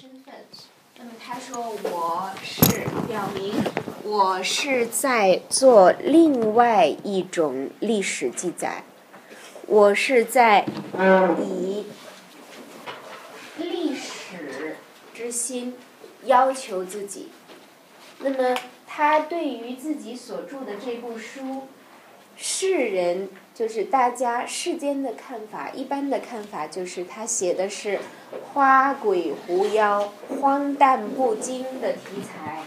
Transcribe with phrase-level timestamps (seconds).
[0.00, 0.34] 身份。
[0.98, 2.64] 那么他说我是
[3.06, 3.54] 表明
[4.02, 8.82] 我是在做另外一种历史记载，
[9.68, 10.66] 我是在
[11.40, 11.84] 以
[13.58, 14.76] 历史
[15.14, 15.76] 之心
[16.24, 17.28] 要求自己。
[18.18, 18.58] 那么
[18.88, 21.68] 他对于自己所著的这部书，
[22.36, 28.00] 世人就是大家世间的看法，一般的看法就是他写的是
[28.52, 32.62] 花鬼狐妖、荒诞不经的题材。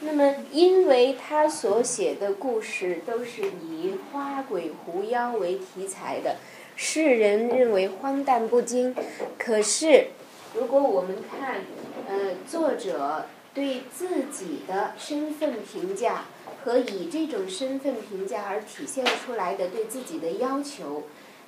[0.00, 6.36] 那么，因为他所写的故事都是以花鬼狐妖为题材的，
[6.76, 8.94] 世人认为荒诞不经。
[9.38, 10.08] 可是，
[10.54, 11.62] 如果我们看，
[12.06, 16.26] 呃，作者对自己的身份评价
[16.66, 21.04] 和以这种身份评价而体现出来的对自己的要求，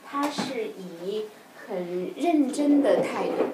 [0.09, 1.25] 他是以
[1.67, 3.47] 很认真的态度，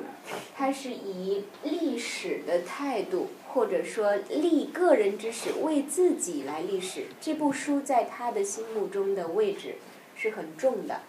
[0.55, 7.07] 他是以历史的态度，或者说立个人之史，为自己来历史。
[7.19, 9.77] 这部书在他的心目中的位置
[10.15, 11.01] 是很重的，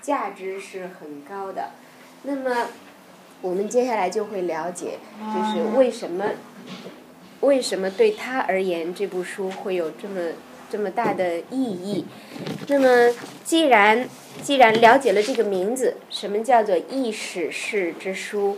[0.00, 1.70] 价值是很高的。
[2.22, 2.68] 那么。
[3.42, 6.24] 我们接下来就会了解，就是为什么，
[7.44, 10.20] 为什么对他而言这部书会有这么
[10.70, 12.04] 这么大的意义。
[12.68, 13.14] 那么，
[13.44, 14.08] 既然
[14.42, 18.56] 既然了解了这个名字，什么叫做异史式之书？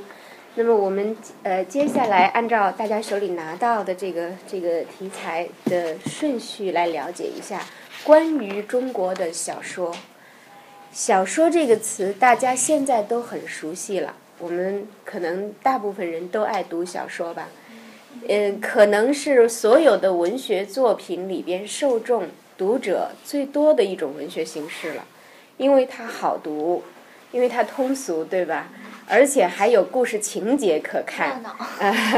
[0.55, 7.61] 那么我们呃接下来按照大家手里拿到的这个这个题材的顺序来了解一下
[8.05, 9.95] 关于中国的小说。
[10.91, 14.15] 小说这个词大家现在都很熟悉了。
[14.39, 17.49] 我们可能大部分人都爱读小说吧，
[18.29, 25.05] 嗯，可能是所有的文学作品里边受众读者最多的一种文学形式了，
[25.57, 26.83] 因为它好读，
[27.33, 28.69] 因为它通俗，对吧？
[29.09, 31.41] 而且还有故事情节可看，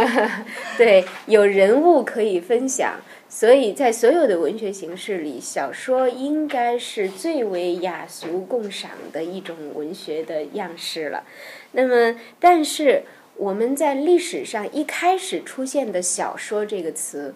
[0.78, 2.94] 对，有人物可以分享。
[3.30, 11.24] 所以在所有的文学形式里，小说应该是最为雅俗共赏的一种文学的样式了。
[11.72, 13.02] 那么，但是
[13.38, 17.34] 我们在历史上一开始出现的“小说”这个词，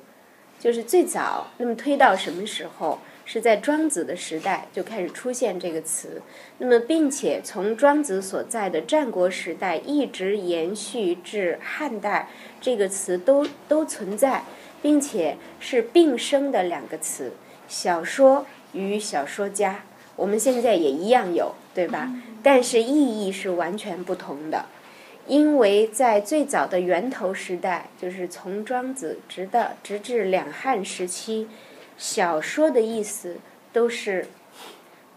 [0.59, 1.47] 就是最早。
[1.59, 2.99] 那么推到什么时候？
[3.25, 6.21] 是在庄子的时代就开始出现这个词。
[6.59, 12.29] 那么，并且从庄子所在的战国时代一直延续至汉代，
[12.61, 14.43] 这个词都都存在。
[14.83, 17.35] 并且是并生的两个词，
[17.69, 19.85] 小说与小说家，
[20.17, 22.13] 我们现在也一样有，对吧？
[22.43, 24.67] 但是意义是完全不同的，
[25.27, 31.49] 因为在最早的源头时代，就是从庄子直到直至两汉时期，
[31.97, 33.39] 小说的意思
[33.73, 34.29] 都是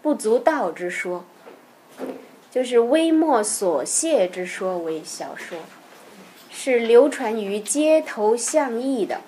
[0.02, 1.24] 不足道之说，
[2.50, 5.58] 就是微末琐屑之说为小说，
[6.50, 9.20] 是流传于街头巷议的。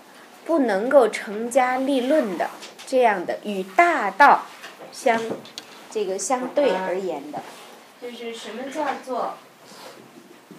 [0.47, 2.49] 不能够成家立论的
[2.87, 4.47] 这样的与大道
[4.91, 5.21] 相
[5.91, 7.43] 这个相对而言的，
[8.00, 9.34] 就是什么叫做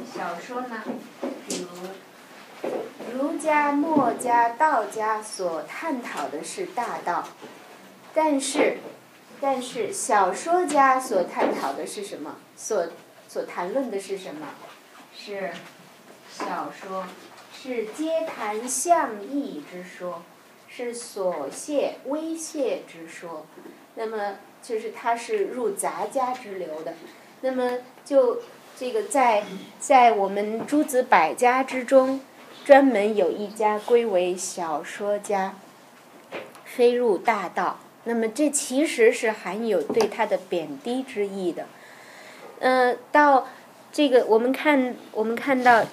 [0.06, 0.84] 小说呢？
[1.48, 7.28] 比如儒家、墨家、道家所探讨的是大道，
[8.14, 8.78] 但是
[9.42, 12.36] 但是小说家所探讨的是什么？
[12.56, 12.88] 所
[13.28, 14.48] 所谈论的是什么？
[15.16, 15.52] 是
[16.32, 17.06] 小说。
[17.62, 20.24] 是皆谈象意之说，
[20.70, 23.46] 是所谢微谢之说，
[23.96, 26.94] 那么就是它是入杂家之流的，
[27.42, 28.42] 那么就
[28.80, 29.44] 这个在
[29.78, 32.22] 在我们诸子百家之中，
[32.64, 35.56] 专门有一家归为小说家，
[36.64, 41.66] 非入大道，那么这其实是含有对他的贬低之意的，
[42.60, 43.50] 嗯，到
[43.92, 45.84] 这个我们看我们看到。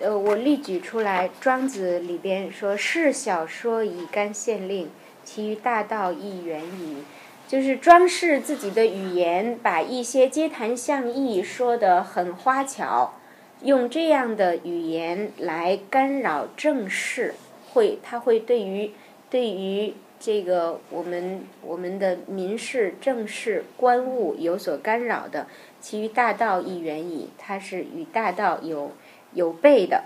[0.00, 4.90] 呃，我例举出来，《庄子》里边说：“是小说以干县令，
[5.22, 7.04] 其余大道亦远矣。”
[7.52, 13.12] 就是装饰自己的语言，把一些街谈巷议说得很花巧，
[13.60, 17.34] 用这样的语言来干扰政事，
[17.74, 18.92] 会他会对于
[19.28, 25.46] 对于这个我们我们的民事政事官务有所干扰的，
[25.78, 27.28] 其余大道亦远矣。
[27.36, 28.92] 他是与大道有。
[29.34, 30.04] 有悖的，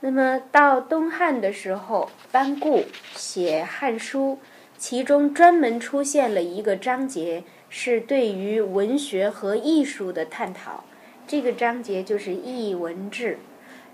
[0.00, 2.82] 那么到东汉的时候，班固
[3.14, 4.38] 写《汉书》，
[4.86, 10.84] 其中专门出现了一个章节，是对于文学和艺术的探讨。
[11.26, 13.32] 这个章节就是《艺文志》，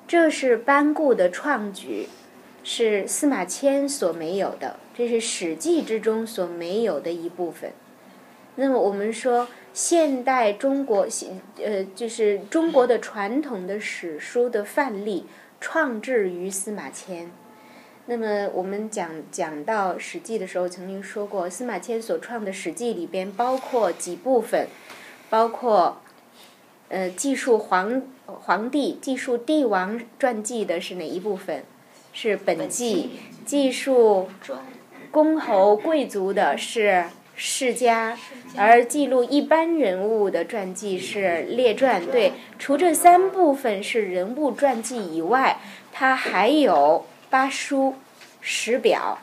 [0.08, 2.08] 这是班固的创举，
[2.64, 7.70] 是司马迁所没有的，这是《史记》之中所没有的一部分。
[8.56, 11.06] 那么我们说，现代中国
[11.62, 15.26] 呃，就是中国的传统的史书的范例，
[15.60, 17.30] 创制于司马迁。
[18.10, 24.66] 那么我们讲讲到《史记》的时候，曾经说过，司马迁所创的《史记》里边包括几部分，
[25.28, 26.02] 包括
[26.88, 31.62] 呃记述皇皇帝、记述帝王传记的是哪一部分？
[32.12, 33.10] 是本纪。
[33.46, 34.28] 记述
[35.12, 37.04] 公侯贵族的是
[37.36, 38.18] 世家，
[38.56, 42.04] 而记录一般人物的传记是列传。
[42.04, 45.60] 对，除这三部分是人物传记以外，
[45.92, 47.04] 它还有。
[47.30, 47.94] 八书
[48.40, 49.18] 十表，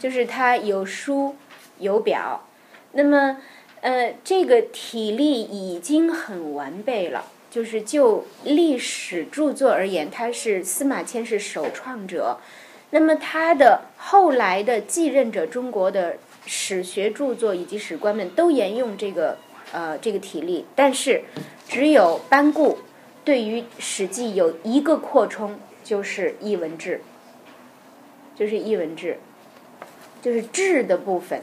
[0.00, 1.36] 就是它有书
[1.78, 2.48] 有表，
[2.92, 3.36] 那么
[3.82, 7.26] 呃，这个体例已经很完备了。
[7.50, 12.38] 就是就历史著作而言，他是司马迁是首创者，
[12.90, 19.36] 那么他的后来的继任者，中国的史学著作以及史官们都沿用这个
[19.72, 21.24] 呃这个体例，但是
[21.68, 22.78] 只有班固
[23.24, 27.02] 对于《史记》有一个扩充，就是译文志。
[28.40, 29.18] 就是译文志，
[30.22, 31.42] 就是志的部分，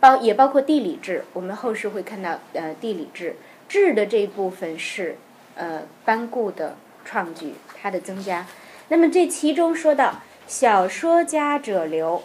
[0.00, 1.24] 包也包括地理志。
[1.32, 3.36] 我们后世会看到，呃，地理志
[3.68, 5.16] 志的这一部分是
[5.54, 8.46] 呃班固的创举，它的增加。
[8.88, 12.24] 那么这其中说到小说家者流，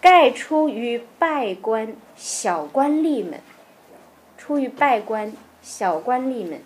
[0.00, 3.38] 盖出于拜官小官吏们，
[4.36, 5.32] 出于拜官
[5.62, 6.58] 小官吏们。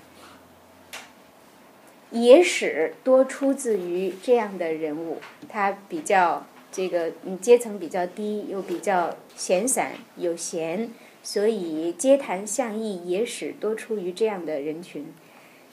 [2.11, 10.91] 野史多出自于这样的人物，他比较这个嗯阶层比较低，又比较闲散有闲，
[11.23, 15.07] 所以街谈巷议野史多出于这样的人群。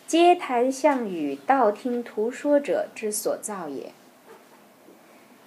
[0.05, 3.91] 街谈巷语、道听途说者之所造也。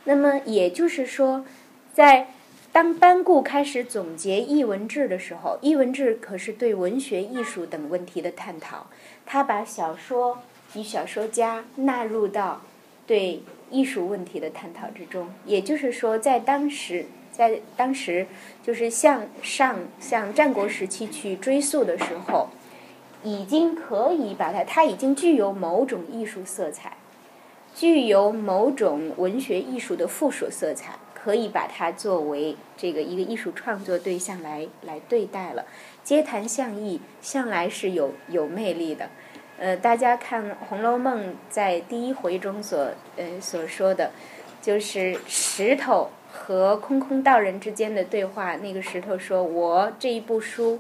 [0.05, 1.45] 那么也就是说，
[1.93, 2.29] 在
[2.73, 8.87] 当班固开始总结译文志的时候，译文志可是对文学艺术等问题的探讨，
[9.27, 10.39] 他把小说。
[10.79, 12.63] 以小说家纳入到
[13.05, 18.29] 对艺术问题的探讨之中，也就是说，在当时，在当时，
[18.63, 22.51] 就是向上向战国时期去追溯的时候，
[23.25, 26.97] 已经可以把它，它已经具有某种艺术色彩，
[27.75, 35.67] 具有某种文学艺术的附属色彩，可以把它作为这个一个艺术创作对象来来对待了。
[36.05, 39.11] 街谈巷议向来是有有魅力的。
[39.61, 44.13] 呃，大家看《红楼梦》在第一回中所呃所说的，
[44.63, 48.55] 就是石头和空空道人之间的对话。
[48.55, 50.79] 那个石头说：“我这一部书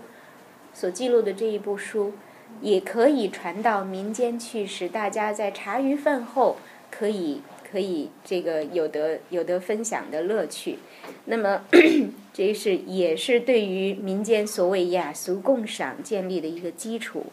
[0.72, 2.12] 所记录的这一部书，
[2.60, 6.56] 也可以传到民间去，使大家在茶余饭后
[6.88, 10.78] 可以可以这个有得有得分享的乐趣。”
[11.26, 11.64] 那么，
[12.32, 17.26] 这是也是对于民间所谓雅俗共赏建立的一个基础。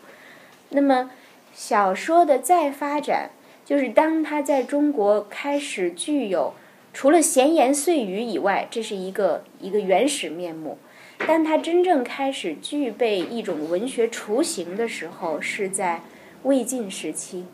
[0.69, 1.11] 那么。
[1.55, 3.31] 小说的再发展，
[3.63, 6.53] 就是当它在中国开始具有
[6.93, 10.77] 除了闲言碎语以外，这是一个一个原始面目。
[11.25, 16.01] 当它真正开始具备一种文学雏形的时候，是在
[16.43, 17.45] 魏晋时期。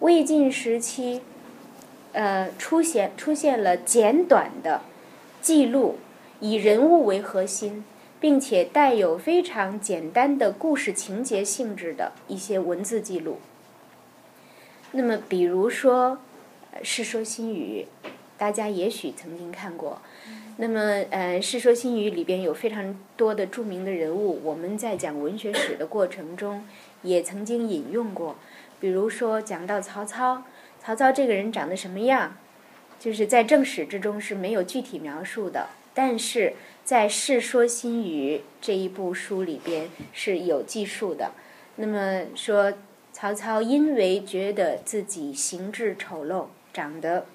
[0.00, 1.20] 魏晋时期，
[2.12, 4.80] 呃，出现出现了简短的
[5.40, 5.98] 记录，
[6.40, 7.84] 以人物为核心。
[8.20, 13.38] 并且带有非常简单的故事情节性质的一些文字记录。
[14.92, 16.18] 那么，比如说
[16.82, 17.86] 《世说新语》，
[18.36, 20.00] 大家也许曾经看过。
[20.56, 26.66] 那么，呃，《世说新语》里边有非常多的著名的人物，我们在讲文学史的过程中
[27.02, 28.36] 也曾经引用过。
[28.80, 30.42] 比如说，讲到曹操，
[30.80, 32.36] 曹操这个人长得什么样，
[32.98, 36.54] 就是在正史之中是没有具体描述的，但是。
[36.88, 41.32] 在《世说新语》这一部书里边是有记述的。
[41.76, 42.72] 那么说，
[43.12, 47.26] 曹操因为觉得自己形质丑陋，长得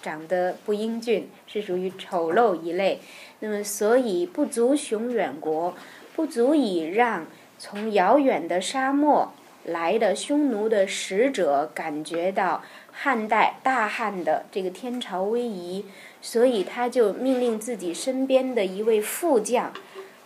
[0.00, 3.00] 长得不英俊，是属于丑陋一类，
[3.40, 5.74] 那么所以不足雄远国，
[6.16, 7.26] 不足以让
[7.58, 15.84] 从遥远的沙漠来的匈奴的使者感觉到汉代大汉的这个天朝威仪。
[16.22, 19.72] 所以他就命令自己身边的一位副将，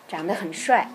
[0.06, 0.90] 长得很帅，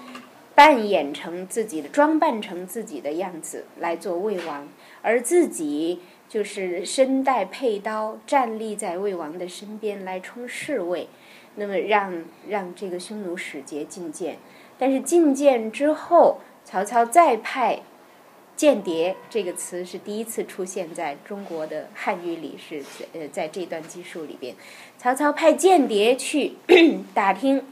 [0.56, 4.68] 扮演成自己的装扮成自己的样子来做魏王，
[5.02, 11.08] 而自己就是身带佩刀站立在魏王的身边来充侍卫，
[11.56, 14.38] 那么让让这个匈奴使节觐见。
[14.78, 17.82] 但是觐见之后，曹操再派。
[18.62, 24.54] 间谍这个词是第一次出现在中国的汉语里，是呃在这段记述里边，
[25.00, 26.54] 曹操派间谍去
[27.12, 27.66] 打听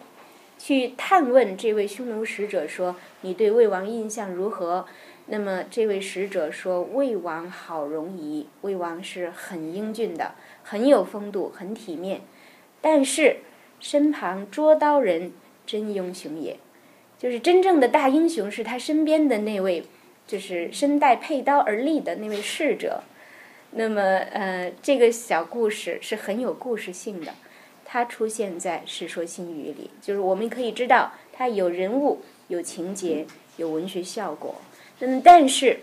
[0.58, 4.88] 去探问这位匈奴使者说：“你对魏王印象如何？”
[5.32, 12.22] 那么这位使者说：“魏王好容仪，魏王是很英俊的，很有风度，很体面。
[12.82, 13.42] 但是
[13.80, 15.34] 身旁捉刀人
[15.68, 16.58] 真英雄也，
[17.20, 19.84] 就是真正的大英雄是他身边的那位，
[20.30, 23.02] 就是身带佩刀而立的那位侍者。
[23.72, 27.34] 那么，呃，这个小故事是很有故事性的，
[27.84, 33.26] 它出现在《世说新语》里，就是我们可以知道它有人物、有情节、
[33.58, 34.62] 有文学效果。”
[35.02, 35.80] 嗯，但是，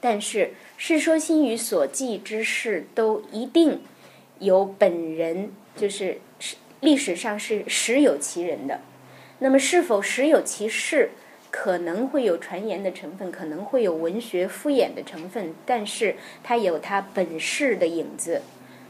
[0.00, 0.38] 但是
[0.78, 3.82] 《世说新语》所记之事都一定
[4.38, 6.20] 有本人，就是
[6.80, 8.80] 历史上是实有其人的。
[9.40, 11.10] 那么，是否实有其事，
[11.50, 18.42] 可能会有传言的成分，可能会有文学敷衍的成分，但是它有它本事的影子。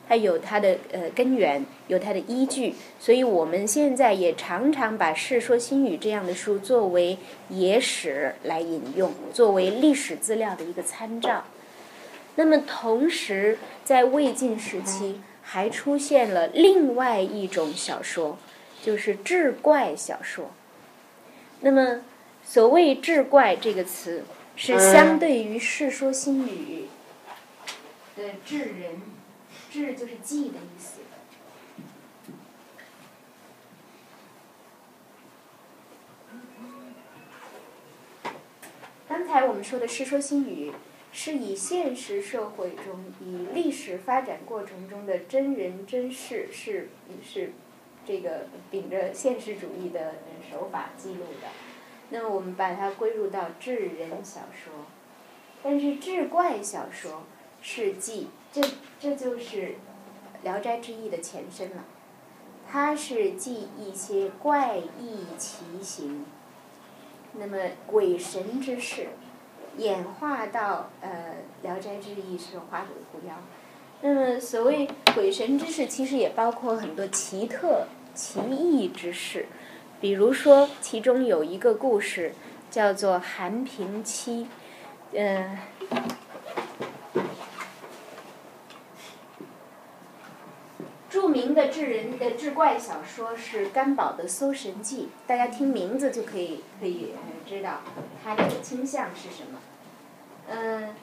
[0.09, 7.17] 它有它的呃根源，有它的依据，所以我们现在也常常把《世说新语》这样的书作为
[7.49, 11.45] 野史来引用，作为历史资料的一个参照。
[12.35, 18.37] 那么，同时在魏晋时期还出现了另外一种小说，
[18.83, 20.50] 就是志怪小说。
[21.61, 22.00] 那么，
[22.50, 24.25] 所谓“志怪”这个词，
[24.57, 26.87] 是相对于《世说新语》
[28.21, 29.00] 的“智人”。
[29.71, 30.99] 志就是记的意思。
[39.09, 40.73] 刚才我们说的《世说新语》，
[41.12, 46.88] 是以现实社会中、以历史发展过程中的真人真事，是
[47.23, 47.52] 是
[48.04, 50.16] 这个秉着现实主义的
[50.50, 51.70] 手法记录的。
[52.11, 54.73] 那么我们把它归入到志人小说，
[55.62, 57.23] 但是志怪小说
[57.62, 58.29] 是记。
[58.52, 58.61] 这
[58.99, 59.62] 这就是
[60.43, 61.85] 《聊斋志异》的前身了，
[62.69, 66.26] 它是记一些怪异奇形，
[67.35, 69.07] 那么鬼神之事，
[69.76, 73.37] 演化到呃《聊斋志异》是花鬼狐妖，
[74.00, 77.87] 那么所谓鬼神之事，其实也包括很多奇特
[78.17, 79.47] 奇异之事，
[80.00, 82.33] 比如说其中有一个故事
[82.71, 84.47] 叫做韩平妻，
[85.12, 85.59] 嗯。
[91.09, 97.12] 著名的智人的志怪小说是甘宝的《搜神记》，大家听名字就可以可以
[97.47, 97.80] 知道
[98.23, 99.59] 它的倾向是什么。
[100.49, 100.95] 嗯，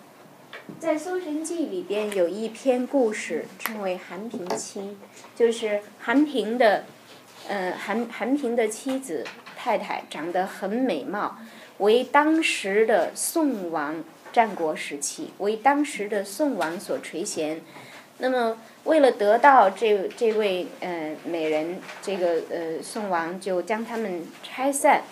[0.79, 4.97] 在《搜神记》里边有一篇故事称为韩平妻，
[5.35, 6.85] 就是韩平的，
[7.47, 9.23] 呃韩韩平的妻子
[9.55, 11.37] 太太长得很美貌，
[11.77, 14.03] 为当时的宋王
[14.33, 17.57] 战国时期为当时的宋王所垂涎。
[18.19, 25.03] 那么，为了得到这这位呃美人，这个呃宋王就将他们拆散。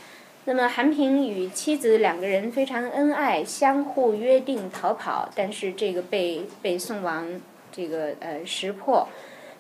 [0.45, 7.41] 那么韩平与妻子两个人非常恩爱，相互约定逃跑，但是这个被被宋王
[7.71, 9.07] 这个呃识破。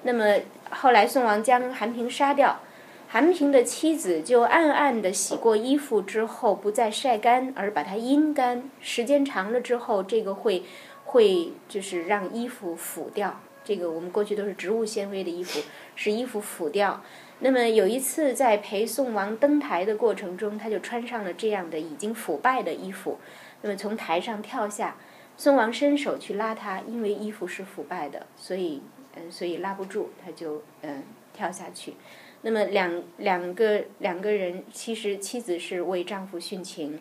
[0.05, 2.61] 那么后来宋王将韩平杀掉，
[3.09, 8.63] 韩平的妻子就暗暗的洗过衣服之后不再晒干，而把它阴干。
[8.79, 10.63] 时间长了之后，这个会。
[11.07, 15.61] 会就是让衣服腐掉，这个我们过去都是植物纤维的衣服，
[15.95, 17.01] 使衣服腐掉。
[17.39, 23.19] 那么有一次在陪宋王登台的过程中，他就穿上了这样的已经腐败的衣服，
[23.61, 24.97] 那么从台上跳下，
[25.37, 28.81] 宋王伸手去拉他，因为衣服是腐败的，所以
[29.15, 31.03] 嗯，所以拉不住，他就嗯
[31.33, 31.93] 跳下去。
[32.41, 36.99] 那么两两个两个人，其实妻子是为丈夫殉情。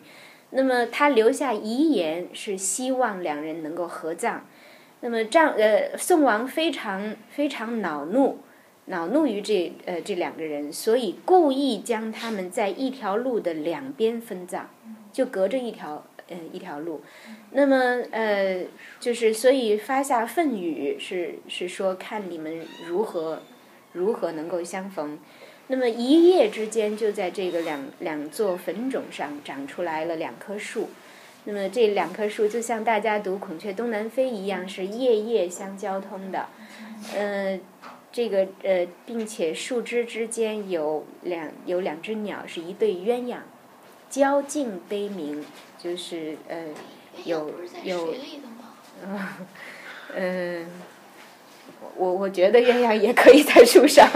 [0.51, 4.41] 那么他留下遗言是希望两人能够合葬，
[5.01, 8.39] 那么丈呃宋王非常非常恼怒，
[8.85, 14.67] 恼怒于这呃这两个人，所以故意将他们在一条路的两边分葬，
[15.11, 17.01] 就隔着一条呃一条路，
[17.51, 17.75] 那么
[18.11, 18.65] 呃
[18.99, 23.41] 就是所以发下愤语是是说看你们如何
[23.93, 25.19] 如何能够相逢。
[25.67, 30.89] 那么一夜之间，就在这个两两座坟冢上长出来了两棵树。
[31.45, 36.47] 那么这两棵树就像大家读《孔雀东南飞》一样，是夜夜相交通的。
[37.15, 37.61] 嗯，
[38.11, 43.37] 这个呃，并且树枝之间有两有两只鸟，是一对鸳鸯，
[44.09, 45.43] 交颈悲鸣，
[45.85, 46.57] 就是呃
[47.23, 47.51] 有
[47.83, 48.15] 有
[50.15, 50.65] 嗯。
[51.97, 54.09] 我我觉得鸳鸯也可以在树上，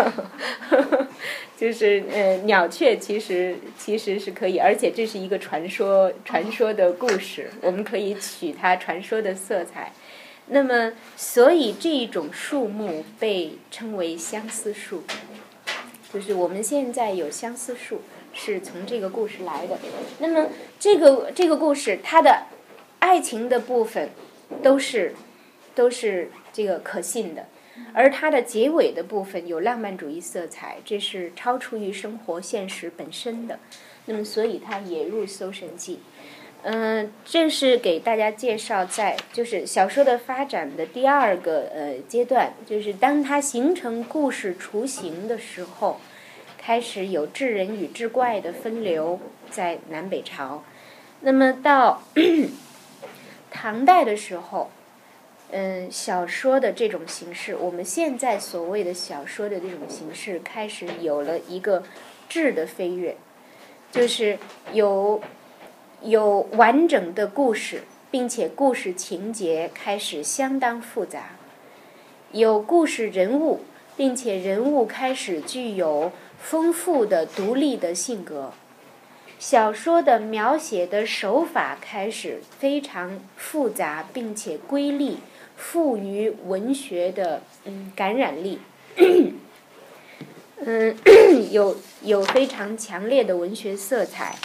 [1.56, 9.94] 就是呃鸟雀其实其实是可以，而且这是一个传说传说的故事，我们可以取它传说的色彩。
[10.48, 15.04] 那么，所以这一种树木被称为相思树。
[16.12, 18.02] 就是我们现在有相思树，
[18.42, 19.78] 是从这个故事来的。
[20.20, 20.48] 那么
[20.80, 22.44] 这个这个故事，它的
[23.00, 24.10] 爱情的部分
[24.64, 25.14] 都是
[25.76, 27.48] 都是这个可信的，
[27.94, 33.60] 而它的结尾的部分有浪漫主义色彩，这是超出于生活现实本身的。
[34.06, 35.96] 那么，所以它也入《搜神记》。
[36.62, 46.02] 嗯，这是给大家介绍，在就是小说的发展的第二个呃阶段，就是当它形成故事雏形的时候，
[46.70, 50.64] 开始有智人与智怪的分流在南北朝。
[51.22, 52.04] 那么到
[53.50, 54.70] 唐代的时候，
[55.50, 61.82] 嗯，小说的这种形式，我们现在所谓的小说的这种形式，开始有了一个
[62.30, 63.18] 质的飞跃，
[63.92, 64.38] 就是
[64.72, 65.20] 有。
[66.02, 71.36] 有完整的故事，并且故事情节开始相当复杂；
[72.32, 73.60] 有故事人物，
[73.98, 78.52] 并且人物开始具有丰富的独立的性格。
[79.38, 85.20] 小说的描写的手法开始非常复杂，并且瑰丽，
[85.56, 88.60] 富于文学的嗯感染力。
[90.66, 90.94] 嗯，
[91.52, 94.36] 有有非常强烈的文学色彩。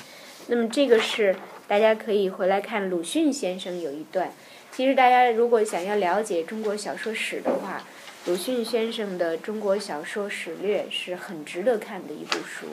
[0.47, 1.35] 那么这个是
[1.67, 4.31] 大家可以回来看鲁迅先生有一段。
[4.71, 7.85] 其实大家如果想要了解中国小说史的话，
[8.27, 12.69] 鲁迅先生的《中国小说史略》是很值得看的一部书。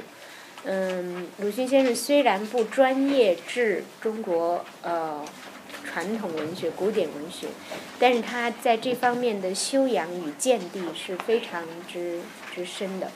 [0.63, 5.25] 嗯，鲁迅先生虽然不专业治中国呃
[5.84, 7.48] 传统文学、古典文学，
[8.00, 12.22] 但是他在这方面的修养与见地是非常之
[12.55, 13.12] 之深的。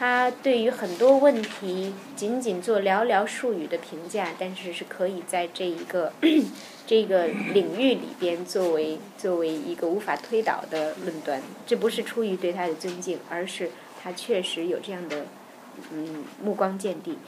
[0.00, 6.10] 他对于很多问题仅仅做寥寥数语的评价，但是是可以在这一个
[6.86, 11.42] 这个领域里边作为作为一个无法推倒的论断。
[11.66, 15.26] 这不是出于对他的尊敬，而是他确实有这样的
[15.92, 17.18] 嗯目光见地。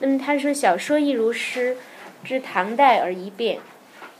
[0.00, 1.78] 那么他说：“小说亦如诗，
[2.22, 3.58] 至唐代而一变，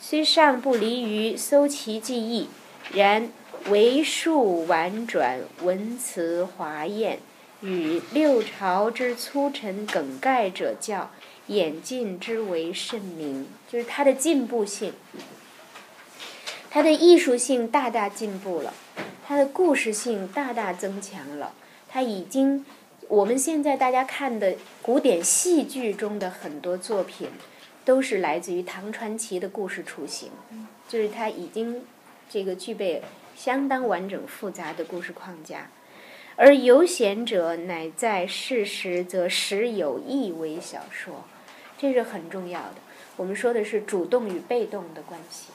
[0.01, 2.49] 虽尚不离于搜其记忆，
[2.95, 3.29] 然
[3.69, 7.19] 为数婉转，文辞华艳。”
[7.61, 11.11] 与六朝之粗陈梗概者较，
[11.49, 13.47] 演进之为甚明。
[13.69, 14.93] 就是它的进步性，
[16.71, 18.73] 它的艺术性大大进步了，
[19.27, 21.53] 它的故事性大大增强了。
[21.89, 22.65] 它已经，
[23.09, 27.29] 我们现在大家看的古典戏剧中的很多作品，
[27.85, 30.31] 都是来自于唐传奇的故事雏形。
[30.89, 31.83] 就是它已经
[32.31, 33.03] 这个具备
[33.37, 35.71] 相当完整复杂的故事框架。
[36.41, 41.25] 而有闲者，乃在事实则时有意为小说，
[41.77, 42.77] 这是很重要的。
[43.17, 45.49] 我们说的是主动与被动的关系，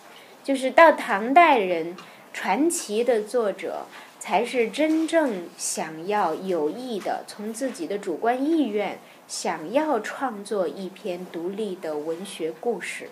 [0.43, 1.95] 就是到唐代人
[2.33, 3.85] 传奇的作者，
[4.19, 13.07] 才是真正想要有意的从自己的主观意愿想要创作一篇独立的文学故事，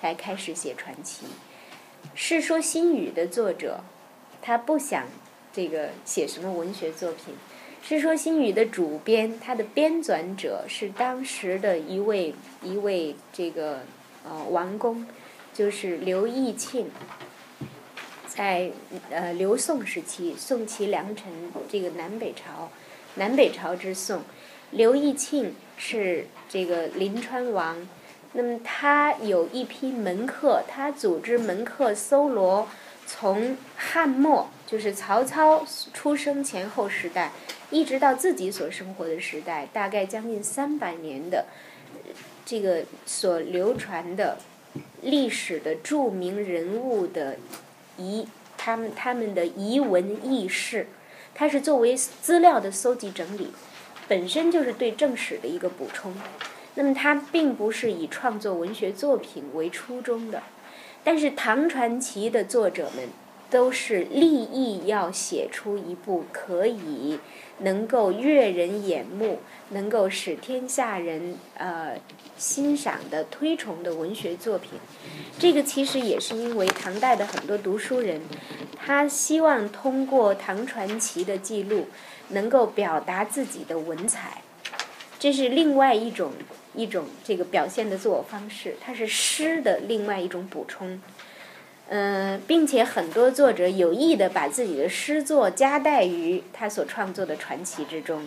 [0.00, 1.26] 才开始写传奇。
[2.12, 3.84] 《世说新语》的作者，
[4.42, 5.06] 他不想。
[5.54, 7.32] 这个写什么文学作品？
[7.88, 13.82] 《世说新语》的主编，他的编纂者是当时的一位一位这个
[14.28, 15.06] 呃王公，
[15.52, 16.90] 就是刘义庆。
[18.26, 18.72] 在
[19.10, 21.30] 呃刘宋时期，宋齐梁陈
[21.70, 22.68] 这个南北朝，
[23.14, 24.22] 南北朝之宋，
[24.72, 27.88] 刘义庆是这个临川王。
[28.32, 32.66] 那么他有一批门客，他组织门客搜罗。
[33.16, 37.30] 从汉末，就是曹操出生前后时代，
[37.70, 41.46] 一直到自己所生活的时代，大概将近三百年的
[42.44, 44.38] 这个所流传的
[45.00, 47.36] 历史的著名人物的
[47.96, 48.26] 遗，
[48.58, 50.88] 他们他们的遗文轶事，
[51.32, 53.52] 它是作为资料的搜集整理，
[54.08, 56.12] 本身就是对正史的一个补充。
[56.74, 60.42] 那么它并不是以创作文学作品为初衷的。
[61.04, 63.10] 但是唐传奇的作者们
[63.50, 67.20] 都是立意要写出一部可以
[67.58, 69.38] 能够悦人眼目、
[69.68, 71.96] 能够使天下人呃
[72.36, 74.72] 欣赏的推崇的文学作品。
[75.38, 78.22] 这个其实也是因为唐代的很多读书人，
[78.74, 81.86] 他希望通过唐传奇的记录，
[82.30, 84.42] 能够表达自己的文采。
[85.20, 86.32] 这是另外一种。
[86.74, 91.00] 一种这个表现的自我方式，它是诗的另外一种补充，
[91.88, 98.26] 嗯，并且很多作者有意的把自己的诗作夹带于他所创作的传奇之中，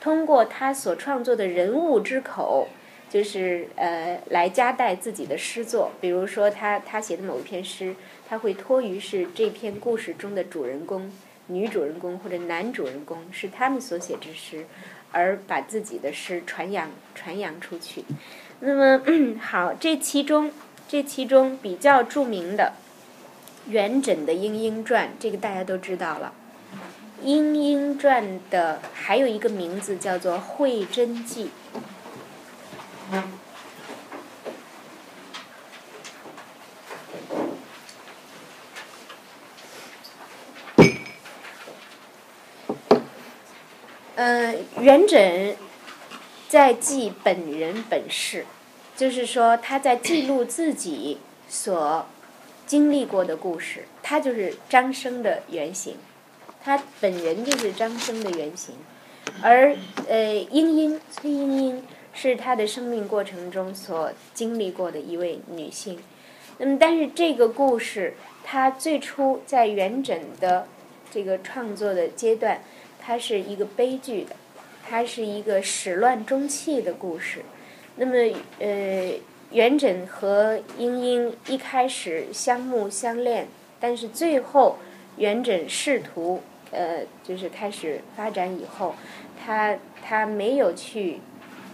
[0.00, 2.68] 通过他所创作的人物之口，
[3.10, 5.92] 就是呃来夹带自己的诗作。
[6.00, 7.94] 比如说他他写的某一篇诗，
[8.28, 11.12] 他会托于是这篇故事中的主人公，
[11.46, 14.64] 女主人公或者男主人公是他们所写之诗，
[15.14, 18.04] 而把自己的诗传扬传扬出去。
[18.60, 19.00] 那么
[19.40, 20.50] 好，这其中
[20.88, 22.74] 这其中比较著名的
[23.68, 26.32] 元稹的《莺莺传》，这个大家都知道了。
[27.26, 31.50] 《莺莺传》的还有一个名字叫做《会真记》。
[44.16, 45.54] 嗯，元稹
[46.48, 48.46] 在记本人本事，
[48.96, 52.06] 就是说他在记录自己所
[52.64, 53.86] 经历过的故事。
[54.04, 55.96] 他就是张生的原型，
[56.62, 58.76] 他本人就是张生的原型。
[59.42, 59.74] 而
[60.06, 65.98] 呃，莺莺崔莺莺是他的生命过程中所经历过的一位女性。
[66.58, 70.68] 那么，但是这个故事，它最初在元稹的
[71.10, 72.62] 这个创作的阶段。
[73.06, 74.34] 它是一个悲剧的，
[74.88, 77.42] 它是一个始乱终弃的故事。
[77.96, 78.14] 那么，
[78.58, 79.12] 呃，
[79.50, 83.46] 元稹和莺莺一开始相慕相恋，
[83.78, 84.78] 但是最后
[85.18, 86.40] 元稹仕途，
[86.70, 88.94] 呃，就是开始发展以后，
[89.44, 91.20] 他他没有去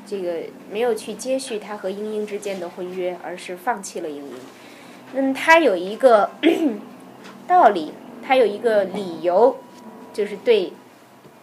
[0.05, 4.35] 这个没有去接续他和莺莺之间的婚约，而是放弃了莺莺。
[5.15, 6.33] 那么他有一个
[7.47, 9.57] 道理，他有一个理由，
[10.13, 10.73] 就是对。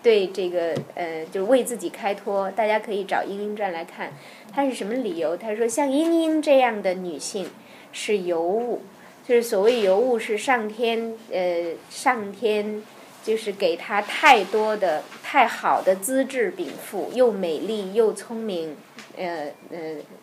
[0.08, 4.14] 对这个呃，就为自己开脱，大家可以找《莺莺传》来看，
[4.54, 5.36] 他是什么理由？
[5.36, 7.50] 他说，像莺莺这样的女性
[7.92, 8.84] 是尤物，
[9.28, 12.82] 就是所谓尤物，是上天呃，上天
[13.22, 18.78] 就是给她太多的、太好的资质禀赋，又美丽又聪明，
[19.18, 19.78] 呃呃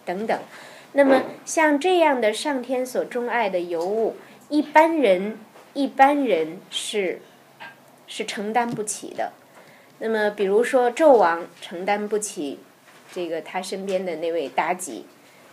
[0.07, 0.41] 等等。
[0.95, 4.17] 那么像这样的上天所钟爱的尤物，
[4.49, 5.39] 一般人
[5.75, 7.21] 一般人是
[8.07, 9.33] 是承担不起的。
[9.99, 12.59] 那么，比如说纣王承担不起
[13.13, 15.07] 这个他身边的那位妲己，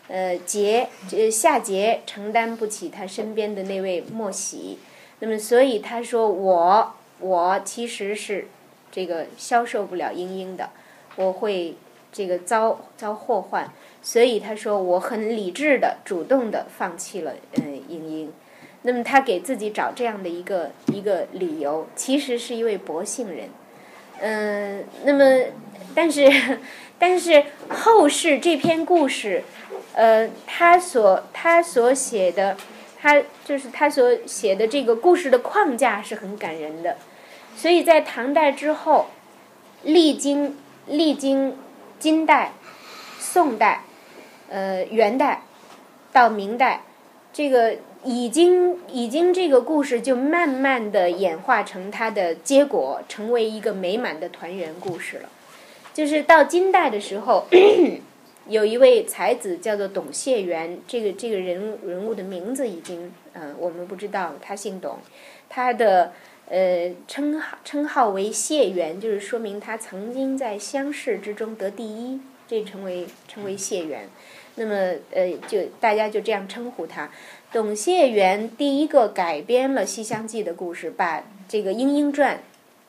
[0.08, 4.80] 呃，桀呃夏桀承担不起他身边的那位莫喜，
[5.19, 8.47] 那么所以他说我我其实是
[8.91, 10.71] 这个消受不了莺莺的，
[11.15, 11.75] 我会
[12.12, 18.34] 这个遭遭祸患，所以他说我很理智的主动的放弃了嗯莺莺，
[18.82, 23.47] 那么他给自己找这样的一个一个理由，其实是一位薄幸人。
[24.21, 25.45] 嗯，那么，
[25.95, 26.29] 但是，
[26.99, 29.43] 但是后世这篇故事，
[29.93, 32.55] 呃，他所他所写的，
[33.01, 36.97] 他就是他所写的这个故事的框架是很感人的，
[37.57, 39.07] 所以在唐代之后，
[39.81, 40.55] 历经
[40.86, 41.57] 历经
[41.97, 42.53] 金代、
[43.19, 43.84] 宋代、
[44.49, 45.41] 呃元代
[46.13, 46.84] 到明代，
[47.34, 47.77] 这个。
[48.03, 55.29] 已经，已经，这个故事就慢慢的演化成它的结果，成为一个美满的团圆故事了。
[55.93, 57.45] 就是到金代的时候，
[58.47, 64.97] 有一位才子叫做董解元，这个这个人人物的名字已经，嗯，我们不知道，他姓董，
[65.47, 66.13] 他的
[66.49, 74.09] 呃称号称号为谢元，就是说明他曾经在乡试之中得第一，这称为称为谢元。
[74.55, 74.73] 那么，
[75.11, 77.09] 呃，就大家就这样称呼他。
[77.51, 82.37] 董谢元第一个改编了《西厢记》的故事，把这个《莺莺传》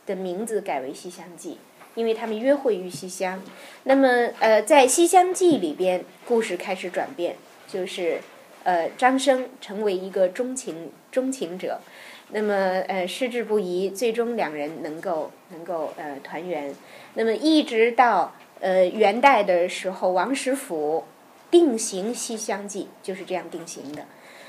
[0.09, 1.55] 的名字改为《西厢记》，
[1.97, 3.43] 因为他们约会于西厢。
[3.83, 4.07] 那么，
[4.39, 7.35] 呃，在《西厢记》里边，故事开始转变，
[7.67, 8.21] 就是
[8.63, 11.81] 呃，张生成为一个钟情钟情者，
[12.29, 12.55] 那么
[12.87, 16.73] 呃，矢志不移，最终两人能够能够呃团圆。
[17.15, 21.03] 那么一直到呃元代的时候，王实甫
[21.51, 24.07] 定型《西厢记》，就是这样定型的。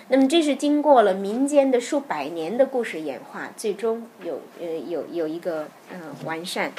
[0.10, 6.72] 那么这是经过了民间的数百年的故事演化，最终有呃有有一个嗯完善。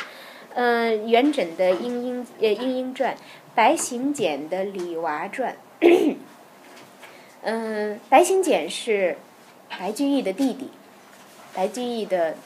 [0.54, 3.14] 呃，元稹的《莺莺呃莺莺传》，
[3.56, 5.56] 白行简的《李娃传》。
[7.42, 9.16] 嗯，白行简是
[9.68, 10.70] 白居易的弟弟，
[11.52, 12.36] 白居易的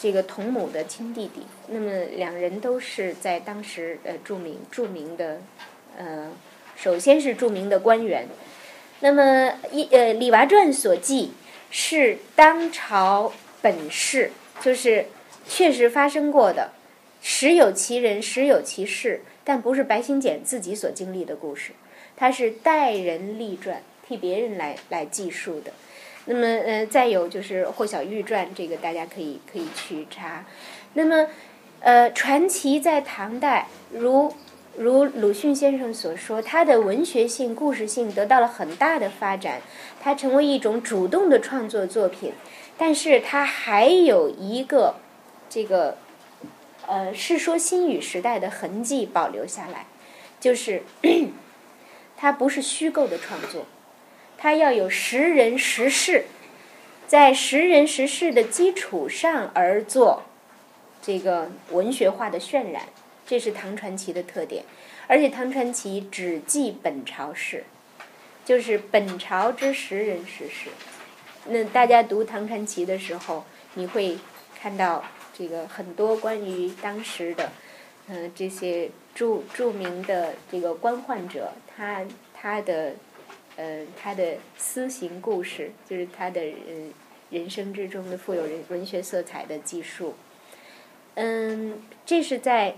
[0.00, 1.42] 这个同母的亲弟弟。
[1.68, 5.40] 那么两人都是在当时呃著名著名的
[5.96, 6.32] 呃，
[6.74, 8.26] 首先是著名的官员。
[9.04, 11.32] 那么一呃《李娃传》所记
[11.70, 14.30] 是当朝本事，
[14.62, 15.04] 就是
[15.46, 16.72] 确实发生过的，
[17.20, 21.72] 实有其人，实有其事，但不是白行简自己所经历的故事，
[22.16, 25.74] 他是代人立传，替别人来来记述的。
[26.24, 30.46] 那么呃再有就是《霍小玉传》，这个大家可以可以去查。
[30.94, 31.28] 那么
[31.80, 34.32] 呃传奇在唐代如。
[34.76, 39.60] 如鲁迅先生所说，他的文学性、故事性得到了很大的发展，
[40.02, 42.32] 它成为一种主动的创作作品。
[42.76, 44.96] 但是，它还有一个
[45.48, 45.96] 这个
[46.88, 49.86] 呃《世说新语》时代的痕迹保留下来，
[50.40, 50.82] 就是
[52.16, 53.66] 它不是虚构的创作，
[54.36, 56.24] 它要有实人实事，
[57.06, 60.24] 在实人实事的基础上而做
[61.00, 62.82] 这个文学化的渲染，
[63.26, 64.64] 这是唐传奇的特点。
[65.06, 67.64] 而且唐传奇只记本朝事，
[68.44, 70.70] 就是本朝之时人实事。
[71.46, 74.16] 那大家读唐传奇的时候，你会
[74.58, 75.04] 看到
[75.36, 77.52] 这个很多关于当时的，
[78.08, 82.94] 嗯，这些著著名的这个官宦者，他他的，
[83.56, 86.90] 呃，他的私行故事，就是他的呃
[87.28, 90.14] 人生之中的富有人文学色彩的记述。
[91.16, 92.74] 嗯，这是在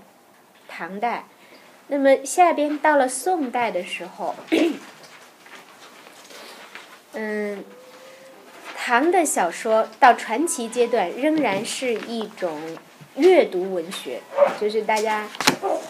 [0.69, 1.25] 唐代。
[1.89, 4.35] 那么下边到了宋代的时候，
[7.15, 7.65] 嗯，
[8.77, 12.61] 唐的小说到传奇阶段仍然是一种
[13.15, 14.21] 阅读文学，
[14.61, 15.29] 就是大家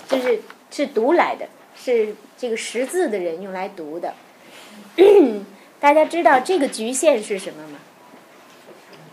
[0.09, 4.15] 就是是读来的，是这个识字的人用来读的。
[5.81, 7.79] 大家知道这个局限是什么吗？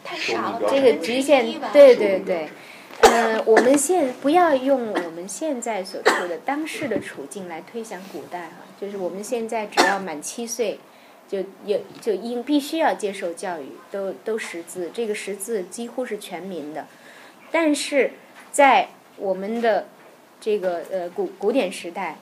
[0.04, 2.50] 太少了，这个局限，对对对。
[3.04, 10.80] 呃，我们现不要用我们现在所处的当世的处境来推想古代哈，就是我们现在只要满七岁，
[11.30, 16.88] 就有就应必须要接受教育，都都识字，这个识字几乎是全民的。
[17.52, 18.14] 但是
[18.52, 19.88] 在我们的
[20.42, 22.18] 这个呃古古典时代，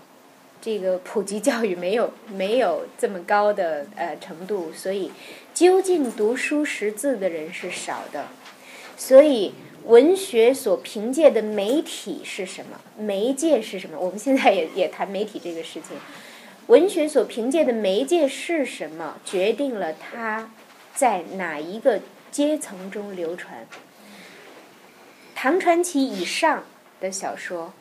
[0.62, 5.12] 这个普及教育没有 没有这么高的呃程度，所以
[5.54, 8.28] 究竟读书识字的人是少的，
[8.98, 9.54] 所以。
[9.86, 12.80] 文学所凭借的媒体是什么？
[12.98, 13.98] 媒介是什么？
[14.00, 15.98] 我们现在也也谈媒体这个事情。
[16.68, 20.52] 文学所凭借的媒介是什么，决定了它
[20.94, 22.00] 在哪一个
[22.32, 23.68] 阶层中流传。
[25.36, 26.64] 唐传奇以上
[27.00, 27.74] 的小说，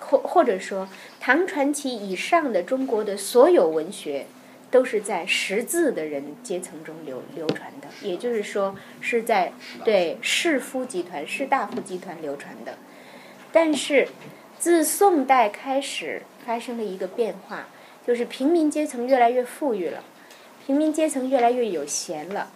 [0.00, 0.88] 或或者说
[1.20, 4.26] 唐传奇以上的中国的所有文学。
[4.74, 9.52] 都是在识字的人阶层中流流传的，也就是说是在
[9.84, 12.76] 对士夫集团、士大夫集团流传的。
[13.52, 14.08] 但是
[14.58, 17.68] 自宋代开始发生了一个变化，
[18.04, 20.02] 就是平民阶层越来越富裕了，
[20.66, 22.50] 平民阶层越来越有闲了。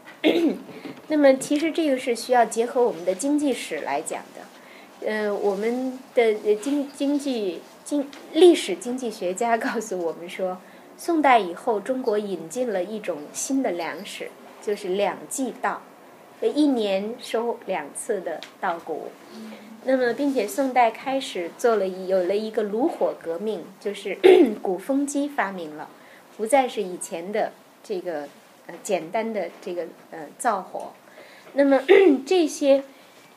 [1.07, 5.07] 那么其实这个是需要结合我们的经济史来讲的。
[5.07, 10.59] 呃，我们的经经济经历史经济学家告诉我们说。
[10.98, 14.30] 宋代以后，中国引进了一种新的粮食，
[14.61, 15.80] 就是两季稻，
[16.42, 19.12] 一年收两次的稻谷。
[19.84, 24.18] 那么，并且宋代开始做了有了一个炉火革命，就是
[24.61, 25.88] 鼓风机发明了，
[26.37, 27.52] 不再是以前的
[27.84, 28.28] 这个
[28.66, 30.92] 呃简单的这个呃灶火。
[31.52, 31.80] 那么
[32.26, 32.82] 这些。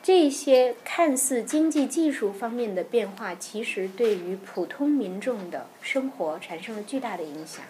[0.04, 7.64] 这些看似经济技术方面的变化，其实对于普通民众的生活产生了巨大的影响。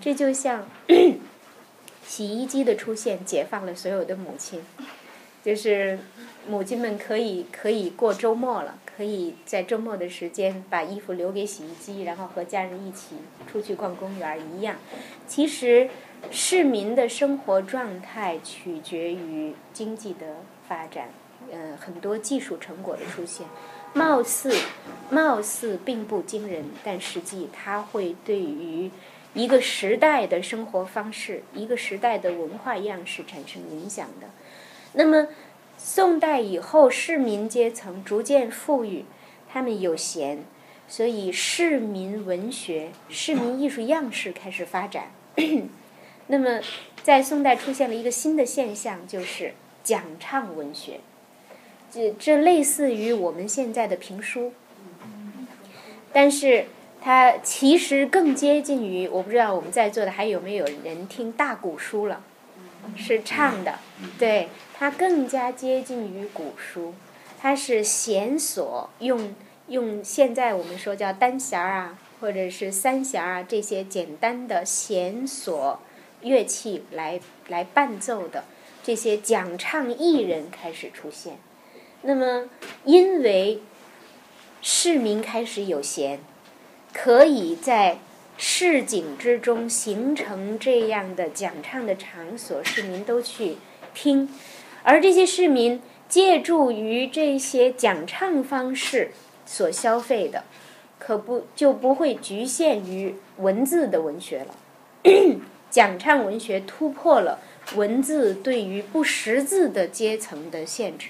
[0.00, 0.68] 这就像
[2.06, 4.62] 洗衣机的出现，解放了所有的母亲，
[5.42, 5.98] 就是
[6.48, 13.16] 母亲们可以可以过周末了，可以在周末的时间把衣服留给洗衣机，然后和家人一起
[13.50, 14.76] 出去逛公园一样。
[15.26, 15.90] 其实
[16.30, 20.36] 市民的生活状态取决于经济的
[20.68, 21.08] 发展。
[21.52, 23.46] 呃，很多技术成果的出现，
[23.94, 24.54] 貌似
[25.10, 28.90] 貌似并不惊人，但实际它会对于
[29.34, 34.28] 一个时代的生活方式、一个时代的文化样式产生影响的。
[34.94, 35.28] 那么，
[35.76, 39.04] 宋代以后，市民阶层逐渐富裕，
[39.48, 40.44] 他们有闲，
[40.88, 45.10] 所以市民文学、市民艺术样式开始发展。
[46.26, 46.60] 那么，
[47.02, 51.00] 在宋代出现了一个新的现象，就是讲唱文学。
[51.90, 54.52] 这这类似于我们现在的评书，
[56.12, 56.66] 但是
[57.00, 62.22] 它其实更接近于我不知道我们在座的还有没有人听大鼓书了，
[62.96, 63.78] 是唱的，
[64.18, 66.94] 对，它更加接近于古书，
[67.40, 69.34] 它是弦索用
[69.68, 75.80] 用现在我们说叫单弦儿啊，或者是三弦儿啊这些简单的弦索
[76.20, 78.44] 乐器来来伴奏的
[78.82, 81.38] 这些讲唱艺人开始出现。
[82.02, 82.44] 那么，
[82.84, 83.60] 因为
[84.62, 86.20] 市民开始有闲，
[86.92, 87.98] 可以在
[88.36, 93.56] 市井之中形成这样的讲唱的场所，市民都去
[93.94, 94.28] 听，
[94.84, 99.10] 而这些市民借助于这些讲唱方式
[99.44, 100.44] 所消费的，
[100.98, 104.54] 可不就不会局限于文字的文学了。
[105.70, 107.40] 讲唱文学突破了
[107.76, 111.08] 文字对于不识字的阶层的限制。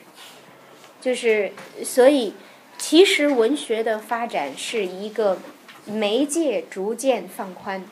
[1.01, 1.53] 就是
[1.85, 2.35] 所以，
[2.77, 5.39] 其实文学的发展是一个
[5.87, 7.85] 媒介逐渐放宽，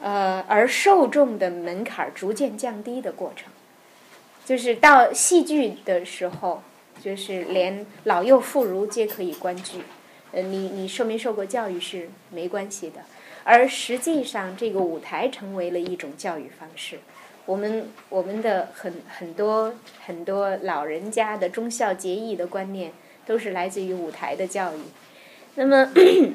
[0.00, 3.50] 呃，而受众的门槛逐渐降低的过程。
[4.44, 6.62] 就是到戏剧的时候，
[7.02, 9.80] 就是连老幼妇孺皆可以观剧，
[10.32, 13.02] 呃，你你受没受过教育是没关系的。
[13.44, 16.98] 而实际上，这个舞台成为了一种教育方式。
[17.48, 19.72] 我们我们的很很多
[20.04, 22.92] 很多老人家的忠孝节义的观念，
[23.24, 24.80] 都是来自于舞台的教育。
[25.54, 25.90] 那么，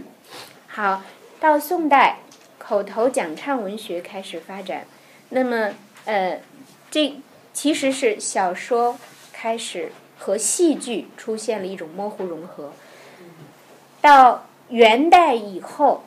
[0.67, 1.03] 好，
[1.39, 2.17] 到宋代，
[2.57, 4.87] 口头讲唱文学开始发展。
[5.29, 5.73] 那么，
[6.05, 6.41] 呃，
[6.89, 7.17] 这。
[7.53, 8.97] 其实是小说
[9.31, 12.73] 开始和戏剧出现了一种模糊融合。
[14.01, 16.01] 到元代以后，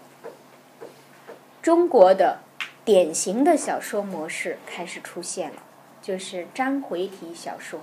[1.63, 2.41] 中国的
[2.87, 5.57] 典型的小说模式开始出现了，
[6.01, 7.81] 就是章回体小说。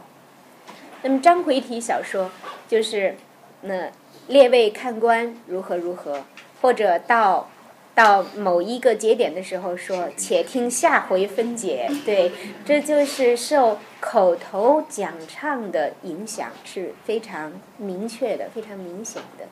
[1.01, 2.31] 那么章回体小说
[2.69, 3.17] 就是
[3.61, 3.91] 那
[4.29, 6.23] 列位看官如何如何，
[6.61, 7.49] 或者到。
[7.95, 12.31] 到某一个节点的时候，说“且听下回分解”，对，
[12.65, 19.45] 这就是受口头讲唱的影响是非常明确的、非常明显的。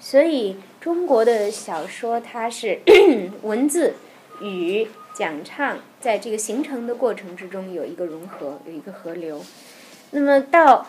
[0.00, 2.80] 所以，中国的小说它是
[3.42, 3.94] 文字
[4.40, 9.42] 与讲唱在这个形成的过程之中有一个融合，有一个河流。
[10.10, 10.86] 那么，到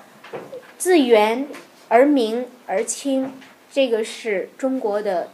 [0.77, 1.47] 自圆
[1.87, 3.31] 而明而清，
[3.71, 5.29] 这个是中国的。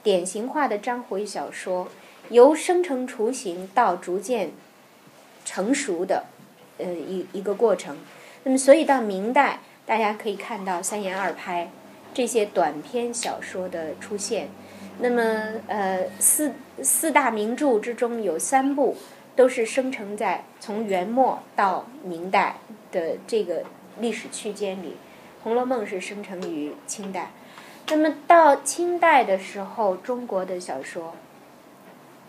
[0.00, 1.88] 典型化的章回小说，
[2.30, 4.52] 由生成雏形到逐渐
[5.44, 6.24] 成熟的
[6.78, 7.98] 呃一一个过程。
[8.44, 11.70] 那么，所以到明代，大家可以看到三言二拍
[12.14, 14.48] 这些短篇小说的出现。
[15.00, 18.96] 那么，呃，四四大名著之中有三部
[19.34, 22.56] 都是生成在从元末到明代
[22.90, 23.64] 的这个
[23.98, 24.88] 历史区间里，
[25.42, 27.30] 《红楼梦》是生成于清代。
[27.88, 31.14] 那么到清代的时候，中国的小说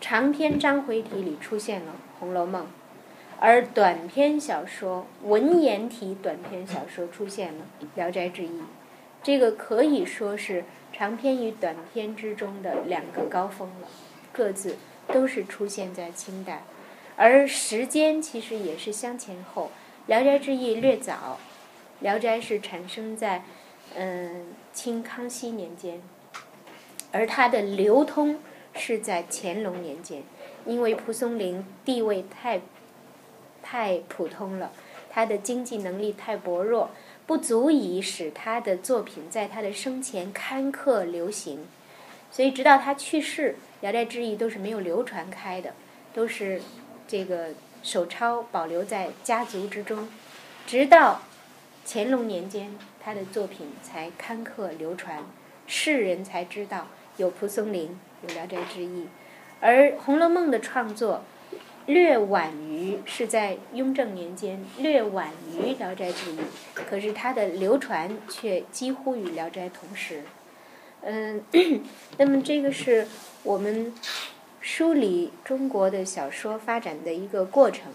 [0.00, 2.62] 长篇章回体里出现了《红楼梦》，
[3.38, 8.48] 而短篇小说文言体短篇小说出现了《聊斋志异》，
[9.22, 13.88] 这个可以说是长篇与短篇之中的两个高峰了，
[14.32, 14.76] 各自
[15.08, 16.64] 都是出现在清代，
[17.16, 19.70] 而时间其实也是相前后，
[20.08, 21.38] 《聊斋志异》略早，
[22.02, 23.44] 《聊斋》是产生在
[23.94, 24.46] 嗯。
[24.72, 26.00] 清康熙年间，
[27.10, 28.38] 而它的流通
[28.72, 30.22] 是在乾隆年间，
[30.64, 32.60] 因为蒲松龄地位太
[33.60, 34.70] 太普通了，
[35.10, 36.90] 他的经济能力太薄弱，
[37.26, 41.66] 不足以使他的作品在他的生前刊刻流行，
[42.30, 45.74] 所以直到他去世，《聊斋志异》都是没有流传开的，
[46.14, 46.62] 都是
[47.08, 47.48] 这个
[47.82, 50.08] 手抄保留在家族之中，
[50.66, 51.22] 直到
[51.86, 52.76] 乾隆年间。
[53.02, 55.24] 他的作品才刊刻流传，
[55.66, 59.04] 世人才知道有蒲松龄，有《聊斋志异》，
[59.58, 61.24] 而《红楼梦》的创作
[61.86, 66.36] 略晚于是在雍正年间，略晚于《聊斋志异》，
[66.74, 70.24] 可是它的流传却几乎与《聊斋》同时。
[71.02, 71.42] 嗯，
[72.18, 73.06] 那么这个是
[73.42, 73.92] 我们
[74.60, 77.92] 梳理中国的小说发展的一个过程。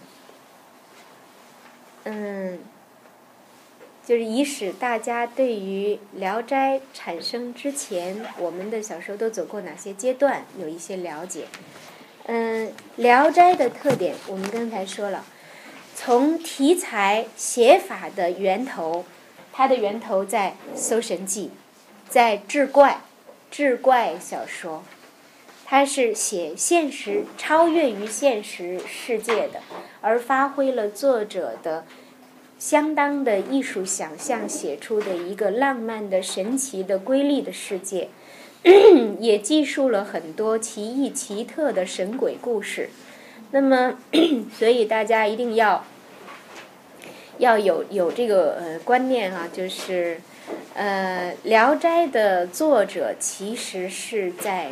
[2.04, 2.58] 嗯。
[4.06, 11.48] 就是以使大家对于《聊斋》产生之前，我们的小说都走过哪些阶段，有一些了解。
[12.26, 15.24] 嗯，《聊斋》的特点，我们刚才说了，
[15.96, 19.04] 从题材写法的源头，
[19.52, 21.46] 它的源头在《搜神记》，
[22.08, 23.00] 在志怪，
[23.50, 24.82] 志怪小说，
[25.64, 29.60] 它是写现实超越于现实世界的，
[30.00, 31.84] 而发挥了作者的。
[32.58, 38.08] 相当的艺术想象写出的一个浪漫的、神奇的、瑰丽的世界，
[39.20, 42.88] 也记述了很多奇异奇特的神鬼故事。
[43.50, 43.98] 那么，
[44.58, 45.84] 所以大家一定要
[47.36, 50.22] 要有有这个呃观念哈，就是
[50.74, 54.70] 呃《聊斋》的作者其实是在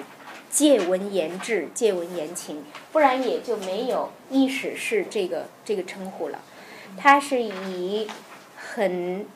[0.50, 2.62] 借文言志、借文言情，
[2.92, 6.40] 不然也就没有意史是这个这个称呼了。
[6.96, 8.06] 他是以
[8.56, 9.26] 很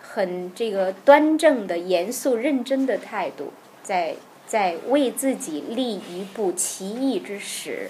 [0.00, 3.52] 很这个端正的、严肃认真的态度，
[3.82, 4.16] 在
[4.46, 7.88] 在为自己立一部奇异之史。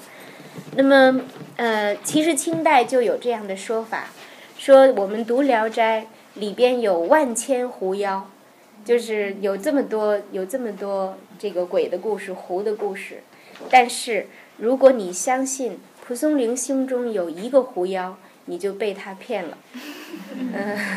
[0.77, 1.23] 那么，
[1.57, 4.11] 呃，其实清代就有这样的说法，
[4.57, 6.03] 说我们读《聊斋》
[6.35, 8.31] 里边有万千狐妖，
[8.85, 13.23] 就是有这么多有这么多这个鬼的故事、狐的故事。
[13.71, 14.27] 但是，
[14.57, 18.17] 如果你相信蒲松龄心中有一个狐妖，
[18.47, 19.59] 你就被他骗了，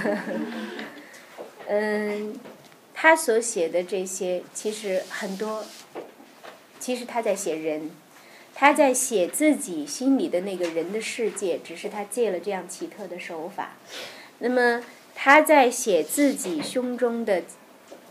[1.67, 2.33] 嗯，
[2.93, 5.63] 他所写的这些其实很多，
[6.79, 7.91] 其实他在写人，
[8.55, 13.73] 他在写自己心里的那个人的世界，只是他借了这样奇特的手法。
[14.39, 14.81] 那么
[15.15, 17.41] 他在写自己胸中的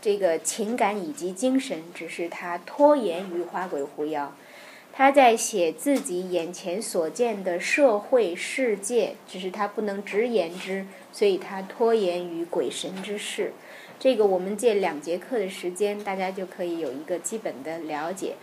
[0.01, 4.35] 这个情感以及精神，只是他拖延于花鬼狐妖。
[4.91, 13.51] 他在写自己眼前所见的社会世界，只是他不能直言之，所以他拖延于鬼神之事。
[13.99, 18.35] 这个我们借两节课的时间，大家就可以有一个基本的了解。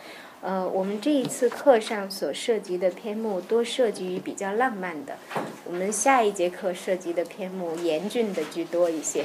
[0.43, 5.17] 呃，我们这一次课上所涉及的篇目多涉及于比较浪漫的，
[5.65, 9.25] 我们下一节课涉及的篇目严峻的居多一些。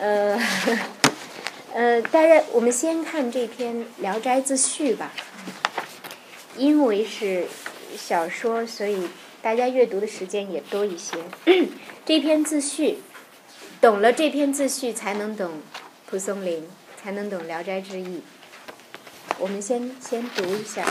[0.00, 0.40] 呃，
[1.74, 5.12] 呃，大家我们先看这篇《聊斋自序》吧。
[6.56, 7.46] 因为是
[7.94, 9.06] 小说，所以
[9.42, 11.18] 大家阅读的时间也多一些。
[12.06, 13.00] 这篇自序，
[13.82, 15.60] 懂了这篇自序，才能懂
[16.06, 18.16] 蒲松龄，才能懂《聊斋志异》。
[19.40, 20.84] 我们先先读一下。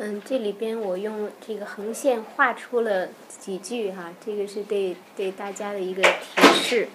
[0.00, 6.88] 嗯，这里边我用这个横线画出了几句哈，这个是对对大家的一个提示。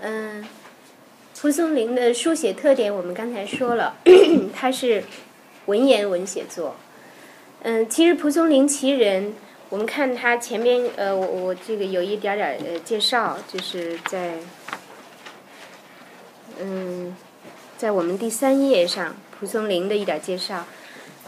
[0.00, 0.42] 嗯，
[1.46, 3.94] 蒲松龄的书写特点我们刚才说了，
[4.52, 5.04] 他是
[5.66, 6.74] 文言文写作。
[7.62, 9.32] 嗯，其实蒲松龄其人，
[9.68, 14.38] 我们看他前边呃，我我这个有一点点呃介绍，就是在
[16.58, 17.16] 嗯，
[17.78, 20.64] 在我们第三页上，蒲松龄的一点介绍。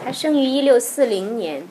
[0.03, 1.65] 他生于一六四零年，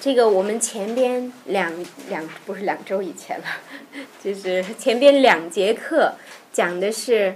[0.00, 1.70] 这个我们前边两
[2.08, 3.44] 两不是两周以前了，
[4.24, 6.14] 就是前边两节课
[6.52, 7.32] 讲的是，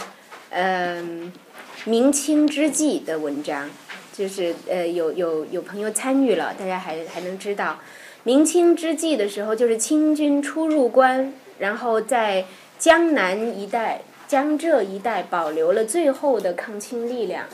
[0.56, 1.32] 嗯，
[1.84, 3.68] 明清之际的文章，
[4.12, 7.80] 就是呃有有有朋友参与了，大家还还能知道，
[8.22, 12.44] 明清之际的时候，就是清军初入关，然后在
[12.78, 17.46] 江南一带、江浙一带保留了最后的抗清力量。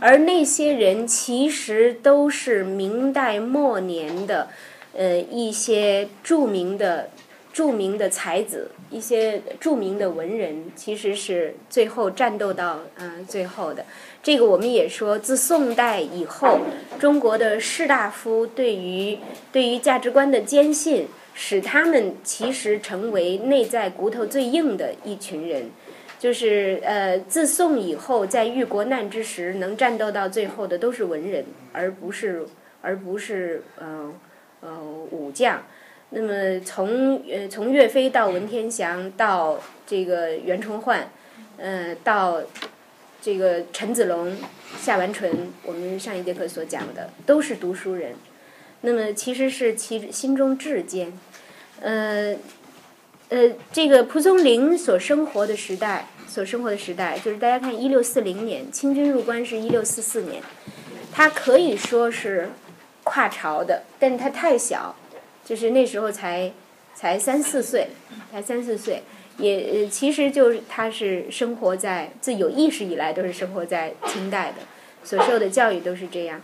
[0.00, 4.48] 而那些人其实都是明代末年的，
[4.96, 7.10] 呃，一些著名的
[7.58, 13.84] 著名的才子、一些著名的文人，其实是最后战斗到嗯最后的。
[14.22, 16.60] 这个我们也说，自宋代以后，
[17.00, 19.18] 中国的士大夫对于
[19.50, 25.68] 对于价值观的坚信，使他们其实成为内在骨头最硬的一群人。
[26.16, 32.46] 就是呃，自宋以后，在遇国难之时，能战斗到最后的都是文人，而不是
[32.80, 34.14] 而不是呃
[34.60, 34.80] 呃
[35.10, 35.60] 武将。
[36.10, 41.10] 那么从呃从岳飞到文天祥到这个袁崇焕，
[41.56, 42.42] 呃到
[43.20, 44.36] 这个陈子龙、
[44.80, 48.14] 夏完淳，我们上一节课所讲的都是读书人。
[48.80, 51.12] 那么其实是其心中至坚，
[51.80, 52.36] 呃。
[53.30, 60.42] 呃，这个蒲松龄所生活的时代，所生活的时代，就是大家看，一六四零年，清军入关是一六四四年，
[61.12, 62.48] 他可以说是
[63.04, 64.96] 跨朝的，但是他太小，
[65.48, 66.52] 就是那时候才
[66.94, 67.88] 才三四岁，
[68.30, 69.02] 才三四岁，
[69.38, 74.56] 也其实就是他是生活在自有意识以来都是生活在清代的，
[75.02, 76.42] 所受的教育都是这样。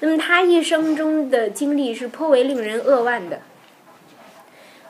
[0.00, 3.42] 那么他一生中的经历是颇为令人扼腕的，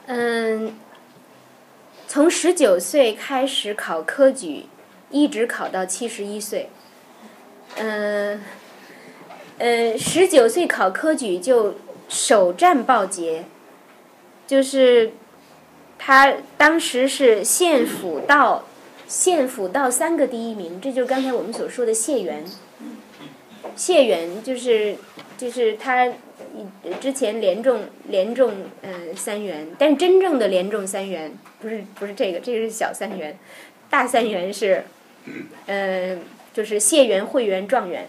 [0.07, 0.75] 嗯。
[2.13, 4.65] 从十九岁开始考科举，
[5.11, 6.69] 一直考到七十一岁。
[7.77, 8.43] 嗯，
[9.59, 11.77] 呃，十九岁考科举就
[12.11, 13.45] 首战报捷，
[14.47, 15.13] 就是
[15.99, 18.67] 他当时是县府道
[19.09, 22.45] 县府道三个第一名，这就是刚才我们所说的谢元。
[23.75, 24.97] 谢元就是
[25.39, 26.13] 就是他。
[27.01, 28.53] 之前连中连中
[28.83, 33.39] 嗯三元，但真正的连中三元不是不是这个，这个是小三元，
[33.89, 34.85] 大三元是，
[35.67, 36.21] 嗯
[36.53, 38.09] 就是谢元、会元、状元，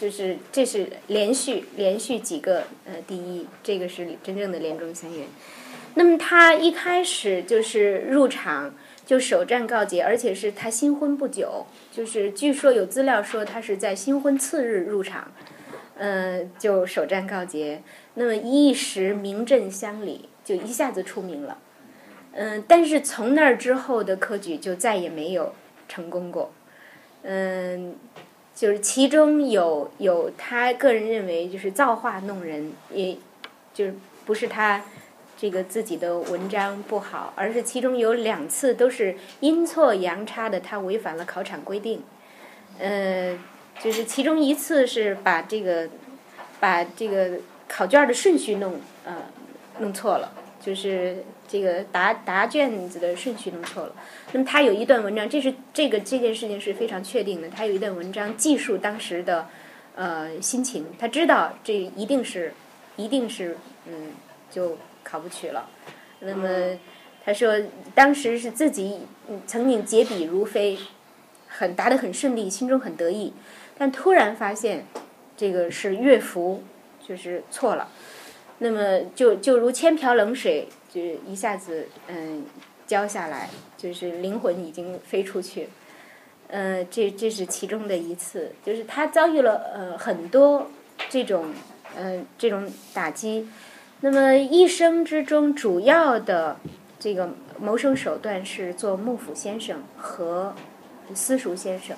[0.00, 5.26] 就是这是连续连续几个呃第一，这个是真正的连中三元。
[5.94, 8.72] 那么他一开始就是入场
[9.04, 15.32] 就首战告捷，而且是他新婚不久，就是据说有资料说他是在新婚次日入场。
[16.00, 17.82] 嗯，就首战告捷，
[18.14, 21.58] 那么一时名震乡里，就一下子出名了。
[22.34, 25.52] 嗯，但是从那儿之后的科举就再也没有
[25.88, 26.52] 成功过。
[27.22, 27.96] 嗯，
[28.58, 33.16] 就是其中有有他个人认为就是造化弄人，也
[33.72, 33.94] 就是
[34.26, 34.82] 不是他
[35.36, 42.02] 这个自己的文章不好，而是其中有两次都是阴错阳差的，他违反了考场规定。
[42.78, 43.38] 嗯。
[43.80, 45.88] 就是其中一次是把这个，
[46.58, 47.38] 把这个
[47.68, 49.14] 考卷的顺序弄呃
[49.78, 53.92] 弄错了，就是这个答答卷子的顺序弄错了。
[54.32, 57.48] 那么他有一段文章，这是这个这件事情是非常确定的。
[57.48, 59.46] 他有一段文章记述当时的
[59.94, 62.52] 呃心情，他知道这一定是
[62.96, 63.56] 一定是
[63.86, 64.12] 嗯
[64.50, 65.70] 就考不取了。
[66.20, 66.78] 那么
[67.24, 67.54] 他说
[67.94, 69.00] 当时是自己
[69.46, 70.78] 曾经结笔如飞，
[71.46, 73.32] 很答得很顺利，心中很得意。
[73.78, 74.84] 但突然发现，
[75.36, 76.62] 这个是乐符，
[77.06, 77.88] 就是错了。
[78.58, 82.44] 那么就就如千瓢冷水，就一下子嗯
[82.88, 85.68] 浇下来，就是灵魂已经飞出去。
[86.48, 90.68] 嗯，这这是其中的一次，就是他遭遇了呃很多
[91.10, 91.52] 这种
[91.96, 93.48] 嗯这种打击。
[94.00, 96.56] 那么一生之中主要的
[96.98, 97.30] 这个
[97.60, 100.54] 谋生手段是做幕府先生和
[101.14, 101.96] 私塾先生。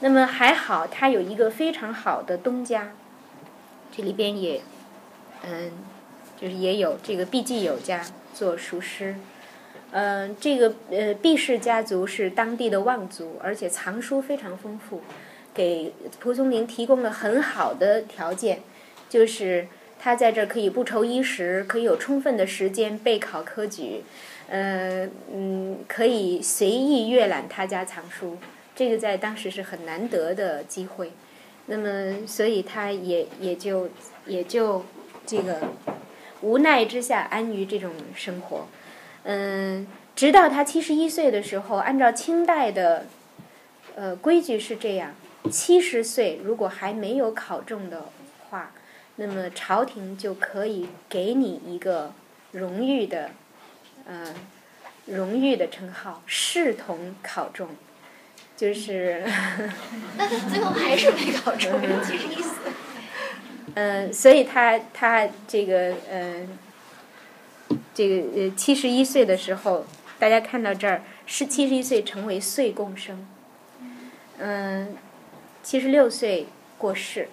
[0.00, 2.92] 那么还好，他有一个非常好的东家，
[3.96, 4.60] 这里边也，
[5.42, 5.70] 嗯，
[6.40, 9.16] 就是也有这个毕继友家做塾师，
[9.90, 15.00] 嗯，这个呃毕氏家族是当地的望族，而且藏书非常丰富，
[15.54, 18.60] 给蒲松龄提供了很好的条件，
[19.08, 19.66] 就是
[19.98, 24.02] 他在这儿可以不愁衣食，可以有充分的时间备考科举，
[24.48, 28.36] 嗯嗯，可以随意阅览他家藏书。
[28.76, 31.10] 这个在当时是很难得的机会，
[31.66, 33.88] 那么所以他也也就
[34.26, 34.84] 也就
[35.26, 35.58] 这个
[36.42, 38.68] 无奈之下安于这种生活，
[39.30, 43.04] 嗯，直到他七十一岁的时候，按照清代的
[43.94, 45.14] 呃规矩是这样，
[45.50, 48.06] 七十岁如果还没有考中的
[48.48, 48.72] 话，
[49.16, 52.14] 那么朝廷就可以给你一个
[52.52, 53.32] 荣誉的
[54.06, 54.34] 呃
[55.04, 57.68] 荣誉的称号，视同考中。
[58.56, 59.22] 就是，
[60.16, 61.70] 那他最后还是没考中，
[62.02, 62.72] 七十一岁。
[63.74, 66.58] 嗯，所以他他这个嗯，
[67.94, 69.84] 这个呃七十一岁的时候，
[70.18, 73.26] 大家看到这儿是七十一岁成为岁贡生，
[74.38, 74.96] 嗯，
[75.62, 76.46] 七十六岁
[76.76, 77.28] 过世，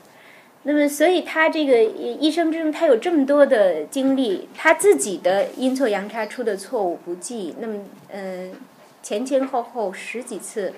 [0.64, 7.56] 那么，所以他这个一生之中，他有这么多的经历，他自己的阴错阳差出的错误不计。
[7.60, 8.54] 那么，嗯，
[9.04, 10.74] 前前后后十几次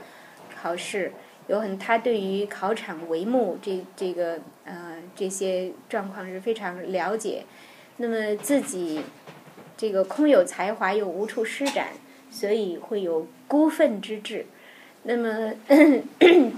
[0.62, 1.14] 考试，
[1.48, 7.46] 有很他对于考场帷幕这这个呃这些状况是非常了解。
[8.00, 9.02] 那么自己
[9.78, 11.90] 这个空有才华又无处施展，
[12.32, 14.48] 所以会有孤愤之志。
[15.04, 15.54] 那么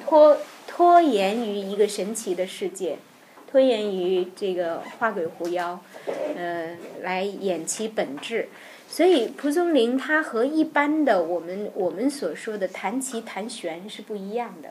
[0.05, 2.97] 拖拖延于一个神奇的世界。
[3.51, 5.79] 拖延于这个花鬼狐妖，
[6.35, 8.47] 呃，来演其本质。
[8.87, 14.69] 所以蒲松龄他和一般的我们我们所说的谈奇谈玄是不一样的。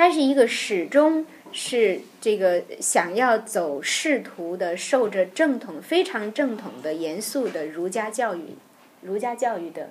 [0.00, 8.56] 他是一个始终是这个想要走仕途的、受着正统、非常正统的、严肃的儒家教育、
[9.02, 9.90] 儒家教育的，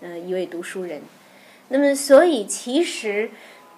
[0.00, 1.02] 嗯，一位读书人。
[1.68, 3.32] 那么，所以其实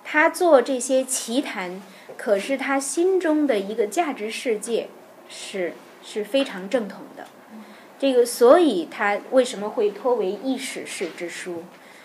[0.05, 1.83] 他做这些奇谈。
[2.17, 4.87] 可是他心中的一个价值世界
[5.29, 5.73] 是
[6.05, 7.27] 是非常正统的，
[7.99, 11.65] 这个所以他为什么会托为一史式之书？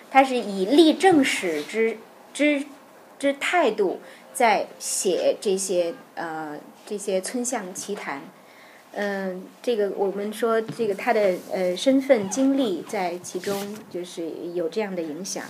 [0.10, 2.00] 他是以立正史之
[2.34, 2.64] 之
[3.20, 4.00] 之态度
[4.34, 8.22] 在写这些呃这些村巷奇谈，
[8.94, 15.44] 嗯，这个我们说这个他的呃身份经历在其中就是有这样的影响。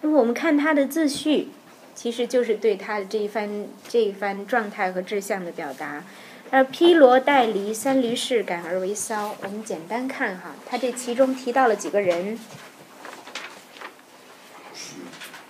[0.00, 1.48] 那么我们看他的自序。
[1.94, 6.02] 其实就是对他的这一番这一番状态和志向的表达。
[6.50, 9.36] 而披罗带离三驴士感而为骚。
[9.42, 12.38] 我们简单看哈，他这其中提到了几个人。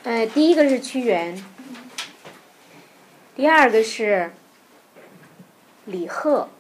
[0.03, 1.45] 呃，第一个是屈原，
[3.35, 4.31] 第二个是
[5.87, 6.51] 李贺，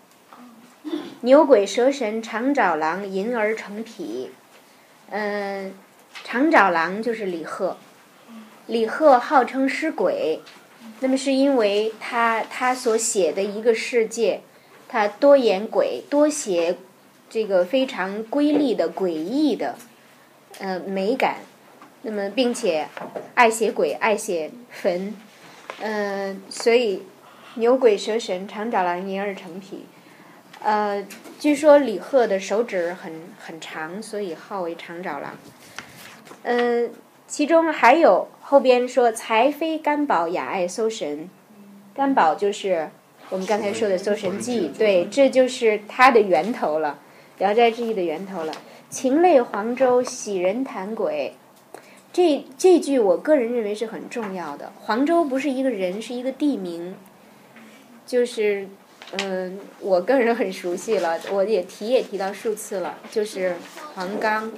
[1.20, 4.30] 牛鬼蛇神长爪狼，银而成癖。
[5.10, 5.74] 嗯，
[6.24, 7.76] 长爪狼就是李贺。
[8.66, 10.40] 李贺号称诗鬼，
[11.00, 14.40] 那么是因为他他所写的一个世界，
[14.88, 16.78] 他多言鬼，多写
[17.28, 19.76] 这个非常瑰丽的诡异的
[20.58, 21.40] 呃美感，
[22.00, 22.88] 那么并且
[23.34, 25.14] 爱写鬼，爱写坟，
[25.84, 27.02] 嗯，所以
[27.56, 29.84] 牛鬼蛇神常找郎淫而成癖。
[30.62, 31.04] 呃，
[31.40, 35.36] 据说李贺的手指很很长，所以号为长爪狼。
[36.44, 36.90] 嗯，
[37.26, 38.28] 其中还有。
[38.44, 41.30] 后边说才非甘宝雅爱搜神，
[41.94, 42.90] 甘宝就是
[43.30, 46.98] 我们刚才说的《搜神记》，对，这就是它的源头了，
[47.40, 48.52] 《聊斋志异》的源头了。
[48.90, 51.34] 秦类黄州喜人谈鬼，
[52.12, 54.72] 这这句我个人认为是很重要的。
[54.80, 56.94] 黄州不是一个人，是一个地名，
[58.06, 58.68] 就是
[59.18, 63.56] 嗯，我个人很熟悉了，我也提也提到数次了，就是
[63.94, 64.52] 黄冈，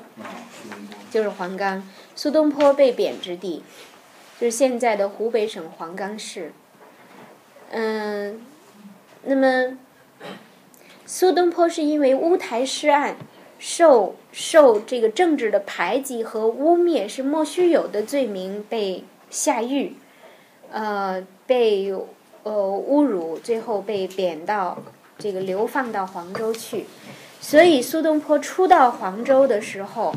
[1.11, 1.88] 就是黄冈。
[2.16, 3.62] 苏东坡被贬之地，
[4.40, 6.52] 就是现在的湖北省黄冈市。
[7.70, 8.40] 嗯，
[9.24, 9.78] 那么
[11.07, 13.16] 苏东坡是因为乌台诗案
[13.66, 19.94] 受受这个政治的排挤和污蔑，是莫须有的罪名被下狱，
[20.70, 21.90] 呃，被
[22.42, 24.76] 呃侮辱，最后被贬到
[25.16, 26.84] 这个流放到黄州去。
[27.40, 30.14] 所以苏东坡初到黄州的时候，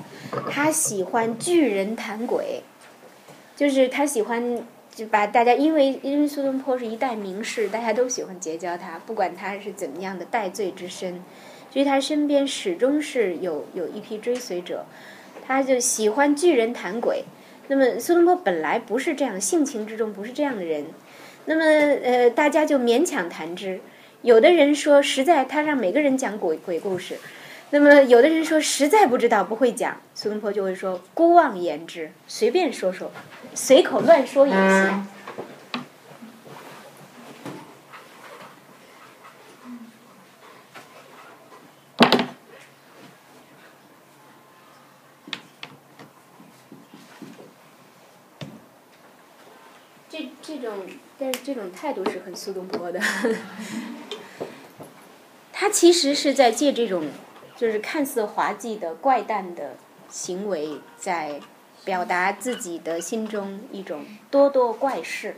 [0.51, 2.61] 他喜欢巨人谈鬼，
[3.55, 4.61] 就是他喜欢
[4.93, 11.23] 就把大家，因为因为苏东坡是一代名士，大家都喜欢结交他，不管他是怎么样的戴罪之身，
[11.71, 14.85] 所以他身边始终是有有一批追随者，
[15.45, 17.25] 他就喜欢巨人谈鬼。
[17.67, 20.85] 那么苏东坡本来不是这样，性情之中不是这样的人，
[21.45, 23.81] 那么呃，大家就勉强谈之。
[24.21, 27.17] 有的人说实在，他让每个人讲鬼鬼故事，
[27.71, 33.11] 那么有的人说实在不知道不会讲，苏东坡就会说孤妄言之，随便说说，
[33.53, 35.07] 随口乱说也行。
[50.09, 50.73] 这这种，
[51.19, 52.99] 但是这种态度是很苏东坡的。
[55.53, 57.05] 他其实是在借这种，
[57.55, 59.77] 就是看似滑稽的怪诞的
[60.09, 61.39] 行为，在
[61.85, 65.37] 表达自己的心中一种多多怪事，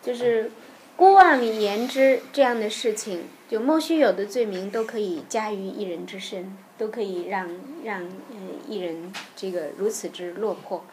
[0.00, 0.52] 就是
[0.94, 7.48] 孤妄言之这样的事情，就莫须有的罪名都可以加于一人之身，都可以让
[7.82, 10.84] 让嗯一人这个如此之落魄。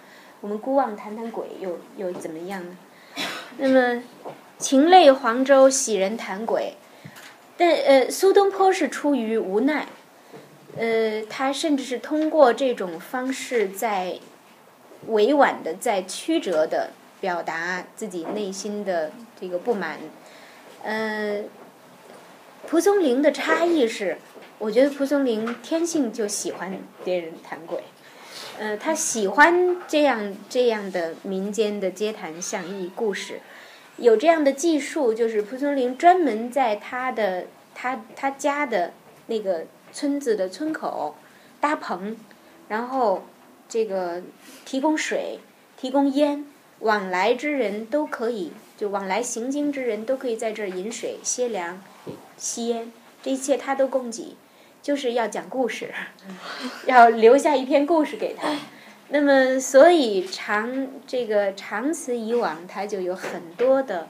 [0.41, 2.76] 我们孤妄谈谈鬼，又又怎么样呢？
[3.58, 4.03] 那么
[4.58, 6.76] 秦泪黄州喜人谈鬼。
[7.58, 9.88] 但呃，苏东坡是出于无奈，
[10.78, 14.20] 呃，他甚至是通过这种方式在
[15.08, 16.89] 委婉的、在曲折的
[17.22, 19.99] 表达自己内心的这个不满。
[20.84, 21.43] 呃，
[22.68, 24.18] 蒲松龄的差异是，
[24.60, 27.82] 我觉得蒲松龄天性就喜欢别人谈鬼，
[28.58, 33.41] 呃，他喜欢这样这样的民间的街谈巷议故事，
[33.97, 38.93] 有这样的技术，就是蒲松龄专门在他的他他家的
[39.28, 41.16] 那个村子的村口
[41.60, 42.16] 搭棚，
[42.70, 43.26] 然后
[43.68, 44.22] 这个
[44.64, 45.39] 提供水，
[45.78, 46.45] 提供烟，
[46.80, 48.51] 往来之人都可以。
[48.78, 51.82] 就往来行经之人都可以在这儿饮水、歇凉、
[52.36, 52.91] 吸烟，
[53.24, 54.36] 这一切他都供给，
[54.86, 55.92] 就是要讲故事，
[56.86, 58.56] 要留下一篇故事给他。
[59.10, 64.08] 那么，所以长这个长此以往，他就有很多的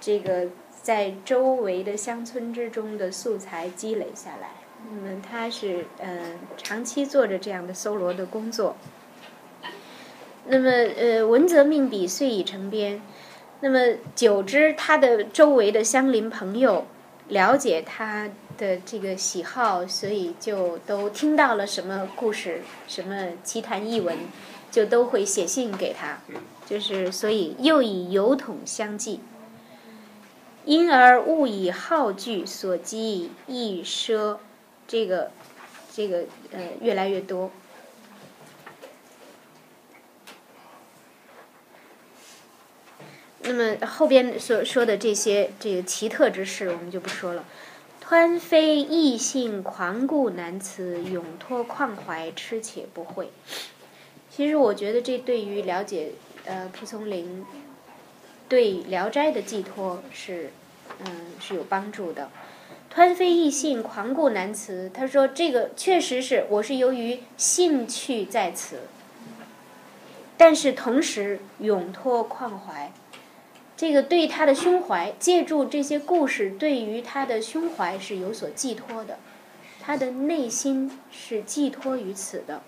[0.00, 0.48] 这个
[0.82, 4.48] 在周围的乡村之中的素材积累下来。
[4.90, 8.74] 那么，他是嗯长期做着这样的搜罗的工作。
[10.46, 13.00] 那么，呃，文则命笔，遂已成编。
[13.60, 13.78] 那么
[14.16, 16.88] 久之，他的周围的乡邻朋友
[17.30, 18.28] 了解他
[18.58, 24.16] 的这个喜好，所以就都听到了什么故事、什么奇谈异闻，
[24.70, 26.18] 就都会写信给他。
[26.66, 29.20] 就是所以又以邮筒相寄，
[30.64, 34.38] 因而物以好聚所积易奢，
[34.86, 35.32] 这个
[35.92, 37.50] 这个呃越来越多。
[43.42, 47.44] 那么后边所说的这些这个奇特之事，我们就不说了。
[48.06, 53.30] 湍飞异性狂顾难辞，永托旷怀痴且不会。
[54.30, 56.12] 其实我觉得这对于了解
[56.44, 57.44] 呃蒲松龄
[58.48, 60.50] 对《聊斋》的寄托是
[61.04, 62.30] 嗯是有帮助的。
[62.92, 68.80] 湍飞异性狂顾难辞，他说这个确实是我是由于兴趣在此，
[70.36, 72.92] 但是同时永托旷怀。
[73.80, 79.18] 这个对他的胸怀，借助这些故事，对于他的胸怀是有所寄托的，
[79.80, 82.60] 他的内心是寄托于此的。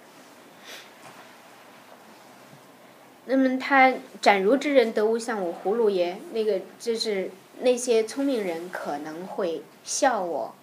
[3.26, 3.92] 那么他
[4.22, 6.16] 展如之人得无相我葫芦耶？
[6.32, 10.54] 那个就是那些聪明人可能会笑我，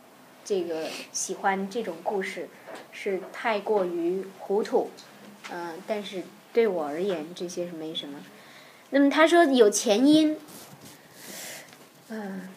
[0.43, 2.49] 这个喜欢这种故事
[2.91, 4.89] 是太过于糊涂，
[5.51, 8.17] 嗯，但是对我而言，这些是没什么。
[8.91, 10.35] 那么他说有前因，
[12.09, 12.49] 嗯，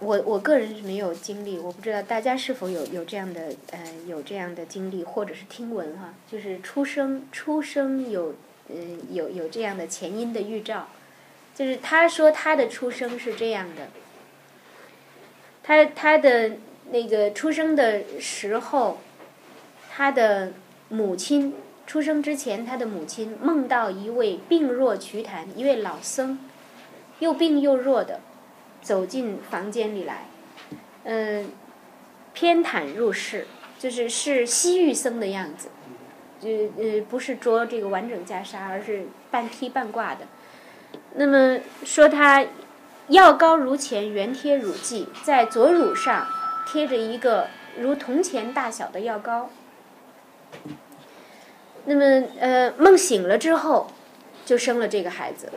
[0.00, 8.34] 我我个人是没有经历，我不知道大家是否有有这样的呃有这样的经历，或者是听闻哈，就是出生出生有
[8.68, 10.88] 嗯有有这样的前因的预兆，
[11.54, 13.88] 就是他说他的出生是这样的，
[15.62, 16.56] 他他的
[16.90, 18.98] 那个出生的时候，
[19.94, 20.52] 他的
[20.88, 21.54] 母亲。
[21.86, 26.38] 出生之前，他的母亲梦到一位病弱瞿昙、一位老僧，
[27.20, 28.20] 又病又弱的，
[28.82, 30.26] 走进房间里来，
[31.04, 31.50] 嗯，
[32.34, 33.46] 偏袒入室，
[33.78, 35.68] 就是是西域僧的样子，
[36.42, 40.26] 呃呃，不是着这个完整袈裟，而是半披半挂的。
[41.14, 42.44] 那么说他
[43.08, 46.26] 药膏如前，原贴乳剂，在左乳上
[46.66, 47.46] 贴着一个
[47.78, 49.50] 如铜钱大小的药膏。
[51.86, 53.90] 那么，呃，梦醒了之后，
[54.44, 55.50] 就生了这个孩子，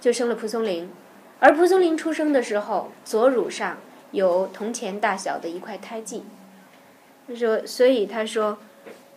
[0.00, 0.90] 就生了蒲松龄。
[1.38, 3.78] 而蒲松龄出生的时候，左乳上
[4.10, 6.24] 有铜钱大小的一块胎记。
[7.28, 8.58] 他说，所以他说，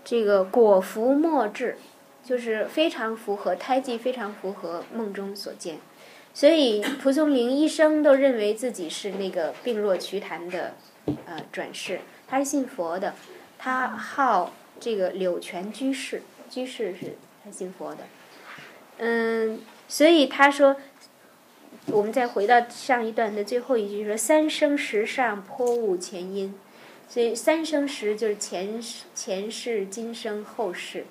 [0.04, 1.78] 这个果符莫至，
[2.24, 5.78] 就是非常符合胎记，非常符合梦中所见。
[6.34, 10.74] 所以蒲松龄一生都认为自己是那个病弱瞿昙的
[11.26, 13.14] 呃转世，他是信佛的，
[13.58, 16.22] 他好这个柳泉居士。
[16.54, 18.04] 居士是他信佛的，
[18.98, 20.76] 嗯，所以他说，
[21.88, 26.54] 我们再回到上一段的最后一句说“三生石上颇悟前因”，
[27.10, 31.08] 所以三生石就是前世前世、今生、后世。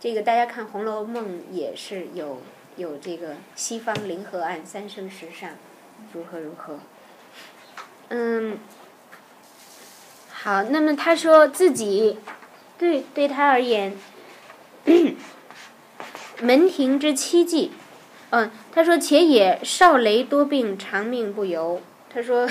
[0.00, 2.40] 这个大家看《红楼梦》也是有
[2.76, 5.50] 有这个西方灵河岸三生石上
[6.14, 6.80] 如何如何。
[8.08, 8.58] 嗯，
[10.30, 12.16] 好，那么他说自己
[12.78, 13.94] 对对他而言。
[16.40, 17.72] 门庭之七计，
[18.30, 21.80] 嗯，他说且也少雷多病，长命不由。
[22.08, 22.48] 他说，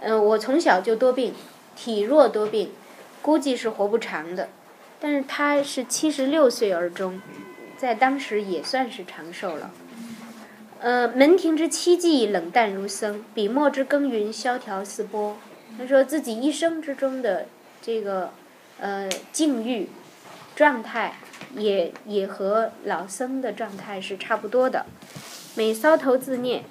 [0.00, 1.34] 嗯， 我从小就多病，
[1.76, 2.72] 体弱多病，
[3.20, 4.48] 估计是活不长的。
[5.00, 7.20] 但是他是七十六岁而终，
[7.76, 9.70] 在当时也算是长寿了。
[10.80, 15.36] 呃，门庭之七计冷淡如僧，笔墨之耕耘萧条似波。
[15.78, 17.46] 他说自己一生之中的
[17.80, 18.32] 这个
[18.80, 19.88] 呃境遇
[20.56, 21.14] 状态。
[21.54, 24.86] 也也和老僧的状态是差不多的，
[25.54, 26.64] 每搔头自念，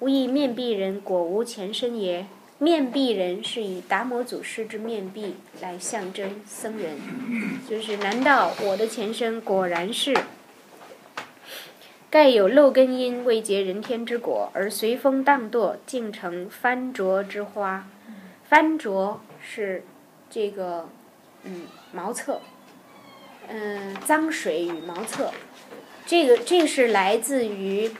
[0.00, 2.26] 吾以面壁人，果无前身也。
[2.60, 6.96] 面壁人是以达摩祖师之面壁来象征僧人，
[7.68, 10.16] 就是难道我的前身果然是？
[12.10, 17.86] 盖有漏根因，未结人天之果，而随风荡堕，竟成翻浊之花。
[18.48, 19.84] 翻浊是
[20.28, 20.88] 这个
[21.44, 22.40] 嗯茅厕，
[23.48, 25.32] 嗯脏水与茅厕，
[26.06, 27.90] 这个这是来自于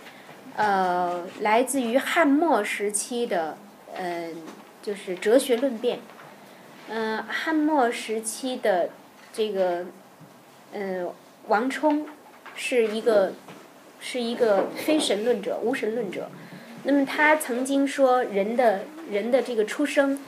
[0.56, 3.56] 呃来自于汉末时期的
[3.96, 4.34] 嗯
[4.82, 6.00] 就是哲学论辩，
[6.88, 8.90] 嗯汉末时期的
[9.32, 9.86] 这个
[10.72, 11.10] 嗯
[11.48, 12.06] 王充
[12.54, 13.32] 是一个。
[14.00, 16.30] 是一个非神论者、无神论者。
[16.84, 20.20] 那么他曾经说，人的人的这个出生，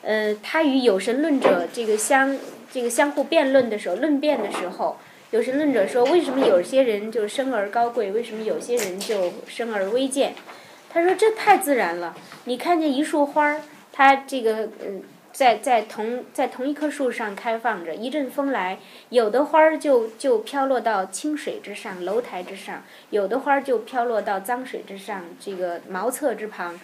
[0.00, 2.34] 呃，他与有神论者这个相
[2.70, 4.96] 这个相互辩论的时候，论辩的时候，
[5.30, 10.34] 有神论者说，为什么有些人就生而高贵，为什么有些人就生而微贱？
[10.88, 12.14] 他说这太自然了。
[12.44, 13.60] 你看见一束花儿，
[13.92, 15.02] 它这个嗯。
[15.32, 26.78] 在在同在同一棵树上开放着，一阵风来，有的花儿就就飘落到清水之上、楼台之上，有的花儿就飘落到脏水之上，这个茅厕之旁，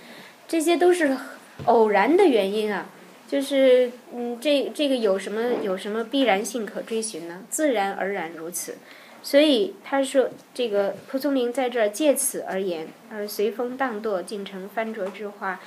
[0.46, 1.16] 这些都是
[1.64, 2.86] 偶然的原因啊。
[3.26, 7.42] 就是嗯，这这个有什么有什么必然性可追寻呢？
[7.50, 8.76] 自然而然如此。
[9.22, 15.60] 所以他说，这个蒲松龄在这儿借此而言，而随风荡堕，竟成翻浊之花，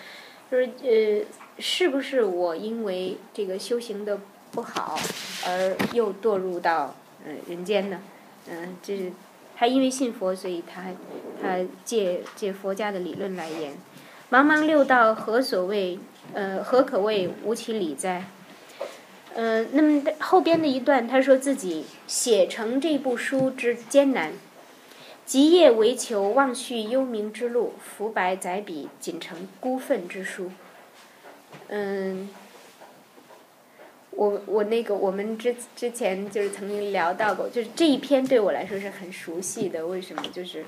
[0.51, 1.25] 就是呃。
[1.61, 4.17] 是不是我因为这个修行的
[4.49, 4.97] 不好
[5.45, 6.95] 而又堕入到
[7.25, 7.99] 嗯人间呢？
[8.49, 9.11] 嗯，这是
[9.57, 10.85] 他因为信佛，所以他
[11.41, 13.73] 他借借佛家的理论来言。
[14.31, 15.99] 茫茫六道何所谓？
[16.33, 18.25] 呃，何可谓无其理哉？
[19.35, 24.33] 嗯，那么后边的一段，他说自己写成这部书之艰难，
[25.25, 30.51] 极夜为求忘续幽冥之路，浮白载笔，仅成孤愤之书。
[31.67, 32.29] 嗯，
[34.11, 39.85] 我我那个我们之之前就是曾经聊到过，就是这一篇对我来说是很熟悉的。
[39.85, 40.23] 为什么？
[40.33, 40.65] 就是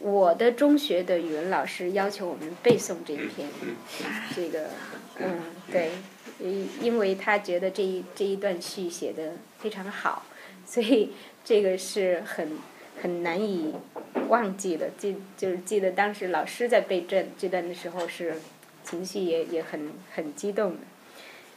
[0.00, 3.48] 我的中学的语文老师要求我们背诵这一篇，
[4.34, 4.70] 这个
[5.18, 5.40] 嗯
[5.70, 5.90] 对，
[6.38, 10.24] 因因为他觉得这一这一段序写的非常好，
[10.66, 11.10] 所以
[11.44, 12.52] 这个是很
[13.02, 13.74] 很难以
[14.28, 14.90] 忘记的。
[14.96, 18.34] 记就是记得当时老师在背这这段的时候是。
[18.84, 20.78] 情绪也也很很激动的，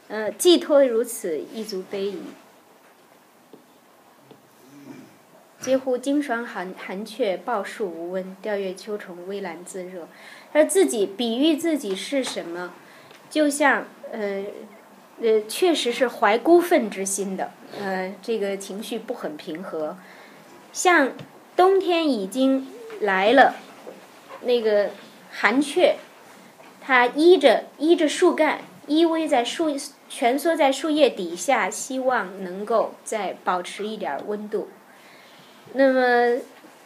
[0.09, 2.17] 呃，寄托如此，亦足悲矣。
[5.61, 5.95] 几乎！
[5.95, 10.07] 经霜寒寒雀抱树无温，吊月秋虫微澜自热。
[10.51, 12.73] 他自己比喻自己是什么？
[13.29, 14.43] 就像呃
[15.21, 19.95] 呃，确实是怀孤愤之心的，呃，这个情绪不很平和。
[20.73, 21.11] 像
[21.55, 22.67] 冬天已经
[23.01, 23.55] 来了，
[24.41, 24.89] 那个
[25.31, 25.95] 寒雀。
[26.83, 29.69] 它依着依着树干，依偎在树
[30.09, 34.67] 蜷缩在树叶底下，希望能够再保持一点温度。
[35.73, 36.41] 那么，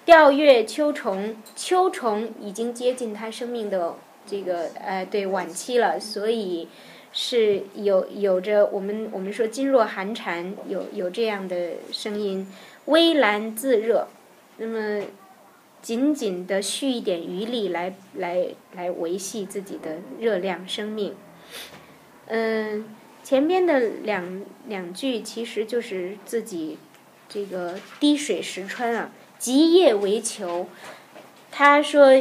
[0.05, 6.67] 调阅秋虫，秋虫已经接近它生命的这个呃对晚期了，所以
[7.11, 12.51] 是有有着我们我们说噤若寒蝉，有有这样的声音，
[12.85, 14.07] 微澜自热。
[14.57, 15.01] 那么。
[15.81, 21.13] 紧紧的蓄一点余力来来来维系自己的热量生命。
[22.25, 22.85] 嗯，
[23.21, 26.79] 前边的两两句其实就是自己
[27.27, 29.09] 这个滴水石穿啊，
[29.39, 30.67] 极夜为裘。
[31.51, 32.11] 他说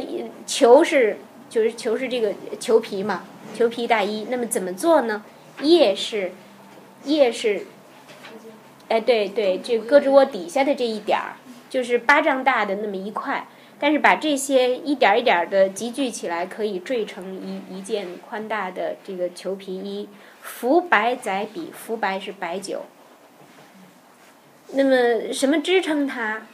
[0.45, 1.17] 裘是
[1.49, 4.27] 就是裘是这个裘皮嘛，裘皮大衣。
[4.29, 5.23] 那么怎么做呢？
[5.61, 6.31] 叶是
[7.03, 7.65] 叶是，
[8.89, 11.37] 哎对对，这胳肢窝底下的这一点儿，
[11.69, 13.47] 就是巴掌大的那么一块。
[13.77, 20.07] 但是把这些一点一点的集聚起来，可以缀成一一件宽大的这个裘皮衣。
[20.41, 22.85] 浮白载笔，浮白是白酒。
[24.73, 26.47] 那么什么支撑它？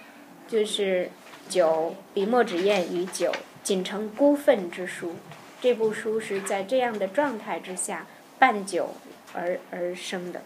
[0.47, 1.09] 就是
[1.49, 3.31] 酒，笔墨纸砚与酒，
[3.63, 5.15] 仅成孤愤之书。
[5.61, 8.05] 这部书是在这样的状态之下
[8.37, 8.95] 伴酒
[9.33, 10.41] 而而生的，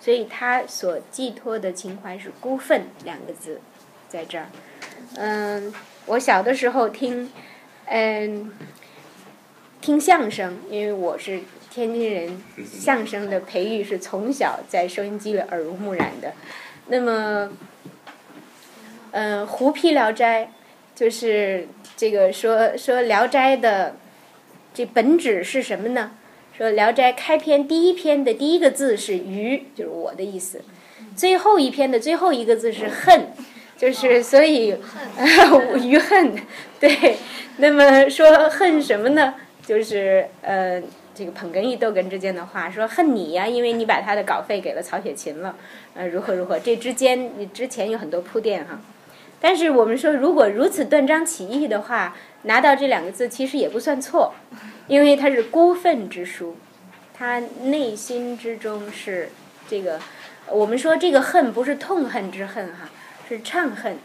[0.00, 3.60] 所以他所寄托的情怀是孤愤两个字，
[4.08, 4.46] 在这儿，
[5.16, 5.74] 嗯。
[6.06, 7.30] 我小的时候听，
[7.84, 8.52] 嗯，
[9.80, 16.32] 听相声，因为我是天津人，相声的培育是从小在收音机里耳濡目染的。
[16.86, 17.50] 那么，
[19.12, 20.44] 嗯，《胡批聊斋》
[20.94, 23.96] 就是这个说说《聊斋》的
[24.74, 26.12] 这本旨是什么呢？
[26.56, 30.58] 说《聊斋》开篇第一篇的第一个字是“愚”，就是我的意思；
[31.16, 33.28] 最后一篇的最后一个字是“恨”。
[33.74, 34.76] 就是所以
[35.82, 36.36] 余 恨，
[36.78, 37.16] 对。
[37.56, 39.34] 那么说恨什么呢？
[39.66, 40.80] 就是呃，
[41.12, 45.56] 这个捧哏与逗哏之间的话，说恨你呀，因为你把他的稿费给了曹雪芹了，
[45.94, 46.58] 呃，如何如何？
[46.58, 48.80] 这之间你之前有很多铺垫哈。
[49.40, 54.34] 但是我们说，如果如此断章取义的话，拿到这两个字其实也不算错，
[54.86, 56.56] 因为它是孤愤之书，
[57.12, 59.30] 他内心之中是
[59.68, 60.00] 这个，
[60.48, 62.90] 我们说这个恨不是痛恨之恨哈，
[63.28, 63.96] 是怅恨，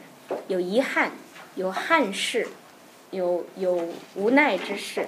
[0.48, 1.12] 有遗憾，
[1.56, 2.48] 有憾事。
[3.12, 5.08] 有有无奈之事，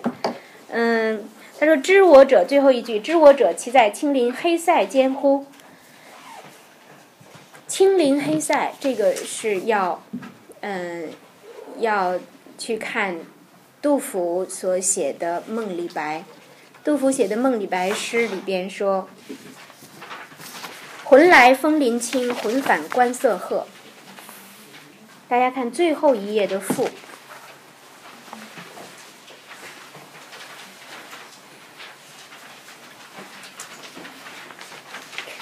[0.69, 1.21] 嗯，
[1.59, 5.45] 他说：“知我者，最后一句，知我者，其在青林黑塞间乎？
[7.69, 10.01] 青林黑塞，这个是要，
[10.61, 11.11] 嗯，
[11.77, 12.19] 要
[12.57, 13.19] 去看
[13.79, 16.19] 杜甫所写的《梦李白》。
[16.83, 19.07] 杜甫写的《梦李白》诗里边说
[21.05, 23.67] ：‘魂来风林清，魂返关塞鹤。’
[25.29, 26.89] 大家看最后一页的赋。”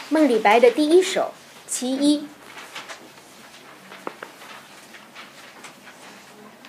[0.10, 1.32] 梦李白的第一首，
[1.68, 2.26] 其一，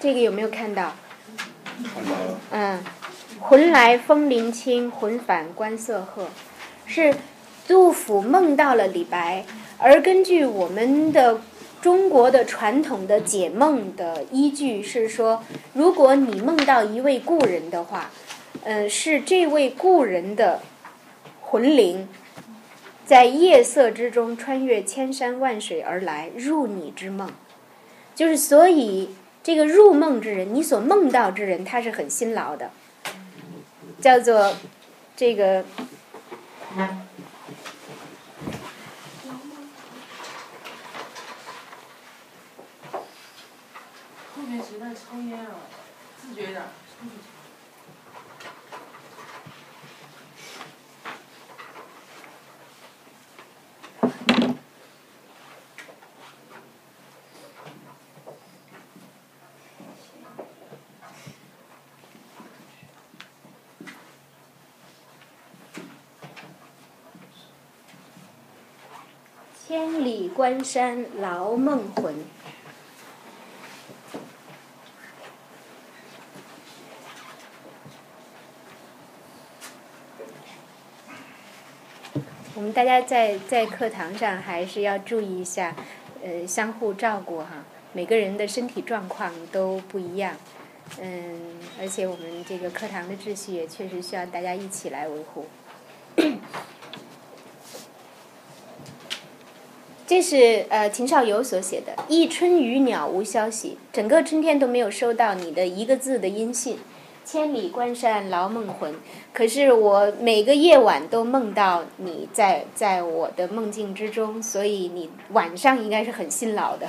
[0.01, 0.97] 这个有没有看到？
[1.85, 2.41] 看到了。
[2.51, 2.85] 嗯，
[3.41, 6.29] 魂来风林清，魂返关塞鹤，
[6.85, 7.15] 是
[7.69, 9.47] 杜甫梦到了李白，
[9.79, 11.41] 而根据我们的
[11.81, 15.45] 中国的传统的解梦的依据是说，
[15.75, 18.11] 如果你梦到一位故人的话，
[18.65, 20.61] 嗯，是这位故人的
[21.41, 22.09] 魂灵。
[23.09, 27.31] 在夜色之中穿越千山万水而来，入你之梦，
[28.15, 32.71] 就是所以这个入梦之人，你所梦到之人，他是很辛劳的，
[33.99, 34.55] 叫做
[35.17, 35.65] 这个。
[44.37, 45.57] 后面谁在抽烟啊？
[46.21, 46.61] 自觉点。
[69.69, 72.15] 千里关山劳梦魂。
[82.55, 85.75] 我们大家在在课堂上还是要注意一下，
[86.23, 87.65] 呃，相互照顾哈。
[87.93, 90.37] 每个人的身体状况都不一样，
[91.01, 95.47] 嗯，而且我们这个课堂的秩序也确实需要大家一起来维护。
[100.09, 106.79] 这是呃秦少游所写的“一春雨鸟无消息”，整个春天都没有收到你的一个字的音信。
[107.27, 108.95] 千里关山劳梦魂，
[109.35, 116.89] 可是我每个夜晚都梦到你在在我的梦境之中，所以你晚上应该是很辛劳的，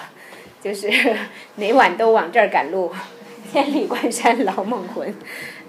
[0.61, 0.89] 就是
[1.55, 2.89] 每晚都往这儿赶路。
[3.51, 5.13] 千里关山劳梦魂，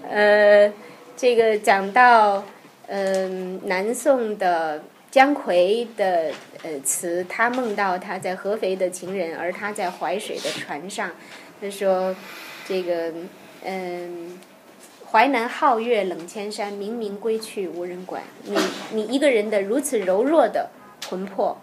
[0.09, 0.71] 呃，
[1.17, 2.45] 这个讲到
[2.87, 4.81] 嗯南宋的。
[5.11, 6.31] 姜夔的
[6.63, 11.11] 呃词，他梦到他在合肥的情人，而他在淮水的船上。
[11.59, 12.15] 他说
[12.65, 13.13] ：“这个
[13.63, 14.39] 嗯，
[15.11, 18.23] 淮南皓月冷千山，明明归去无人管。
[18.45, 18.57] 你
[18.93, 20.69] 你一个人的如此柔弱的
[21.09, 21.57] 魂魄，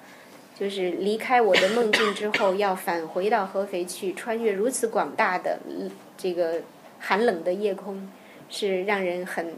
[0.55, 5.59] 就是离开我的梦境之后，要返回到合肥去，穿越如此广大的
[6.19, 6.61] 这个
[7.01, 8.09] 寒冷的夜空，
[8.51, 9.55] 是让人很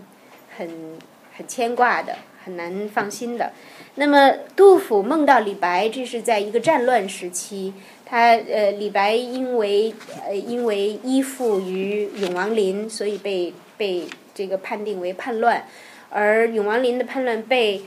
[0.57, 0.97] 很
[1.36, 3.53] 很牵挂的，很难放心的。”
[4.01, 7.74] 那么，杜甫梦到李白，这是在一个战乱时期。
[8.07, 9.92] 他呃，李白因为
[10.26, 15.66] 呃因为依附于永王林，所以被被这个判定为叛乱。
[16.09, 17.82] 而永王林的叛乱被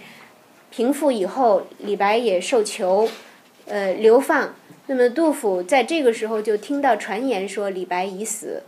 [0.69, 3.09] 平复以后，李白也受囚，
[3.65, 4.53] 呃流放。
[4.85, 8.61] 那么杜甫在这个时候就听到传言说李白已死，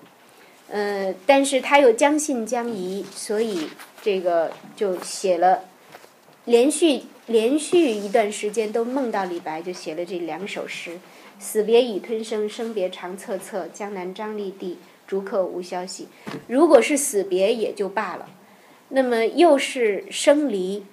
[0.67, 3.67] 呃，但是他又将信将疑，所以
[4.01, 5.65] 这个就写了
[6.45, 7.03] 连续。
[7.27, 10.99] 连续一段时间都梦到李白，就写了这两首诗
[11.39, 13.65] ：“死别已吞声，生别长恻恻。
[13.73, 16.07] 江南张立地，逐客无消息。”
[16.47, 18.29] 如果是死别也就罢了，
[18.89, 20.85] 那么又是生离，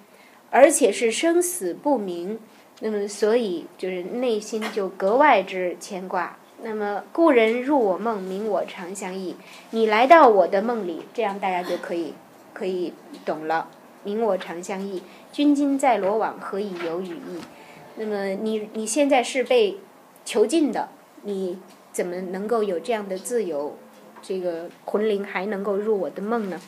[0.50, 2.38] 而且是生死不明，
[2.80, 6.38] 那么所以就是内心就格外之牵挂。
[6.62, 9.36] 那么故人入我梦，明我长相忆。
[9.70, 12.14] 你来到我的梦里，这样大家就可以
[12.54, 12.94] 可以
[13.26, 13.68] 懂了。
[14.04, 15.02] 明我长相忆，
[15.32, 17.40] 君今在罗网，何以有羽翼？
[17.96, 19.78] 那么你你现在是被
[20.26, 20.90] 囚禁的，
[21.22, 21.58] 你
[21.90, 23.76] 怎么能够有这样的自由？
[24.20, 26.60] 这个魂灵还能够入我的梦呢？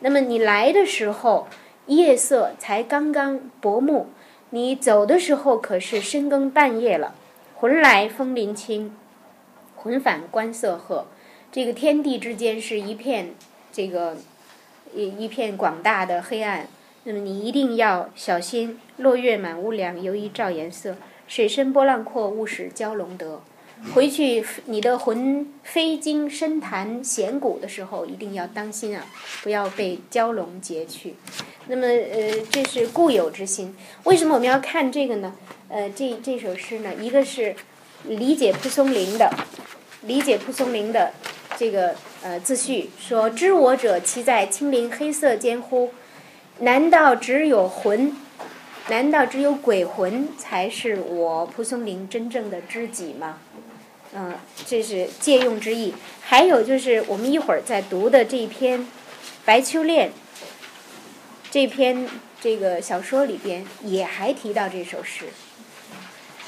[0.00, 1.46] 那么你来的时候，
[1.86, 4.06] 夜色才刚刚薄暮，
[4.50, 7.14] 你走的时候可是深更半夜了。
[7.56, 8.96] 魂来风林清，
[9.76, 11.06] 魂返关色褐。
[11.52, 13.34] 这个天地之间是一片
[13.70, 14.16] 这个
[14.94, 16.68] 一一片广大的黑暗。
[17.08, 20.94] 那么你一定要小心，落月满屋梁，犹疑照颜色。
[21.26, 23.40] 水深波浪阔，勿使蛟龙得。
[23.94, 29.06] 回去你的魂飞经深潭险谷的时候，一定要当心啊，
[29.42, 31.14] 不要被蛟龙劫去。
[31.68, 33.74] 那么呃，这是固有之心。
[34.04, 35.32] 为什么我们要看这个呢？
[35.68, 37.56] 呃，这这首诗呢，一个是
[38.04, 39.32] 理解蒲松龄的，
[40.02, 41.14] 理解蒲松龄的
[41.56, 45.90] 这个呃自序，说知我者，其在青林黑色间乎？
[46.58, 48.16] 难道只有魂？
[48.88, 53.38] 难道只有鬼魂才是我蒲松龄真正的知己吗？
[54.14, 54.34] 嗯，
[54.64, 55.92] 这是借用之意。
[56.22, 58.80] 还有就是我们一会儿在读的这一篇
[59.44, 60.08] 《白秋恋》
[61.50, 62.08] 这篇
[62.40, 65.26] 这个小说里边，也还提到这首诗。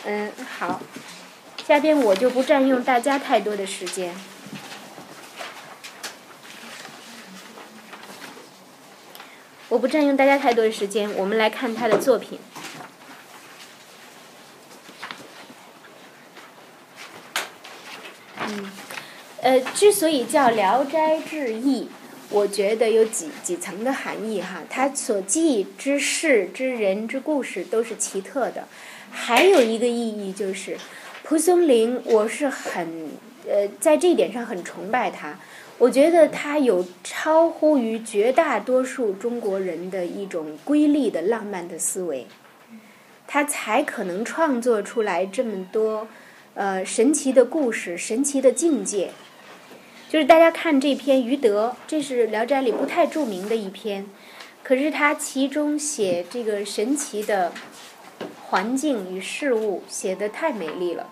[0.07, 0.81] 嗯，好，
[1.67, 4.15] 下边我就不占用大家太多的时间。
[9.71, 12.41] 我不占用大家太多的时间，我们来看他的作品。
[18.49, 18.73] 嗯，
[19.43, 21.85] 呃，之所以叫《聊斋志异》，
[22.31, 24.61] 我觉得有几几层的含义哈。
[24.69, 28.67] 它所记之事、之人、之故事都是奇特的。
[29.13, 30.77] 还有一个意义就是，
[31.23, 33.11] 蒲松龄，我是很
[33.49, 35.39] 呃，在这一点上很崇拜他。
[35.81, 42.27] 我觉得他有超乎于绝大多数中国人的一种瑰丽的浪漫的思维，
[43.27, 46.07] 他才可能创作出来这么多
[46.53, 49.13] 呃神奇的故事、神奇的境界。
[50.11, 54.05] 就是大家看这篇《余德》，这是《聊斋》里不太著名的一篇，
[54.63, 57.53] 可是他其中写这个神奇的
[58.49, 61.09] 环境与事物写的太美丽了。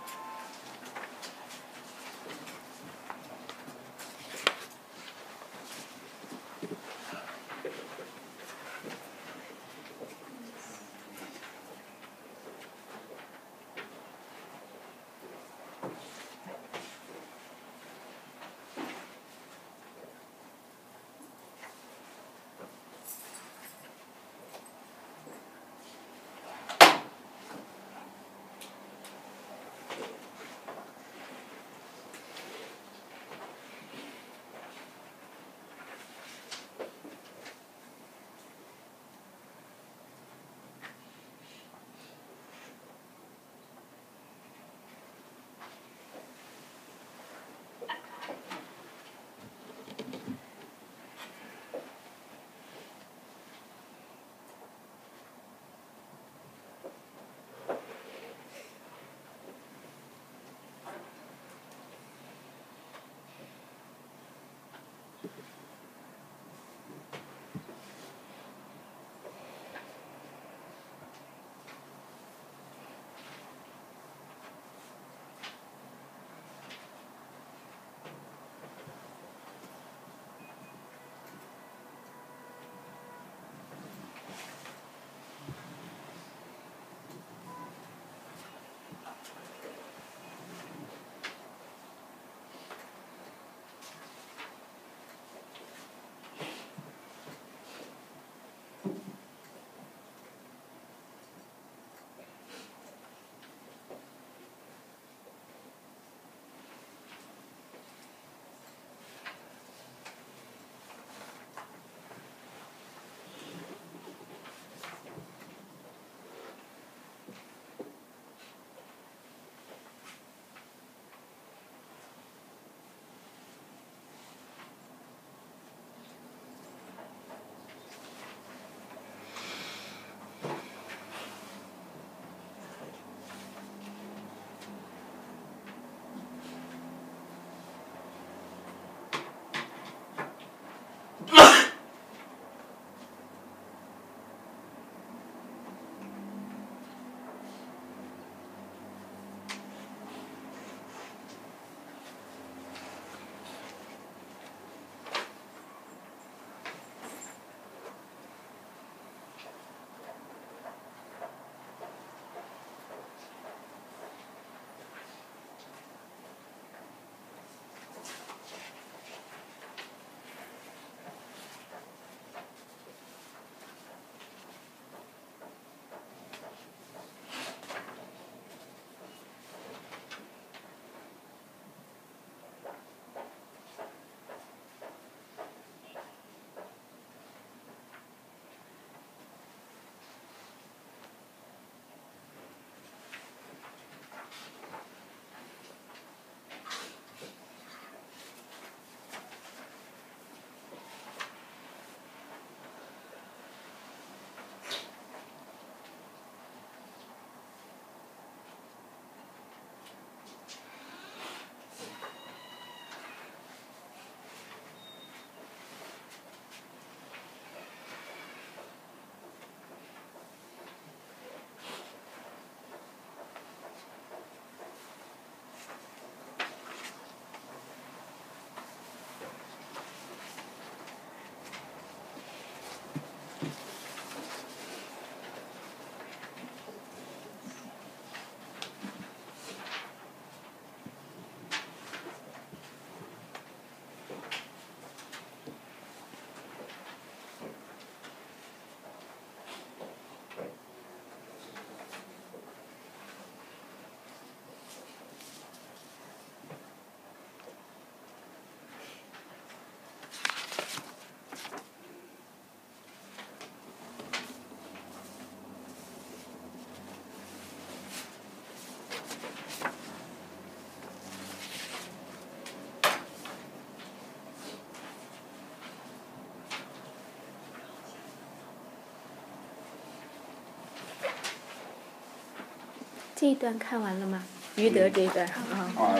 [283.20, 284.22] 这一段看完了吗？
[284.54, 285.98] 于德这一段啊、啊，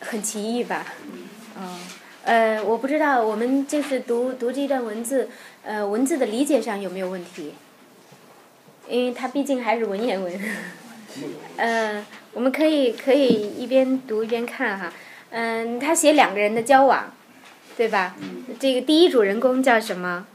[0.00, 0.86] 很奇异吧？
[1.58, 1.78] 嗯，
[2.24, 5.28] 呃，我不知道我们这次读读这段文字，
[5.62, 7.52] 呃，文字的理解上有没有问题？
[8.88, 10.32] 因为它毕竟还是文言文。
[11.58, 12.02] 呃，
[12.32, 13.28] 我们可以可以
[13.58, 14.90] 一边读一边看哈。
[15.28, 17.12] 嗯，他写两个人的交往，
[17.76, 18.16] 对吧？
[18.58, 20.26] 这个第一主人公叫什么？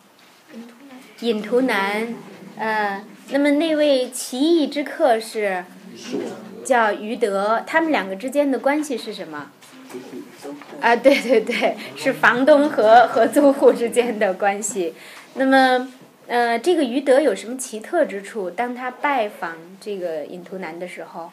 [1.21, 2.13] 隐图男。
[2.55, 5.65] 呃，那么那位奇异之客是
[6.63, 9.51] 叫于德，他们两个之间的关系是什么？
[10.81, 14.93] 啊，对对对，是房东和和租户之间的关系。
[15.35, 15.87] 那么，
[16.27, 18.49] 呃，这个于德有什么奇特之处？
[18.49, 21.31] 当他拜访这个尹图南的时候，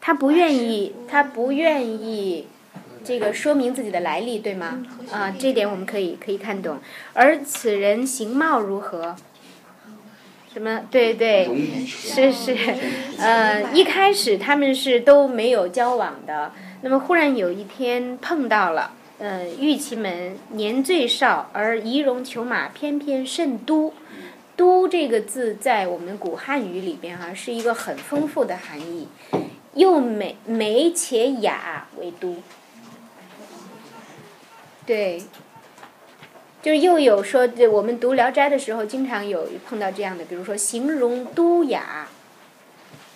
[0.00, 2.48] 他不愿意，他不愿意
[3.04, 4.84] 这个说明自己的来历，对吗？
[5.10, 6.78] 啊，这点我们可以可以看懂。
[7.12, 9.14] 而此人形貌如何？
[10.52, 10.82] 什么？
[10.90, 11.48] 对对，
[11.86, 12.56] 是是，
[13.18, 16.52] 呃，一开始他们是都没有交往的，
[16.82, 23.92] 那么忽然有一天碰到了，呃，玉其门年最少而仪容裘马，翩翩甚都。
[24.54, 29.08] 都这个字在我们古汉语里边哈、是一个很丰富的含义，
[29.74, 32.36] 又美美且雅为都。
[34.84, 35.22] 对，
[36.60, 42.08] 就是又有说，这我们读《聊斋》的时候，经常有碰到这样的，比如说形容都雅，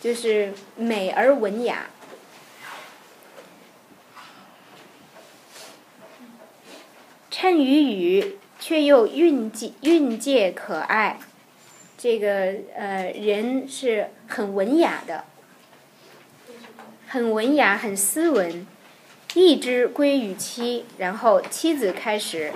[0.00, 1.86] 就是美而文雅。
[7.30, 11.18] 衬于语，却又韵界韵界可爱，
[11.98, 15.24] 这个呃人是很文雅的，
[17.06, 18.66] 很文雅，很斯文。
[19.36, 22.54] 一之归于妻，然后妻子开始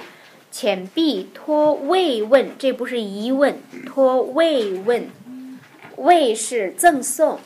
[0.50, 5.10] 遣婢托慰问，这不是疑问，托慰问，
[5.96, 7.38] 慰是赠送，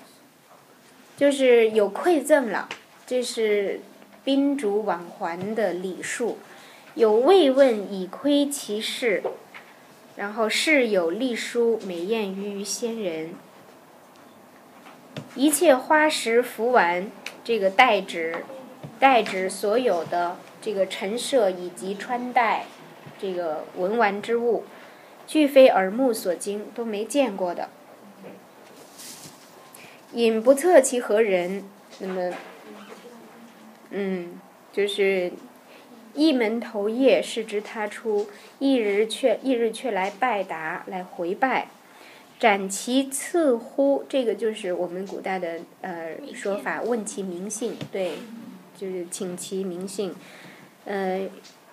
[1.16, 2.68] 就是有馈赠了，
[3.08, 3.80] 这是
[4.22, 6.38] 宾主往还的礼数，
[6.94, 9.20] 有慰问以窥其事，
[10.14, 13.34] 然后事有隶书，美艳于于先人，
[15.34, 17.10] 一切花石服完，
[17.42, 18.44] 这个代指。
[19.04, 22.64] 代指所有的这个陈设以及穿戴，
[23.18, 24.64] 这个文玩之物，
[25.26, 27.68] 俱非耳目所经，都没见过的。
[30.14, 31.64] 隐不测其何人，
[31.98, 32.32] 那么，
[33.90, 34.40] 嗯，
[34.72, 35.32] 就是
[36.14, 41.68] 一门头夜是之他出，一日却一日却来拜答，来回拜。
[42.38, 44.06] 斩其次乎？
[44.08, 48.12] 这个就是我们古代的呃说法，问其名姓，对。
[48.76, 50.14] 就是请其名姓，
[50.84, 51.28] 呃，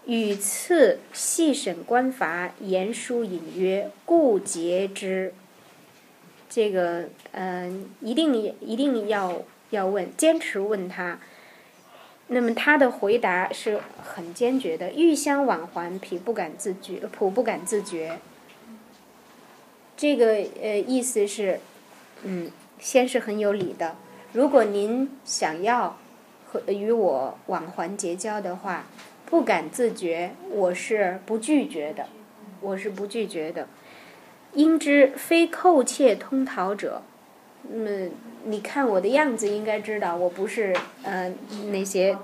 [0.05, 5.33] 与次细审官罚，言书隐约，故节之。
[6.49, 7.71] 这个呃，
[8.01, 11.19] 一定一定要要问，坚持问他。
[12.27, 18.19] 那么他的回答是很坚决的，欲相往还，彼不敢自绝，仆不敢自觉。
[19.95, 20.27] 这个
[20.61, 21.59] 呃意思是，
[22.23, 23.95] 嗯，先是很有理的。
[24.33, 25.97] 如果您想要。
[26.67, 28.85] 与我往还结交的话，
[29.25, 32.07] 不敢自觉，我是不拒绝的，
[32.59, 33.67] 我是不拒绝的。
[34.53, 37.01] 应知非寇窃通逃者，
[37.69, 38.09] 那么
[38.43, 41.33] 你看我的样子，应该知道我不是呃
[41.71, 42.17] 那些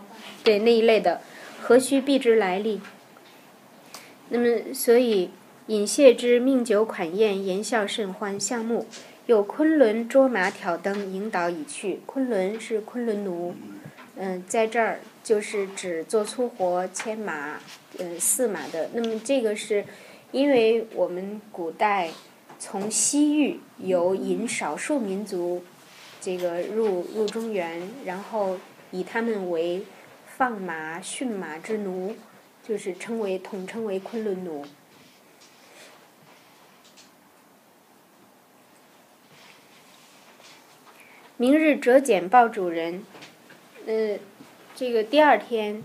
[0.43, 1.21] 对那一类的，
[1.61, 2.81] 何须避之来历？
[4.29, 5.29] 那么所以
[5.67, 8.85] 饮谢之命酒款宴，言笑甚欢，项目
[9.25, 12.01] 有昆仑捉马挑灯，引导已去。
[12.05, 13.55] 昆仑是昆仑奴。
[14.19, 17.59] 嗯，在这儿就是指做粗活、牵马、
[17.99, 18.89] 嗯饲马的。
[18.93, 19.85] 那么这个是，
[20.31, 22.09] 因为我们古代
[22.57, 25.63] 从西域有引少数民族
[26.19, 28.57] 这个入入中原，然后
[28.89, 29.83] 以他们为
[30.25, 32.15] 放马、驯马之奴，
[32.67, 34.65] 就是称为统称为昆仑奴。
[41.37, 43.05] 明日折简报主人。
[43.87, 44.19] 呃，
[44.75, 45.81] 这个第二天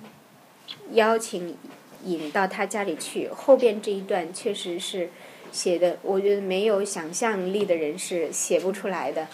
[0.91, 1.57] 邀请
[2.05, 5.09] 引到他家里去，后边这一段确实是
[5.53, 9.29] 写的，我觉得没有想象力的人是写不出来的。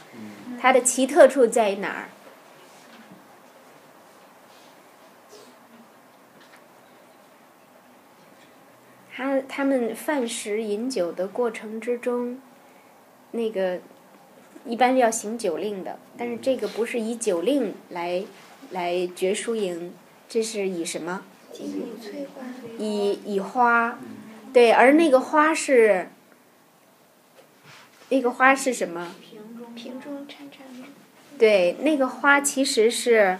[0.60, 2.08] 它的奇特处在于哪儿？
[9.16, 12.38] 他他们饭食饮酒的过程之中，
[13.30, 13.80] 那个
[14.66, 18.24] 一般要行酒令的，但是这个不是以酒令来。
[18.70, 19.92] 来决输赢，
[20.28, 21.22] 这是以什么？
[22.78, 23.98] 以以花，
[24.52, 26.08] 对，而那个花是，
[28.10, 29.14] 那个花是什么？
[29.74, 30.88] 瓶中颤颤巍。
[31.38, 33.38] 对，那个花其实是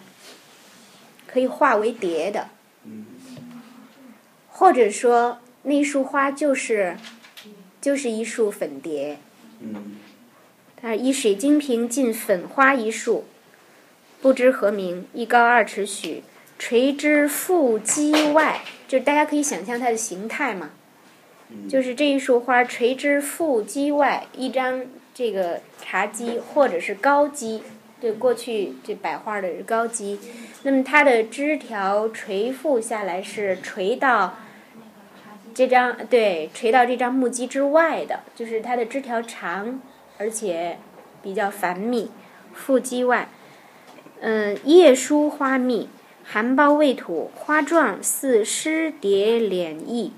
[1.26, 2.48] 可以化为蝶的，
[2.84, 3.06] 嗯
[4.48, 6.96] 或者说那束花就是
[7.80, 9.18] 就是一束粉蝶。
[9.60, 9.96] 嗯
[10.80, 13.24] 它以水晶瓶浸粉花一束，
[14.20, 16.24] 不知何名，一高二尺许，
[16.59, 20.70] 垂之腹肌外，就是大家可以想象它的形态嘛，
[21.51, 24.85] 嗯，就是这一束花垂之腹肌外，一张
[25.15, 27.62] 这个茶几或者是高几，
[28.01, 30.19] 对，过去这摆花的是高几，
[30.65, 34.36] 那么它的枝条垂覆下来是垂到
[35.55, 39.81] 这张对垂到这张木屐之外的，就是它的枝条长，
[40.19, 40.78] 而且
[41.23, 42.11] 比较繁密，
[42.53, 43.28] 腹肌外。
[44.20, 45.89] 嗯，叶疏花密，
[46.24, 50.12] 含苞未吐，花状似湿蝶敛翼，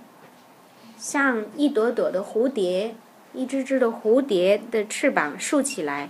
[0.96, 2.94] 像一朵朵的蝴蝶，
[3.34, 6.08] 一只只的蝴蝶的翅膀竖起来，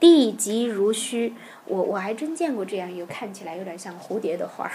[0.00, 1.34] 地极如须。
[1.66, 4.72] 我我还真见过这样一个看起来有点像蝴蝶的花儿，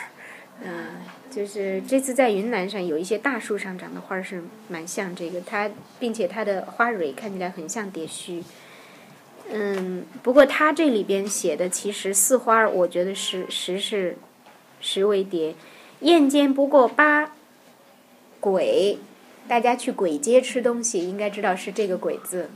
[0.63, 5.69] 嗯，就是这次在云南上有一些大树上长的花儿是蛮像这个，它
[5.99, 8.41] 并且它的花蕊看起来很像蝶须。
[9.51, 14.17] 嗯，不过他这里边写的其实四花，我觉得是实是
[14.81, 15.55] 实为蝶，
[16.01, 17.31] 燕间不过八
[18.39, 18.97] 鬼，
[19.47, 22.49] 大家去鬼街吃东西应该知道是这个鬼字。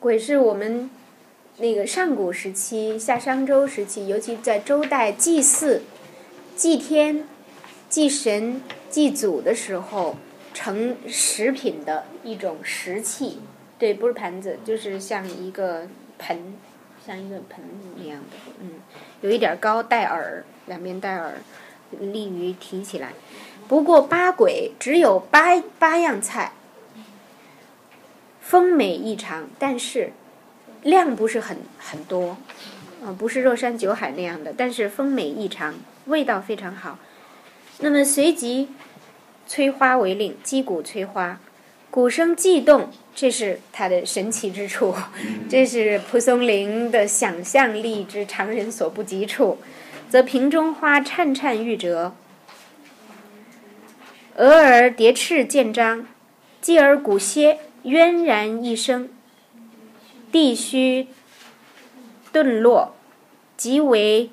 [0.00, 0.90] 鬼是我们
[1.58, 5.82] 那个上古时期夏商周时期，尤其在周代祭祀、
[6.56, 7.24] 祭天、
[7.88, 8.60] 祭神、
[8.90, 10.16] 祭祖的时候
[10.52, 13.38] 盛食品的一种食器。
[13.78, 15.86] 对，不是盘子，就是像一个
[16.18, 16.54] 盆，
[17.04, 17.64] 像一个盆
[17.96, 18.80] 那样的，嗯，
[19.20, 21.34] 有一点高，带耳，两边带耳，
[21.98, 23.12] 利于提起来。
[23.66, 26.52] 不过八鬼只有八八样菜，
[28.40, 30.12] 丰美异常，但是
[30.82, 32.36] 量不是很很多，
[33.04, 35.74] 啊、不是肉山酒海那样的，但是丰美异常，
[36.06, 36.98] 味道非常好。
[37.80, 38.68] 那么随即
[39.46, 41.40] 催花为令，击鼓催花，
[41.90, 44.94] 鼓声悸动，这是它的神奇之处，
[45.48, 49.58] 这是蒲松龄的想象力之常人所不及处，
[50.08, 52.14] 则瓶中花颤颤欲折。
[54.36, 56.08] 俄而蝶翅渐张，
[56.60, 59.08] 继而鼓歇，渊然一声，
[60.32, 61.06] 地须
[62.32, 62.96] 顿落，
[63.56, 64.30] 即为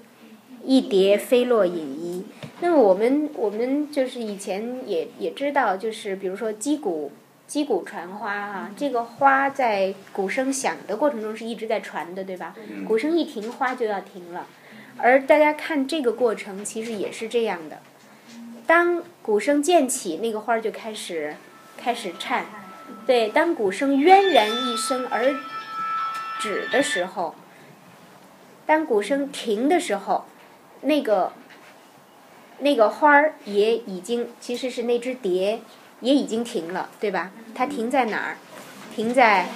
[0.66, 2.26] 一蝶飞落影移。
[2.62, 7.12] 那么我们我们就是以前也也知道，就是比如说击鼓
[7.52, 12.56] 击鼓传花啊，这个花在鼓声响的过程中是一直在传的，对吧？
[12.88, 14.48] 鼓声一停，花就要停了。
[14.96, 17.80] 而大家看这个过程，其实也是这样的。
[18.66, 21.36] 当鼓声渐起，那个花儿就开始
[21.76, 22.46] 开始颤。
[23.06, 25.36] 对，当鼓声渊然一声而
[26.40, 27.36] 止的时候，
[28.66, 30.24] 当鼓声停的时候，
[30.80, 31.34] 那个
[32.60, 35.60] 那个花儿也已经其实是那只蝶
[36.00, 37.34] 也已经停了，对吧？
[37.54, 38.38] 它停在哪儿？
[38.96, 39.48] 停在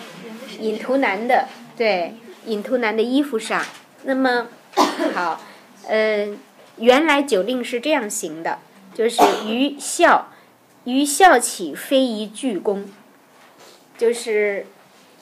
[0.59, 2.13] 尹图南的对
[2.45, 3.63] 尹图南的衣服上。
[4.03, 4.47] 那么
[5.13, 5.41] 好，
[5.87, 6.29] 呃，
[6.77, 8.59] 原来酒令是这样行的，
[8.93, 10.29] 就是于笑
[10.85, 12.85] 于笑起非一巨弓，
[13.97, 14.67] 就是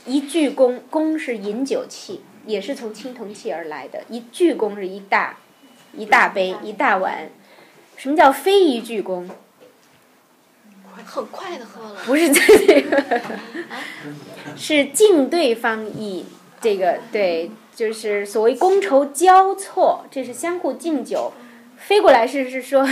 [0.06, 4.04] 一巨弓，弓是饮酒器，也是从青铜器而来的。
[4.10, 5.38] 一巨弓是一大
[5.96, 7.30] 一大杯一大碗。
[7.96, 9.30] 什么叫非一巨弓？
[11.06, 11.96] 很快的喝了。
[12.06, 13.22] 不是这个，
[14.56, 16.26] 是敬对方以
[16.62, 21.32] 这个对，就是所谓觥筹交错，这是相互敬酒。
[21.78, 22.88] 飞过来是是说，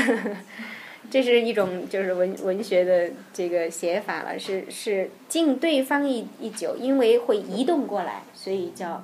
[1.10, 9.04] 这是一种就是文文学的这个写法了，是是敬对方一一酒，因为会移动过来，所以叫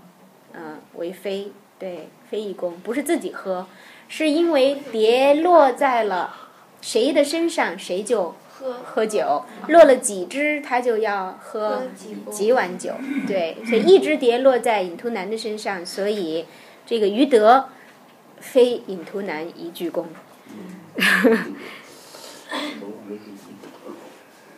[0.54, 3.68] 嗯为飞，对飞一弓，不是自己喝，
[4.10, 6.36] 是因为蝶落在了
[6.82, 11.84] 谁的身上，谁就喝喝酒，落了几只，他就要喝
[12.26, 12.94] 喝几碗酒。
[13.28, 16.46] 对， 所以一只蝶落在尹图南的身上，所以
[16.86, 17.70] 这个于德
[18.40, 20.06] 非尹图南一鞠躬。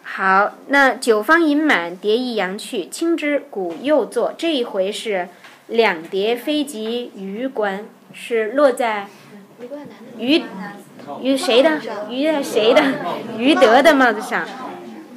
[0.03, 4.33] 好，那酒方饮满，蝶亦扬去，轻之鼓又作。
[4.37, 5.27] 这一回是
[5.67, 9.07] 两蝶飞及榆关，是落在
[10.17, 10.43] 于
[11.21, 11.79] 于谁的？
[12.09, 12.81] 于在谁的？
[13.37, 14.47] 于德的帽子上。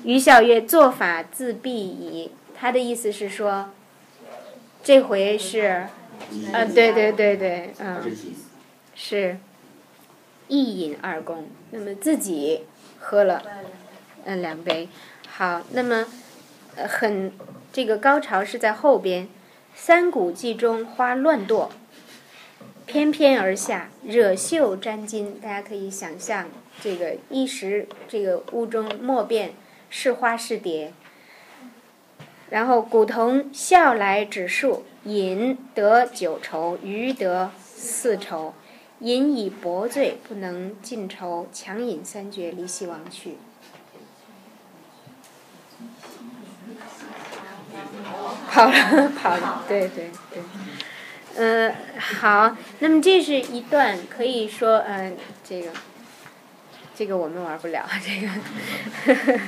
[0.04, 2.32] 于小月做法自毙矣。
[2.54, 3.70] 他的意思是说，
[4.84, 5.86] 这回是，
[6.52, 8.00] 嗯、对对对对，嗯、
[8.94, 9.38] 是
[10.46, 12.62] 一饮二公，那么自己
[13.00, 13.42] 喝了，
[14.24, 14.88] 嗯，两杯。
[15.28, 16.06] 好，那么，
[16.76, 17.32] 呃，很
[17.72, 19.28] 这个高潮是在后边，
[19.74, 21.68] 三古记中花乱堕，
[22.86, 25.40] 翩翩而下，惹袖沾襟。
[25.40, 26.48] 大家可以想象，
[26.80, 29.54] 这个一时这个屋中莫辨
[29.88, 30.92] 是花是蝶。
[32.50, 38.54] 然后古铜笑来指数，饮得九愁，余得四愁。
[39.00, 43.36] 饮以薄醉，不能尽愁，强饮三绝，离席王去。
[48.48, 50.42] 跑了，跑了，对对对，
[51.36, 55.68] 嗯，好，那么这是一段可以说，嗯，这个，
[56.94, 59.40] 这个我们玩不了，这个，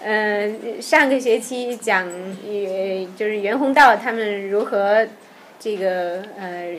[0.00, 5.06] 嗯，上个学期讲，呃，就是袁宏道他们如何，
[5.58, 6.72] 这个呃，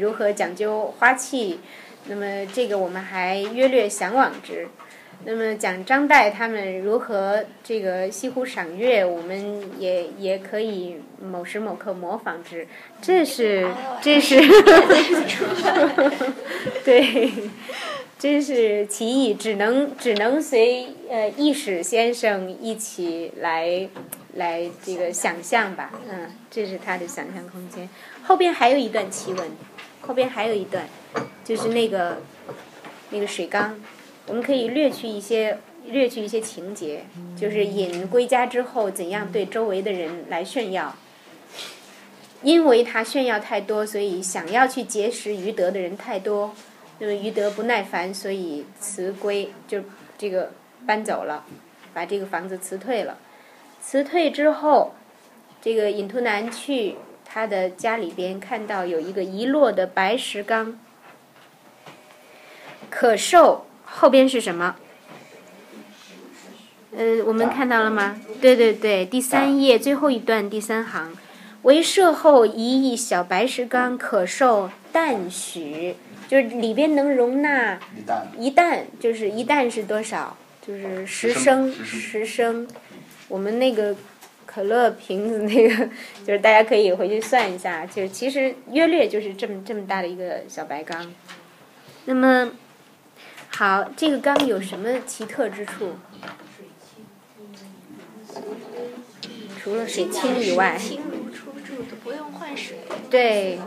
[0.00, 1.60] 如何讲究花器，
[2.06, 4.68] 那么这个我们还约略向往之。
[5.26, 12.66] 那么讲张岱他们如何这个西湖赏月，我们也也可以某时某刻模仿之。
[13.00, 13.66] 这是
[14.02, 14.40] 这是，
[16.84, 17.32] 对，
[18.18, 23.88] 这是奇异，只能只能随呃易史先生一起来
[24.34, 25.90] 来这个想象吧。
[26.10, 27.88] 嗯，这是他的想象空间。
[28.24, 29.50] 后边还有一段奇闻，
[30.02, 30.86] 后边还有一段，
[31.42, 32.18] 就是那个
[33.10, 33.80] 那个水缸。
[34.26, 37.04] 我们可以略去一些，略去一些情节，
[37.36, 40.96] 就是尹归家之后怎样对周围的人来炫耀。
[42.42, 46.54] 因为他炫耀太多，所以想要去结识余德的人太多，
[46.98, 49.80] 那么余德不耐烦，所以辞归，就
[50.18, 50.52] 这个
[50.86, 51.44] 搬走了，
[51.94, 53.16] 把这个房子辞退了。
[53.80, 54.92] 辞退之后，
[55.62, 60.78] 这个尹图南去他的家里边，看到有一个遗落的白石缸，
[62.90, 63.64] 可受。
[63.96, 64.76] 后边是什么？
[66.96, 68.20] 呃，我们看到了吗？
[68.40, 71.16] 对对对，第三页最后一段第三行，
[71.62, 75.96] 为设后一亿小白石缸，可受担许，
[76.28, 77.78] 就是里边能容纳
[78.38, 80.36] 一担，就是一担是多少？
[80.64, 82.68] 就是十升，十升。
[83.28, 83.96] 我们那个
[84.46, 85.88] 可乐瓶子那个，
[86.24, 91.12] 就是大家可以回去算一下，就其实约略就是这么这么大的一个小白缸。
[92.04, 92.50] 那么。
[93.56, 95.92] 好，这个缸有什么奇特之处？
[99.62, 100.76] 除了水清以外。
[100.76, 102.78] 清如初注的，不用换水。
[103.08, 103.60] 对。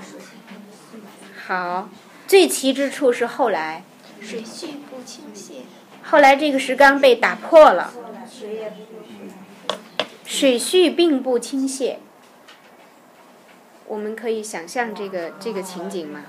[1.48, 1.90] 好，
[2.28, 3.84] 最奇之处是后来。
[4.20, 5.62] 水序不倾泻。
[6.04, 7.94] 后来这个石缸被打破了。
[10.26, 11.96] 水序并不倾泻。
[13.86, 16.24] 我们可以想象这个这个情景吗？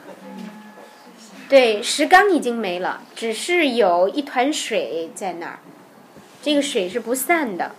[1.49, 5.61] 对，石缸已经没了，只是有一团水在那儿，
[6.43, 7.73] 这个水是不散的。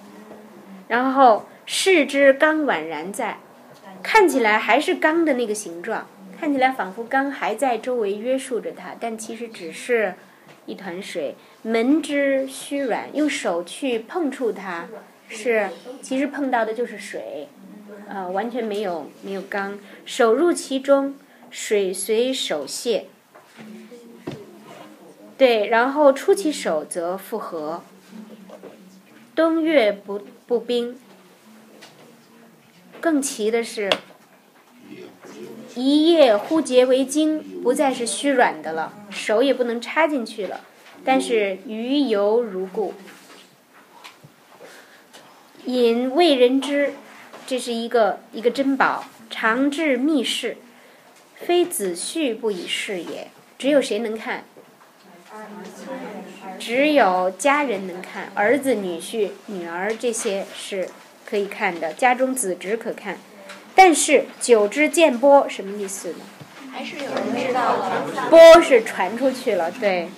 [0.88, 3.38] 然后视之缸宛然在，
[4.02, 6.08] 看起来还是缸的那个形状，
[6.40, 10.16] 看起来仿佛缸还在周围约束着它，但其实只是
[10.66, 11.36] 一团水。
[11.62, 14.88] 门之虚软，用手去碰触它，
[15.28, 15.70] 是
[16.02, 17.50] 其实碰到的就是水，
[18.08, 19.78] 呃，完全没有没有缸。
[20.06, 21.14] 手入其中，
[21.52, 23.06] 水随手泄。
[25.40, 27.82] 对，然后出其手则复合。
[29.34, 31.00] 冬月不不冰。
[33.00, 33.90] 更奇的是，
[35.76, 40.60] 一夜忽结为晶，不再是虚软的了，手也不能插进去了，
[41.06, 42.94] 但是余犹如故。
[45.64, 46.96] 隐未人知，
[47.48, 50.58] 这是一个一个珍宝，常至密室，
[51.36, 53.30] 非子婿不以示也。
[53.58, 54.44] 只有谁能看？
[56.58, 60.90] 只有家人能看，儿子、女婿、女儿这些是
[61.26, 63.18] 可以看的，家中子侄可看。
[63.76, 66.26] 但是久之见波，什么意思呢？
[66.72, 68.28] 还是有人知道了。
[68.30, 70.10] 波是传出去了，对。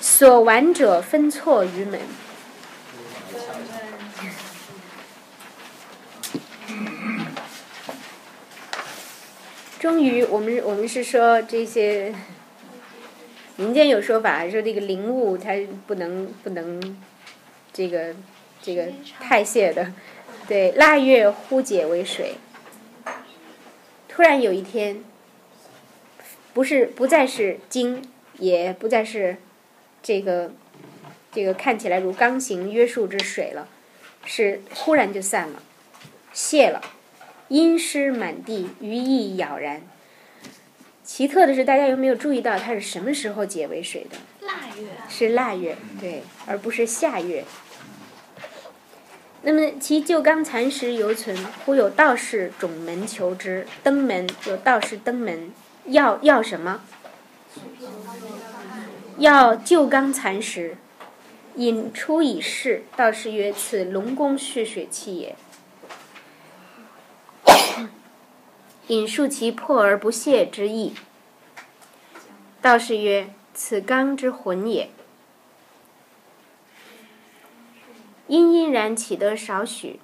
[0.00, 2.00] 所玩者分错于门。
[9.78, 12.14] 终于，我们我们是说这些。
[13.60, 15.52] 民间有说法说这个灵物它
[15.86, 16.98] 不能不能，
[17.74, 18.14] 这个
[18.62, 18.88] 这个
[19.20, 19.92] 太泄的，
[20.48, 22.36] 对腊月忽解为水。
[24.08, 25.04] 突然有一天，
[26.54, 28.02] 不是不再是金，
[28.38, 29.36] 也不再是
[30.02, 30.52] 这个
[31.30, 33.68] 这个看起来如刚形约束之水了，
[34.24, 35.62] 是忽然就散了，
[36.32, 36.80] 泄了，
[37.48, 39.82] 阴湿满地，余意杳然。
[41.12, 44.16] 奇特的是，大家有没有注意到它是什么时候解为水的？
[44.46, 44.86] 腊月。
[45.08, 47.44] 是腊月，对，而不是夏月。
[49.42, 53.66] 那么其旧纲残石犹存，忽有道士种门求之。
[53.82, 55.50] 登门有道士登门，
[55.86, 56.80] 要要什么？
[59.18, 60.76] 要旧纲残石。
[61.56, 65.34] 引出以示，道士曰：“此龙宫蓄水器也。”
[68.88, 70.94] 引述其破而不泄之意。
[72.60, 74.90] 道士曰：“此纲之魂也。”
[78.26, 79.98] 因因然起得少许，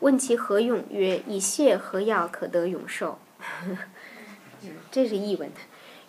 [0.00, 0.84] 问其何用？
[0.90, 3.18] 曰：“以泄何药可得永寿？”
[4.90, 5.50] 这是译文。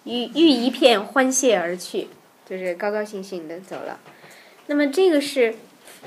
[0.04, 2.10] 欲欲一片欢谢而去，
[2.46, 4.00] 就是高高兴兴的走了。
[4.68, 5.56] 那么这个是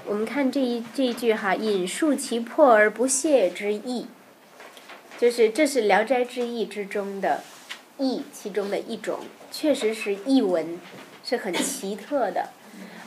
[0.04, 4.06] 我们看这一这一句哈，引述其破而不泄之意，
[5.18, 7.42] 就是这是《聊斋志异》之中的
[7.98, 9.20] 异其中的一种，
[9.50, 10.78] 确实是异文，
[11.24, 12.50] 是很奇特的。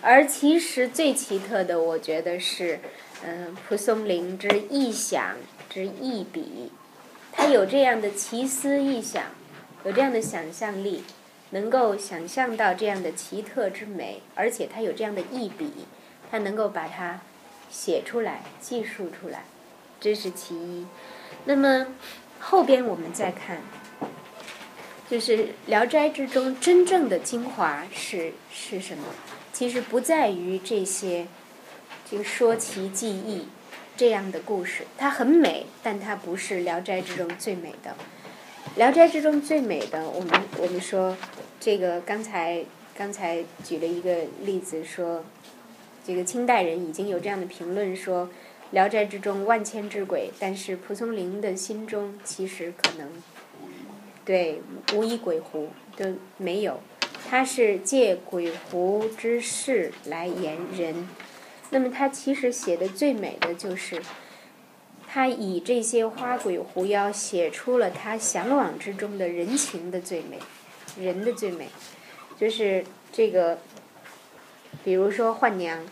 [0.02, 2.80] 而其实最奇特的，我觉得是，
[3.24, 5.38] 嗯，蒲松龄之异想
[5.70, 6.72] 之异笔，
[7.32, 9.26] 他有这样的奇思异想，
[9.84, 11.04] 有这样的想象力，
[11.52, 15.72] 能够想象到这样的奇特之美，而且他有这样的异笔，
[16.32, 17.22] 他能够把它
[17.70, 19.44] 写出来、记述出来，
[20.00, 20.88] 这是其一。
[21.46, 21.88] 那么
[22.40, 23.62] 后边我们再看，
[25.10, 29.06] 就是《聊斋》之中真正的精华是是什么？
[29.52, 31.28] 其实不在于这些，
[32.10, 33.48] 就说其记忆
[33.98, 37.92] 这样的故事，它很美，但它不是《聊斋》之中最美的。
[38.78, 41.18] 《聊斋》之中最美的，我们我们说，
[41.60, 42.64] 这个刚才
[42.96, 45.26] 刚才举了一个例子，说
[46.06, 48.26] 这个清代人已经有这样的评论说，
[48.72, 53.10] 《聊斋》之中万千之鬼，但是蒲松龄的心中其实可能
[54.24, 54.62] 对
[54.94, 56.80] 无一鬼狐都没有。
[57.30, 61.10] 他是借鬼狐之事来言人，
[61.72, 64.02] 那么他其实写的最美的就是，
[65.08, 70.40] 他以这些花鬼狐妖写出了他向往之中的人情的最美，
[70.98, 71.68] 人的最美，
[72.40, 73.60] 就是这个，
[74.84, 75.84] 比如说浣娘，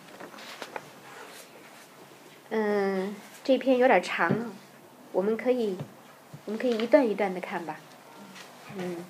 [2.50, 4.32] 嗯，这篇有点长，
[5.12, 5.78] 我们可以，
[6.46, 7.80] 我们可以一段一段的看吧，
[8.78, 9.06] 嗯。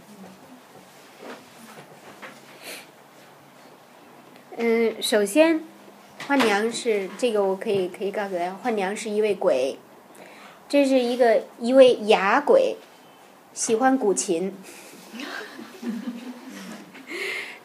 [4.60, 5.62] 嗯，首先，
[6.18, 9.78] 浣娘是这个，我可以可以告诉大家，浣娘是一位鬼，
[10.68, 12.78] 这是一个一位哑鬼，
[13.54, 14.52] 喜欢古琴，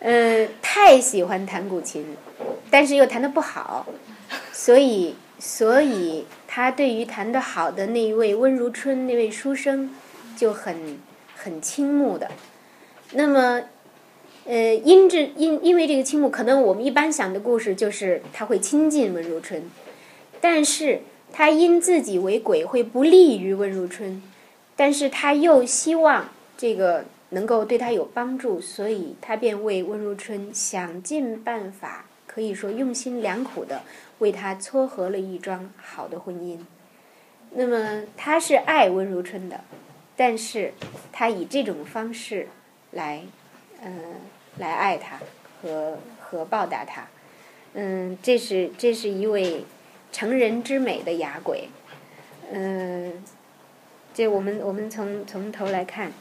[0.01, 2.15] 嗯，太喜欢弹古琴，
[2.71, 3.87] 但是又弹的不好，
[4.53, 9.91] 所以所以他对于弹的好的那一位温如春那位书生
[10.37, 11.01] 就很
[11.35, 12.31] 很倾慕的，
[13.15, 13.63] 那么。
[14.45, 19.63] 呃，因这因因为这个倾慕，可能我们一般想的故事就是他会亲近温如春，
[20.41, 21.03] 但是
[21.33, 24.21] 他因自己为鬼会不利于温如春，
[24.75, 26.29] 但是他又希望
[26.59, 33.83] 这个能够对他有帮助，所以他便为温如春想尽办法，可以说用心良苦的
[34.23, 36.59] 为他撮合了一桩好的婚姻。
[37.51, 39.63] 那么他是爱温如春的，
[40.17, 40.73] 但是
[41.13, 42.49] 他以这种方式
[42.93, 43.25] 来。
[43.85, 44.15] 嗯，
[44.59, 45.19] 来爱他
[45.61, 47.09] 和和报答他，
[47.73, 49.65] 嗯，这是这是一位
[50.13, 51.69] 成人之美的哑鬼，
[52.53, 53.25] 嗯，
[54.15, 56.13] 这我们我们从从头来看。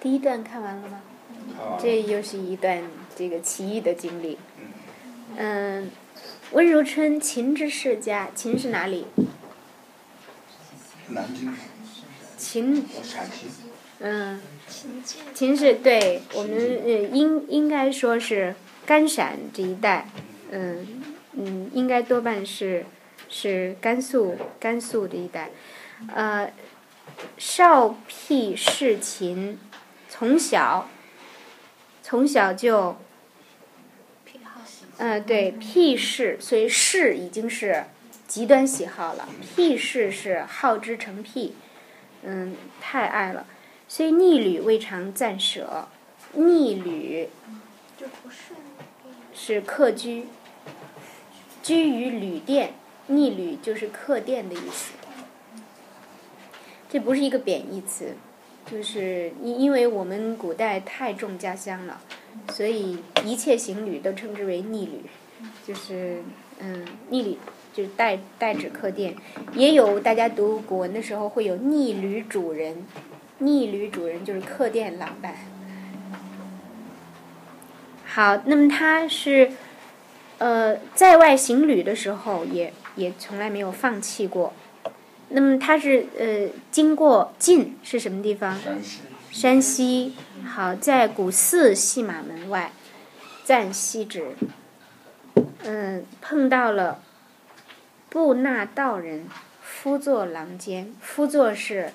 [0.00, 1.02] 第一段看完了吗？
[1.78, 2.82] 这又是一段
[3.14, 4.38] 这个奇异的经历。
[5.36, 5.90] 嗯，
[6.52, 9.06] 温如春秦之世家，秦是哪里？
[11.08, 11.54] 南京、
[12.36, 13.46] 秦，陕西，
[13.98, 18.54] 嗯，秦晋秦是对我们嗯应应该说是
[18.86, 20.08] 甘陕这一带，
[20.50, 21.02] 嗯
[21.32, 22.86] 嗯，应该多半是
[23.28, 25.50] 是甘肃甘肃这一带，
[26.14, 26.52] 呃，
[27.36, 29.58] 少辟世秦，
[30.10, 30.90] 从小
[32.02, 32.96] 从小就
[34.98, 37.86] 嗯，对，癖事，所以事已经是
[38.28, 39.26] 极端喜好了。
[39.40, 41.54] 癖事是好之成癖，
[42.22, 43.46] 嗯，太爱了，
[43.88, 45.88] 所以逆旅未尝暂舍。
[46.34, 47.30] 逆旅
[47.96, 48.52] 就不是
[49.32, 50.26] 是客居，
[51.62, 52.74] 居于旅店，
[53.06, 54.92] 逆旅就是客店的意思。
[56.90, 58.16] 这不是一个贬义词，
[58.70, 62.00] 就是因因为我们古代太重家乡了，
[62.52, 65.00] 所以一切行旅都称之为逆旅，
[65.66, 66.22] 就是
[66.58, 67.38] 嗯逆旅
[67.72, 69.14] 就是代代指客店，
[69.54, 72.84] 也有大家读古文的时候会有逆旅主人，
[73.38, 75.34] 逆旅主人就是客店老板。
[78.04, 79.52] 好，那么他是
[80.38, 84.52] 呃在外行旅的时候也也从来没有放弃过。
[85.30, 88.58] 那么他是呃经过晋是什么地方？
[88.60, 89.00] 山西，
[89.30, 92.72] 山西，好，在古寺戏马门外
[93.44, 94.34] 暂息止。
[95.62, 97.00] 嗯，碰到了
[98.08, 99.28] 布纳道人，
[99.62, 100.92] 夫作郎间。
[101.00, 101.92] 夫作是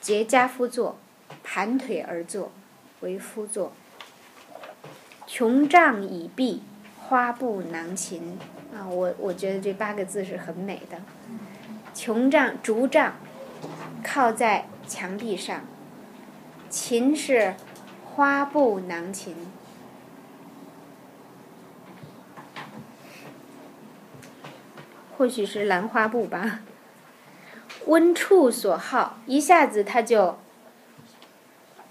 [0.00, 0.98] 结跏夫坐，
[1.44, 2.50] 盘腿而坐，
[3.00, 3.72] 为夫坐。
[5.26, 6.62] 琼帐已毕，
[6.98, 8.36] 花布囊琴。
[8.74, 10.98] 啊，我我觉得这八个字是很美的。
[12.02, 13.12] 琼帐竹帐
[14.02, 15.60] 靠在墙壁上，
[16.70, 17.56] 琴是
[18.02, 19.36] 花布囊琴。
[25.18, 26.60] 或许是兰花布吧。
[27.84, 30.38] 温处所好，一下子他就，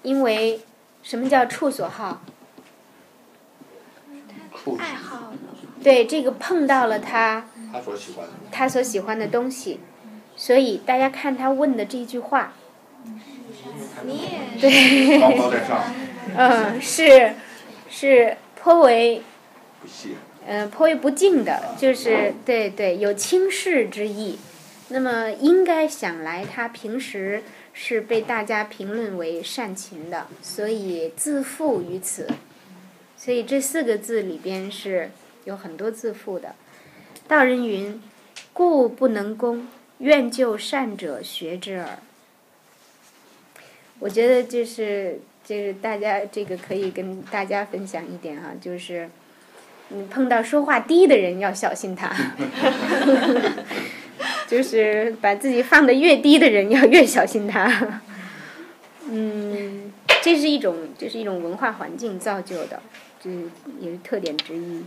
[0.02, 0.62] 因为
[1.04, 2.24] 什么叫处所好？
[4.80, 5.32] 爱好，
[5.84, 9.80] 对，这个碰到了他他所喜欢的，他所喜欢的东西，
[10.40, 12.54] 所以大家看他问的这句话，
[14.06, 15.20] 你也对，
[16.34, 17.34] 嗯，是
[17.90, 19.22] 是颇为
[20.48, 24.40] 嗯，呃颇为不敬的，就是对对有轻视之意。
[24.88, 27.44] 那么应该想来，他平时
[27.74, 32.30] 是被大家评论为善琴的，所以自负于此。
[33.18, 35.12] 所以这四个字里边是
[35.44, 36.56] 有很多自负的。
[37.28, 38.02] 道人云
[38.54, 39.68] ：“故不能攻，
[40.00, 42.00] 愿就善者学之耳。”
[44.00, 49.10] 我觉得就是就是大家这个可以跟大家分享一点哈，就是
[49.90, 52.10] 你碰到说话低的人要小心他，
[54.48, 58.02] 就是把自己放的越低的人要越小心他。
[59.10, 62.82] 嗯，这是一种这是一种文化环境造就的，
[63.22, 63.30] 这
[63.80, 64.86] 也是特点之一。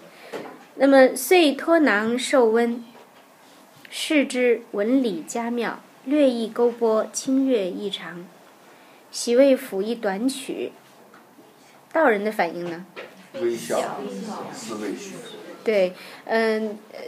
[0.76, 2.82] 那么遂托囊受温，
[3.94, 8.26] 视之文理佳妙，略一勾波，清越异常。
[9.10, 10.72] 喜为抚一短曲。
[11.92, 12.86] 道人的反应呢？
[13.34, 14.00] 微笑，
[14.50, 15.16] 思维许，
[15.62, 15.92] 对，
[16.24, 17.00] 嗯，呃，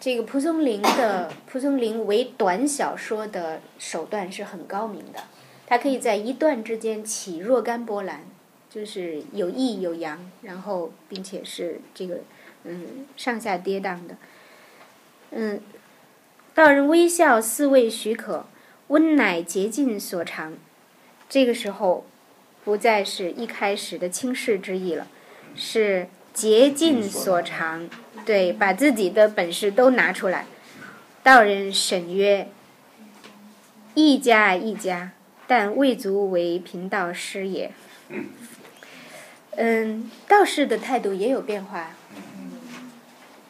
[0.00, 5.22] 这个蒲松龄的蒲松龄为短小说的手段是很高明的，
[5.64, 8.24] 他可以在一段之间起若干波澜，
[8.68, 12.18] 就是有抑有扬，然后并且是这个
[12.64, 14.16] 嗯上下跌宕的，
[15.30, 15.60] 嗯，
[16.56, 18.46] 道人微笑似未许可，
[18.86, 20.54] 温乃竭尽所长，
[21.28, 22.06] 这个时候
[22.64, 25.06] 不再是一开始的轻视之意了。
[25.54, 27.90] 是竭尽所长，
[28.24, 30.46] 对，把自己的本事都拿出来。
[31.22, 32.48] 道人审曰
[33.92, 35.12] ：“一家一家，
[35.46, 37.70] 但未足为贫道师也。”
[39.56, 41.95] 嗯，道士的态度也有变化。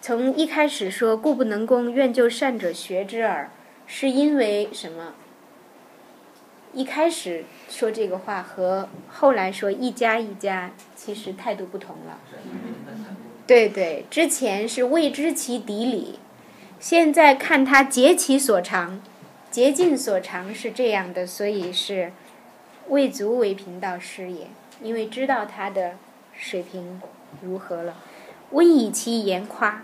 [0.06, 3.50] 从一开始说“故不能攻，愿就善者学之耳”，
[3.88, 5.14] 是因为什么？
[6.72, 12.20] 一开始说这个话和后来说一家一家，其实态度不同了。
[13.48, 16.20] 对对，之前是未知其底里，
[16.78, 19.02] 现在看他竭其所长，
[19.50, 22.12] 竭尽所长是这样的，所以是
[22.90, 24.46] 未足为贫道师也，
[24.80, 25.94] 因为知道他的
[26.32, 27.02] 水平
[27.42, 27.96] 如何了。
[28.50, 29.82] 温以其言夸，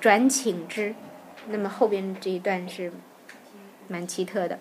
[0.00, 0.94] 转请之。
[1.48, 2.92] 那么后边这一段是
[3.86, 4.58] 蛮奇特的。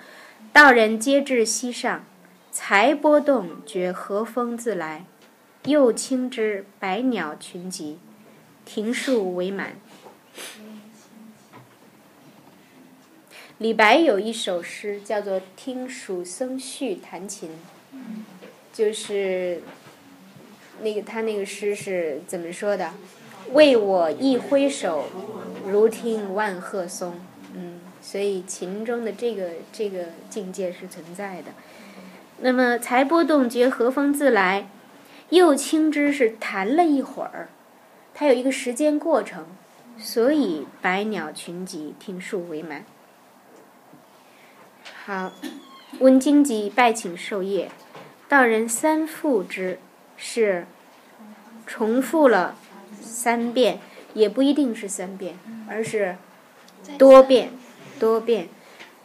[0.53, 2.05] 道人皆至溪上，
[2.51, 5.05] 才波动，觉和风自来。
[5.65, 7.99] 又轻之，百鸟群集，
[8.63, 9.75] 庭树为满。
[13.57, 17.49] 李白有一首诗叫做《听蜀僧续弹琴》，
[18.71, 19.61] 就是
[20.81, 22.93] 那个他那个诗是怎么说的？
[23.53, 25.05] 为我一挥手，
[25.65, 27.19] 如听万壑松。
[27.53, 31.51] 嗯，所以琴中的这个这个境界是存在的。
[32.39, 34.69] 那么才波动觉和风自来，
[35.29, 37.49] 又轻之是弹了一会儿，
[38.13, 39.45] 它有一个时间过程，
[39.97, 42.85] 所以百鸟群集，听树为满。
[45.05, 45.31] 好，
[45.99, 47.71] 温经济拜请授业，
[48.29, 49.79] 道人三复之，
[50.15, 50.67] 是
[51.65, 52.55] 重复了
[53.01, 53.79] 三遍，
[54.13, 55.37] 也不一定是三遍，
[55.69, 56.17] 而是
[56.97, 57.51] 多遍，
[57.99, 58.49] 多遍。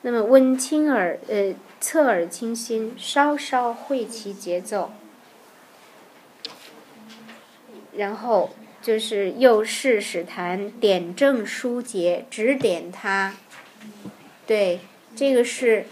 [0.02, 4.90] 那么温清耳，呃，侧耳倾心，稍稍会其节奏，
[7.94, 8.50] 然后
[8.80, 13.34] 就是又试使弹，点正书节，指点他，
[14.46, 14.80] 对。
[15.14, 15.84] 这个是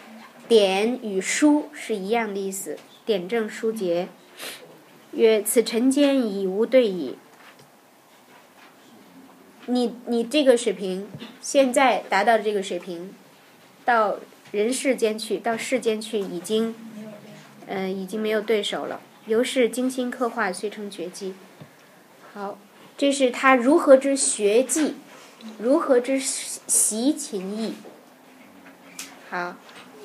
[0.49, 4.09] 点与书是一样的意思，点正书节。
[5.13, 7.19] 曰：此晨间已无对矣。
[9.71, 11.09] 你你这个水平，
[11.41, 13.15] 现在达到这个水平，
[13.85, 14.17] 到
[14.51, 16.75] 人世间去，到世间去，已经，
[17.67, 19.01] 嗯，已经没有对手了。
[19.27, 21.35] 由是精心刻画，遂成绝技。
[22.35, 22.59] 好，
[22.97, 24.97] 这是他如何之学技，
[25.59, 27.75] 如何之习琴艺。
[29.29, 29.57] 好，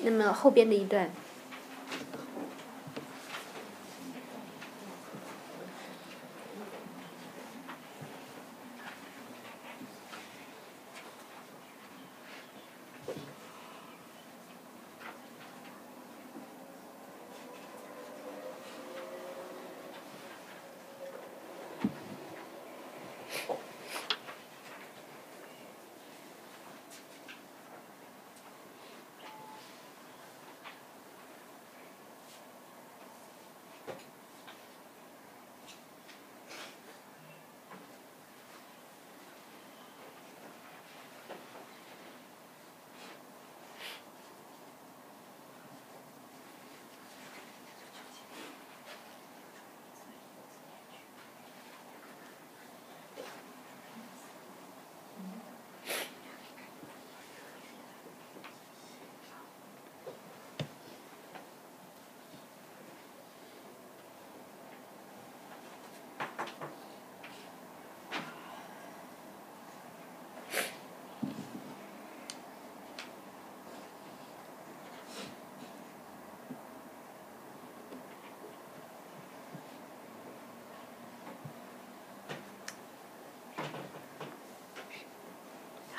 [0.04, 1.12] 那么后边的一段。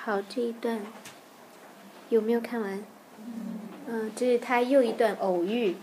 [0.07, 0.79] 好，这一段
[2.11, 2.81] 有没有看完？
[3.89, 5.75] 嗯，这是他又一段偶遇。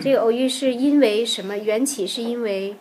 [0.00, 1.58] 这个偶遇是因为什么？
[1.58, 2.76] 缘起是因为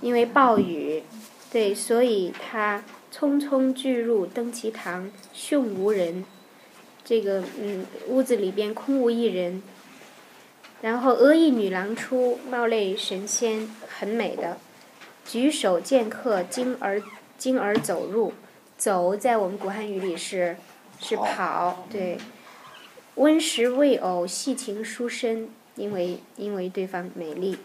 [0.00, 1.02] 因为暴雨，
[1.50, 6.24] 对，所以他匆匆聚入登其堂，蓇无人。
[7.04, 9.60] 这个嗯，屋子里边空无一人。
[10.82, 14.58] 然后阿逸女郎出，貌类神仙，很美的，
[15.26, 17.02] 举手见客，惊而
[17.36, 18.32] 惊而走入。
[18.82, 20.56] 走在我们古汉语里是
[21.00, 22.18] 是跑，对。
[23.14, 27.58] 温时未偶，细情书生，因为因为对方美丽。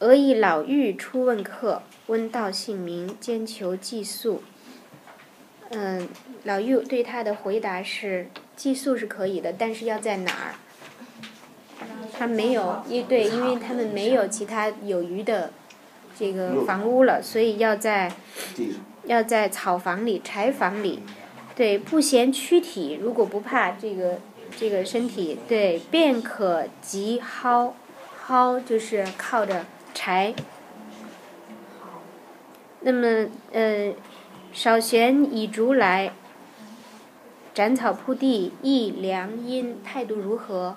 [0.00, 4.42] 俄以老妪初问客，问道姓名，兼求寄宿。
[5.68, 6.08] 嗯，
[6.42, 10.54] 老妪对他的回答是寄宿是可以的，但是要在哪儿？
[12.12, 15.52] 他没有一对，因为他们没有其他有余的。
[16.20, 18.12] 这个房屋了，所以要在
[19.06, 21.02] 要在草房里、柴房里，
[21.56, 24.18] 对，不嫌躯体，如果不怕这个
[24.54, 27.72] 这个身体，对，便可及蒿，
[28.26, 29.64] 蒿就是靠着
[29.94, 30.34] 柴。
[32.80, 33.94] 那么，呃，
[34.52, 36.12] 少悬以竹来，
[37.54, 40.76] 斩草铺地，亦良阴，态度如何？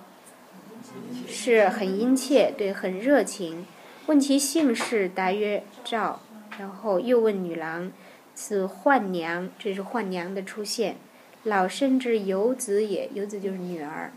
[1.27, 3.65] 是很殷切，对，很热情。
[4.07, 6.21] 问其姓氏，答曰赵。
[6.59, 7.91] 然后又问女郎
[8.35, 10.97] ：“此幻娘，这是幻娘的出现。
[11.41, 14.13] 老身之游子也，游子就是女儿。”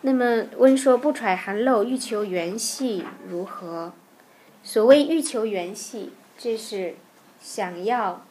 [0.00, 3.92] 那么温说：“不揣寒露，欲求缘系如何？”
[4.64, 6.94] 所谓欲求缘系，这是
[7.38, 8.24] 想要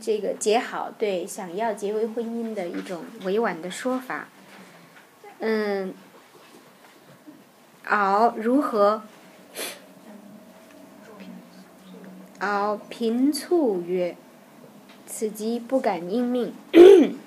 [0.00, 4.28] 这个结好，对，想要结为婚姻的一种委婉的说法。
[5.38, 5.94] 嗯，
[7.90, 9.02] 敖如何？
[12.38, 14.16] 敖平促曰
[15.06, 16.54] ：“此即不敢应命。”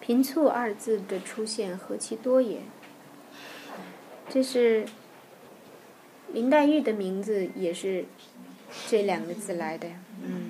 [0.00, 2.62] 平促二字的出现何其多也！
[4.28, 4.84] 这是
[6.32, 8.06] 林黛玉的名字，也是
[8.88, 9.86] 这两个字来的。
[10.20, 10.41] 嗯，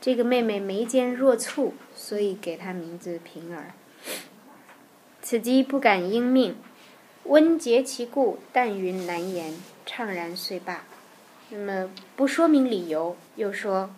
[0.00, 3.72] 这个妹妹眉间若蹙，所以给她名字平儿。
[5.20, 6.56] 此机不敢应命，
[7.24, 9.54] 温结其故，淡云难言，
[9.86, 10.84] 怅然遂罢。
[11.50, 13.90] 那么不说明理由，又说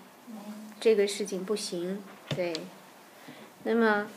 [0.80, 2.02] 这个事情不行，
[2.34, 2.52] 对。
[3.64, 4.08] 那么。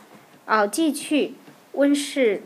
[0.46, 1.34] 敖既去，
[1.72, 2.40] 温氏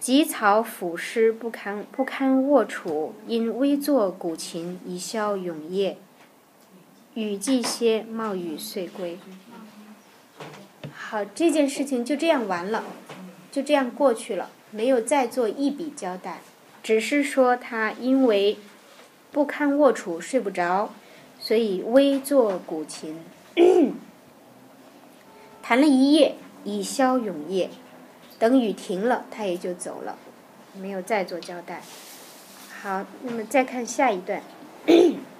[0.00, 5.96] 及草腐尸，不堪不堪卧处，因微作古琴以消永夜。
[7.14, 9.18] 雨季歇，冒雨遂归。
[10.92, 12.84] 好，这件事情就这样完了，
[13.50, 16.40] 就这样过去了，没有再做一笔交代，
[16.82, 18.58] 只是说他因为
[19.32, 20.90] 不堪卧处，睡不着，
[21.38, 23.20] 所以微作古琴，
[25.62, 26.36] 弹了一夜。
[26.66, 27.68] 以消永夜，
[28.38, 30.16] 等雨停了，他也就走了，
[30.80, 31.82] 没有再做交代。
[32.80, 34.42] 好，那么再看下一段。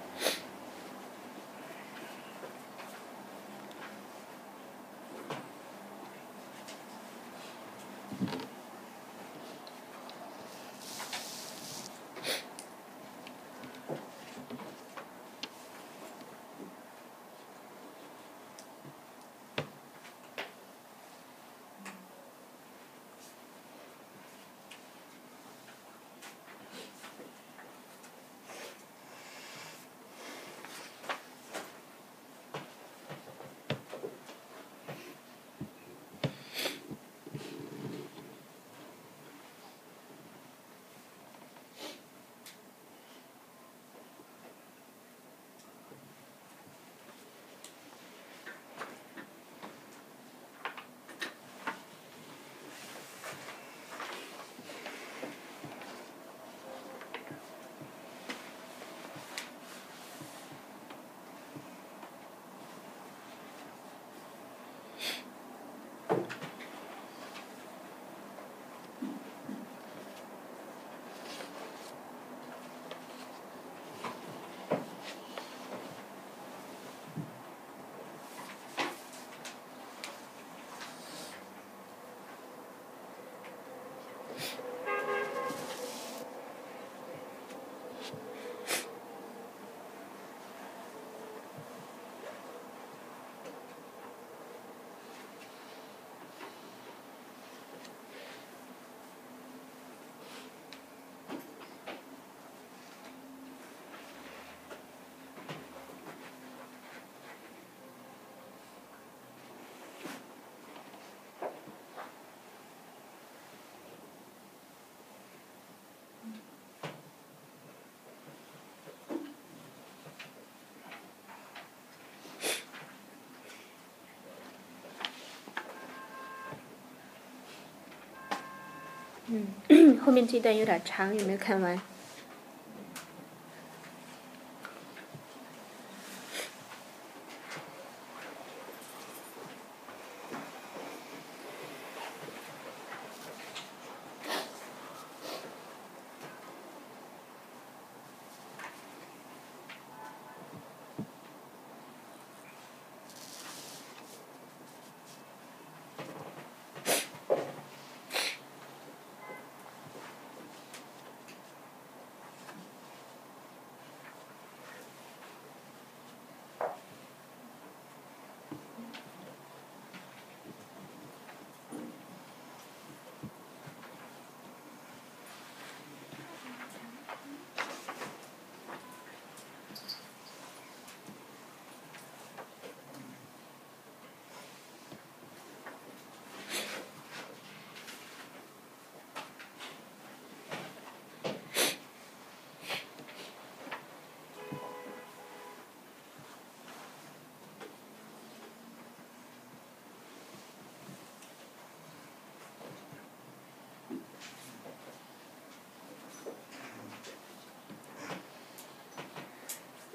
[129.27, 131.79] 嗯， 后面这段有点长，有没有看完？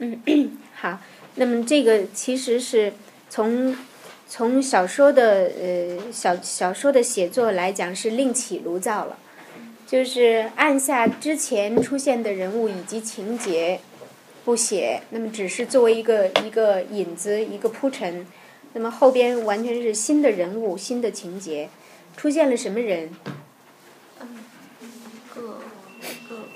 [0.01, 0.99] 嗯， 好。
[1.37, 2.93] 那么这个其实是
[3.31, 3.75] 从
[4.29, 9.17] 从小说的呃小小说的写作来讲是另起炉灶了，
[9.87, 13.81] 就是按下之前出现的人物以及情节
[14.45, 18.27] 不写，那么只是作为一个一个引子一个铺陈，
[18.73, 21.69] 那么后边完全是新的人物新的情节，
[22.17, 23.11] 出现了什么人？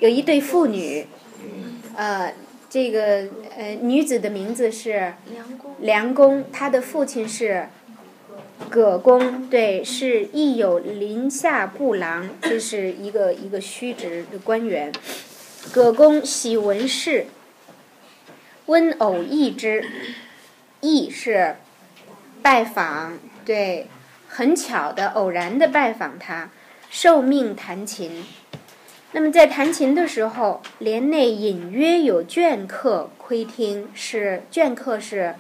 [0.01, 1.07] 有一对父女，
[1.95, 2.35] 呃。
[2.75, 7.69] 这个呃，女子的名字是梁公，梁公，她的父亲是
[8.69, 14.93] 葛公，对，是亦有临下部郎，这是一个一个虚职的官员。
[15.73, 17.27] 葛公喜闻事，
[18.67, 19.87] 温偶异之，
[20.81, 21.55] 异是
[22.43, 23.87] 拜访，对，
[24.27, 26.51] 很巧的偶然的拜访他，
[26.91, 28.25] 受命弹琴。
[29.15, 35.37] 那么在弹琴的时候，帘内隐约有眷客窥听，是眷客是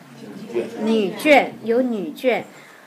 [0.84, 2.44] 女眷，有女眷。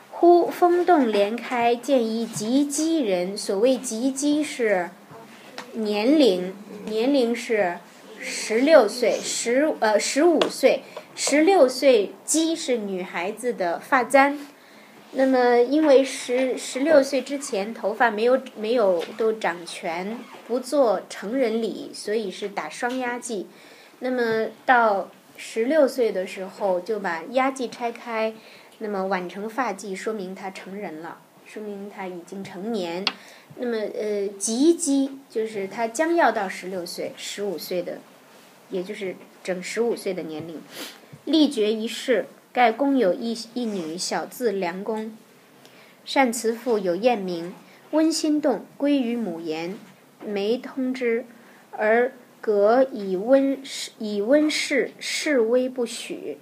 [0.09, 3.37] 忽风动帘开，见一及笄人。
[3.37, 4.89] 所谓及笄是
[5.73, 6.53] 年龄，
[6.85, 7.79] 年龄是
[8.21, 10.83] 十六岁，十呃十五岁，
[11.13, 14.39] 十六岁笄是女孩子的发簪。
[15.17, 20.17] 那么因为十十六岁之前头发没有没有都长全。
[20.47, 23.47] 不做成人礼，所以是打双压髻。
[23.99, 28.33] 那么到十六岁的时候，就把压髻拆开，
[28.77, 33.03] 那么挽成发髻，说明他成人了，说明他已经成年。
[33.57, 37.97] 那么呃，及笄就是他将要到十六岁、十五岁的，
[38.69, 40.61] 也就是整十五岁的年龄。
[41.25, 45.15] 立决一事，盖公有一一女，小字良公，
[46.05, 47.53] 善慈父，有艳名，
[47.91, 49.77] 温心动，归于母言。
[50.25, 51.25] 没通知，
[51.71, 52.11] 而
[52.41, 53.59] 隔以温
[53.99, 56.39] 以温室示威不许。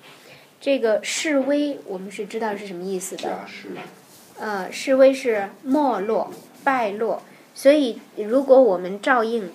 [0.62, 3.46] 这个示威，我们是知道是什么意思的。
[4.40, 6.32] 呃，示威是没落、
[6.64, 7.22] 败落。
[7.54, 9.52] 所以，如果我们照应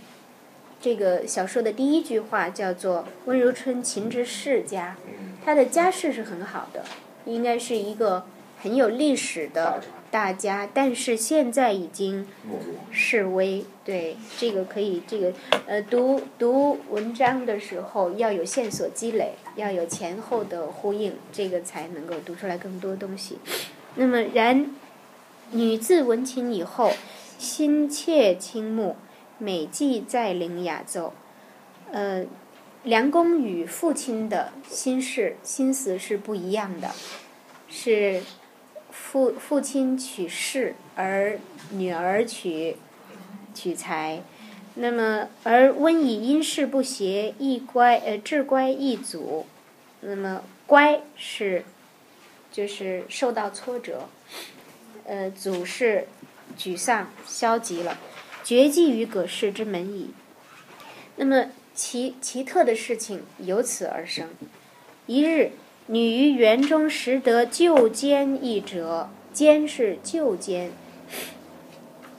[0.81, 4.97] 这个小说的第一句话，叫做“温如春琴之世家”，
[5.45, 6.85] 他的家世是很好的，
[7.25, 8.25] 应该是一个
[8.63, 9.83] 很有历史的。
[10.11, 12.27] 大家，但是现在已经
[12.91, 15.33] 示威，对这个可以，这个
[15.69, 23.39] 呃，读读文章的时候要有线索积累，要有前后的呼应，这个才能够读出来更多东西。
[23.95, 24.75] 那么，然
[25.53, 26.91] 女自闻琴以后，
[27.39, 28.97] 心切倾慕，
[29.39, 31.13] 每季在临雅奏。
[31.93, 32.25] 呃，
[32.83, 36.91] 梁公与父亲的心事心思是不一样的，
[37.69, 38.23] 是。
[38.93, 41.39] 父父亲取士，而
[41.71, 42.77] 女儿取
[43.55, 44.21] 取财。
[44.75, 49.47] 那么，而温以因事不谐，亦乖呃志乖亦阻。
[50.01, 51.65] 那么，乖是
[52.51, 54.09] 就是受到挫折，
[55.05, 56.09] 呃，阻是
[56.59, 57.97] 沮丧消极了，
[58.43, 60.11] 绝迹于葛氏之门矣。
[61.15, 61.47] 那么，
[61.81, 64.29] 奇奇特的事情由此而生。
[65.07, 65.53] 一日。
[65.87, 70.69] 女于园中拾得旧笺一折，笺是旧笺。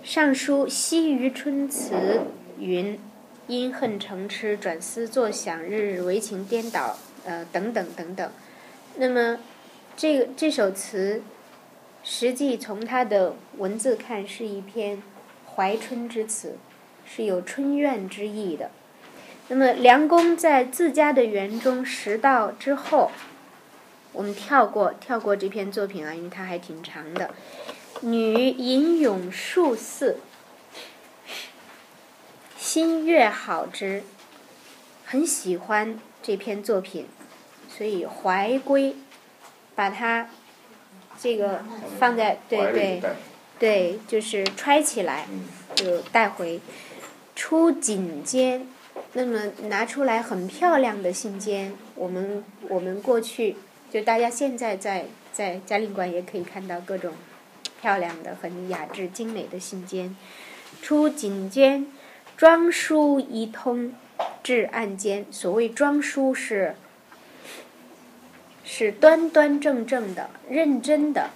[0.03, 2.23] 上书西于春词
[2.59, 2.99] 云
[3.47, 8.29] ：“因恨成痴，转思作想，日日为情颠倒。”呃，等等等等。
[8.97, 9.39] 那么，
[9.95, 11.21] 这个这首词，
[12.03, 15.01] 实际从它的文字看，是一篇
[15.55, 16.57] 怀春之词，
[17.05, 18.71] 是有春怨之意的。
[19.53, 23.11] 那么，梁公在自家的园中拾到之后。
[24.13, 27.31] 我们跳过跳过这篇作品啊，因为它还挺长的。
[27.99, 30.19] 女吟咏数四，
[32.57, 34.03] 心悦好之，
[35.05, 37.07] 很喜欢这篇作品，
[37.67, 38.95] 所以怀归，
[39.75, 40.29] 把它
[41.19, 41.65] 这个
[41.99, 43.01] 放在对对
[43.59, 45.27] 对，就是揣起来
[45.75, 46.61] 就带回。
[47.33, 48.61] 出锦笺，
[49.13, 53.55] 那么拿出来很漂亮的信笺，我们我们过去。
[53.91, 57.13] 就大家现在在在嘉陵馆也可以看到各种
[57.81, 60.15] 漂亮的、很雅致精美的信笺。
[60.81, 61.85] 出锦笺，
[62.37, 63.93] 装书一通，
[64.41, 65.25] 至案间。
[65.29, 66.75] 所谓装书是
[68.63, 71.31] 是端端正正的、认真的、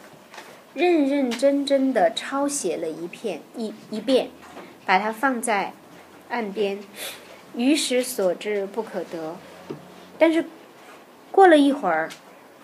[0.74, 4.30] 认认真真的抄写了一片一一遍，
[4.86, 5.74] 把它放在
[6.30, 6.80] 案边。
[7.56, 9.36] 于时所至不可得，
[10.18, 10.46] 但是
[11.32, 12.10] 过了一会儿。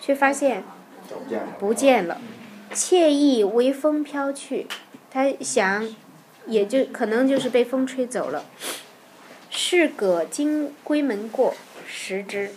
[0.03, 0.63] 却发现
[1.59, 2.19] 不见了，
[2.73, 4.65] 惬意微风飘去。
[5.11, 5.95] 他想，
[6.47, 8.45] 也就可能就是被风吹走了。
[9.51, 11.53] 是葛经闺门过，
[11.85, 12.49] 识之。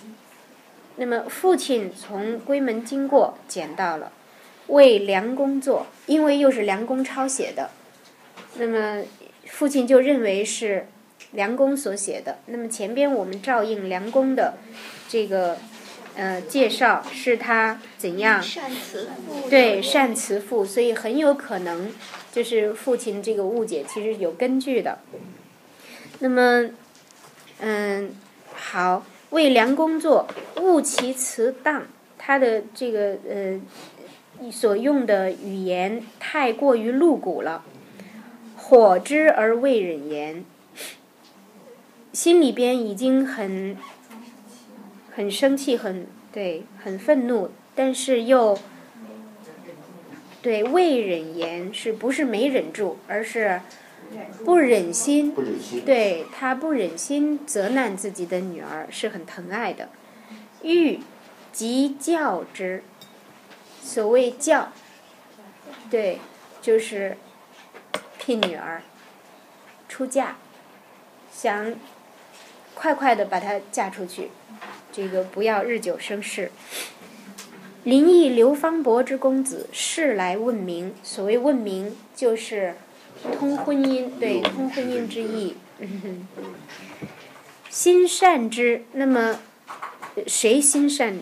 [0.97, 4.11] 那么父亲从闺门经过，捡到了，
[4.69, 7.69] 为梁公作，因为又是梁公抄写的，
[8.55, 9.03] 那么
[9.45, 10.87] 父亲就认为是
[11.35, 12.39] 梁公所写的。
[12.47, 14.55] 那么前边我们照应梁公的
[15.09, 15.59] 这个
[16.17, 21.93] 呃介绍，是他怎样善慈父对善慈父，所以很有可能
[22.33, 24.99] 就是父亲这个误解其实有根据的。
[26.21, 26.71] 那么，
[27.59, 28.11] 嗯，
[28.55, 30.29] 好，为梁公作，
[30.61, 31.83] 误其辞当，
[32.17, 37.65] 他的这个呃所用的语言太过于露骨了，
[38.57, 40.45] 火之而未忍言，
[42.15, 43.77] 心里边已经很
[45.15, 48.57] 很生气，很对，很愤怒，但是又
[50.41, 53.61] 对未忍言，是不是没忍住，而是
[54.45, 55.85] 不忍心不忍心。
[55.85, 59.89] 对他不忍心责难自己的女儿，是很疼爱的。
[60.63, 61.01] 欲
[61.53, 62.85] 即教之，
[63.83, 64.73] 所谓教，
[65.91, 66.21] 对，
[66.63, 67.17] 就是
[68.19, 68.83] 聘女儿
[69.89, 70.37] 出嫁，
[71.33, 71.75] 想
[72.75, 74.31] 快快的把她嫁出去，
[74.93, 76.51] 这个不要日久生事。
[77.85, 80.95] 林毅刘方伯之公子，世来问名。
[81.03, 82.75] 所谓问名，就是
[83.39, 85.57] 通婚姻，对，通婚姻之意。
[87.69, 89.41] 心善之，那么
[90.27, 91.19] 谁心善？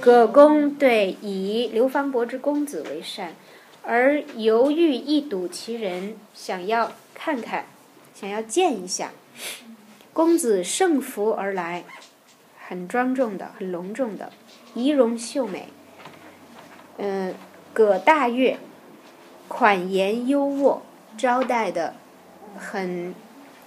[0.00, 3.36] 葛公对以刘方伯之公子为善，
[3.82, 7.66] 而犹豫一睹其人，想要看看，
[8.12, 9.12] 想要见一下。
[10.18, 11.84] 公子盛服而来，
[12.66, 14.32] 很庄重的，很隆重的，
[14.74, 15.68] 仪容秀美。
[16.96, 17.32] 嗯、
[17.72, 18.58] 葛大悦，
[19.46, 20.80] 款言优渥，
[21.16, 21.94] 招待的
[22.56, 23.14] 很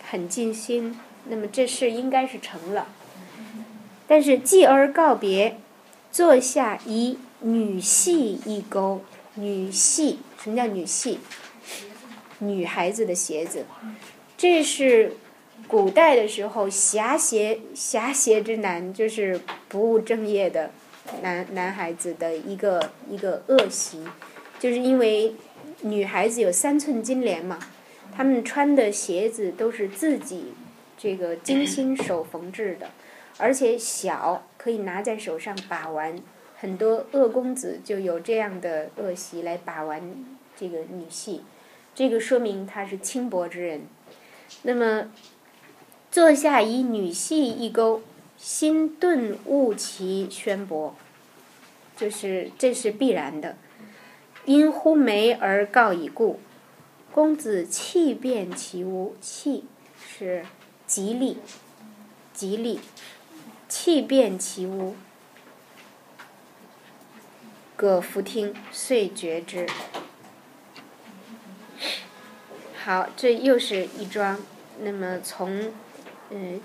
[0.03, 0.99] 很尽心。
[1.29, 2.89] 那么这事应该是成了。
[4.05, 5.57] 但是继而告别，
[6.11, 8.99] 坐下以女系一钩。
[9.35, 11.19] 女系，什么叫女系？
[12.39, 13.65] 女孩子的鞋子，
[14.35, 15.15] 这是
[15.71, 19.39] 古代的时候侠邪侠邪之男，就是
[19.69, 20.69] 不务正业的
[21.21, 24.03] 男男孩子的一个一个恶习，
[24.59, 25.33] 就是因为
[25.83, 27.57] 女孩子有三寸金莲嘛，
[28.13, 30.51] 他们穿的鞋子都是自己
[30.97, 32.89] 这个精心手缝制的。
[33.37, 36.19] 而且小，可以拿在手上把玩。
[36.57, 40.01] 很多恶公子就有这样的恶习来把玩
[40.53, 41.43] 这个女系，
[41.95, 43.83] 这个说明他是轻薄之人。
[44.63, 45.09] 那么，
[46.11, 48.01] 坐下以女戏一钩，
[48.37, 50.93] 心顿悟其宣博，
[51.95, 53.55] 就是这是必然的。
[54.43, 56.39] 因呼梅而告已故，
[57.13, 59.63] 公子气变其屋，气
[60.05, 60.45] 是
[60.85, 61.37] 吉利，
[62.33, 62.81] 吉利。
[63.69, 64.97] 气变其屋，
[67.77, 69.65] 葛福听，遂绝之。
[72.83, 74.41] 好，这又是一桩。
[74.81, 75.71] 那么从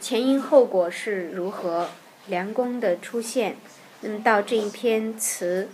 [0.01, 1.89] 前因后果是如何，
[2.29, 3.57] 梁公的出现，
[4.01, 5.69] 那么到这一篇词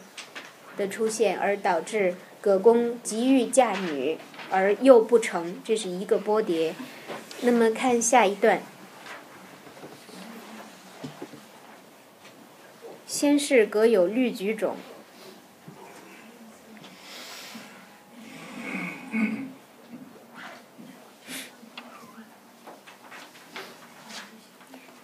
[0.76, 4.16] 的出现，而导致葛公急欲嫁女
[4.50, 6.74] 而又不成，这是一个波叠。
[7.42, 8.62] 那么看下一段。
[13.06, 14.76] 先是葛有绿菊种，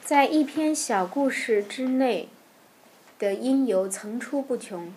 [0.08, 2.30] 在一篇小故事之内
[3.18, 4.90] 的因由层出不穷，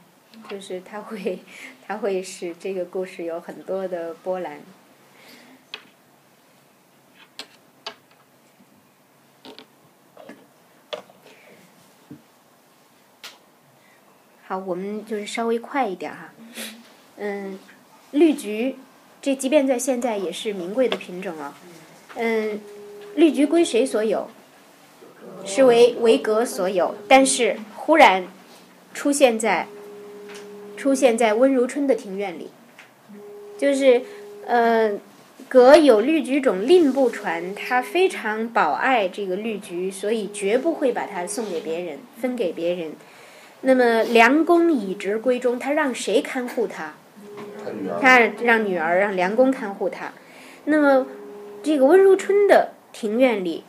[0.49, 1.39] 就是它会，
[1.85, 4.61] 它会使这个故事有很多的波澜。
[14.47, 16.33] 好，我们就是稍微快一点哈。
[17.17, 17.59] 嗯，
[18.11, 18.77] 绿菊，
[19.21, 21.57] 这即便在现在也是名贵的品种啊。
[22.15, 22.61] 嗯，
[23.15, 24.29] 绿菊归谁所有？
[25.45, 28.25] 是为为葛所有，但是忽然
[28.93, 29.67] 出现在
[30.77, 32.49] 出现在温如春的庭院里，
[33.57, 34.01] 就是
[34.45, 34.91] 呃，
[35.47, 42.93] 葛有绿菊种令不传，他非常保爱这个绿菊，所以绝不会把它送给别人，分给别人。
[43.61, 46.93] 那么梁公以职归中，他让谁看护他？
[48.01, 50.11] 他让女儿让梁公看护他。
[50.65, 51.05] 那么
[51.61, 53.63] 这个温如春的庭院里，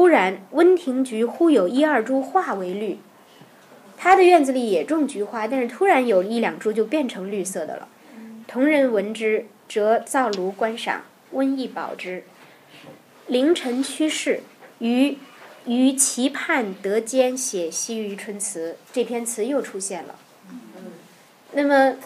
[0.00, 2.96] 忽然温庭菊忽有一二株化为绿。
[3.98, 7.86] 他的院子里也种菊花，但是突然有一两株就变成绿色的了。
[8.48, 11.02] 同人闻之，则造炉观赏，
[11.32, 12.24] 温亦保之。
[13.26, 14.40] 凌晨趋势，
[14.78, 15.18] 于
[15.66, 20.18] 于其畔得间写西于春词，这篇词又出现了。
[21.52, 21.96] 那么，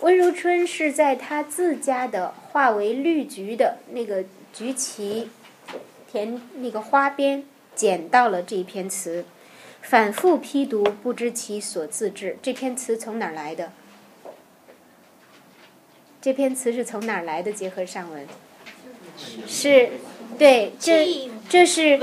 [0.00, 5.28] 温如春是在他自家的化为绿菊的那个菊旗
[6.14, 7.42] 田那个花边
[7.74, 9.24] 捡到了这篇词，
[9.82, 12.38] 反复批读，不知其所自制。
[12.40, 13.72] 这篇词从哪儿来的？
[16.20, 17.52] 这篇词是从哪儿来的？
[17.52, 18.28] 结合上文，
[19.44, 19.90] 是，
[20.38, 21.98] 对，这这是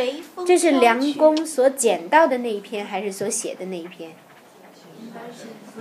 [0.45, 4.11] 这是梁公所捡到的那一篇，还是所写的那一篇？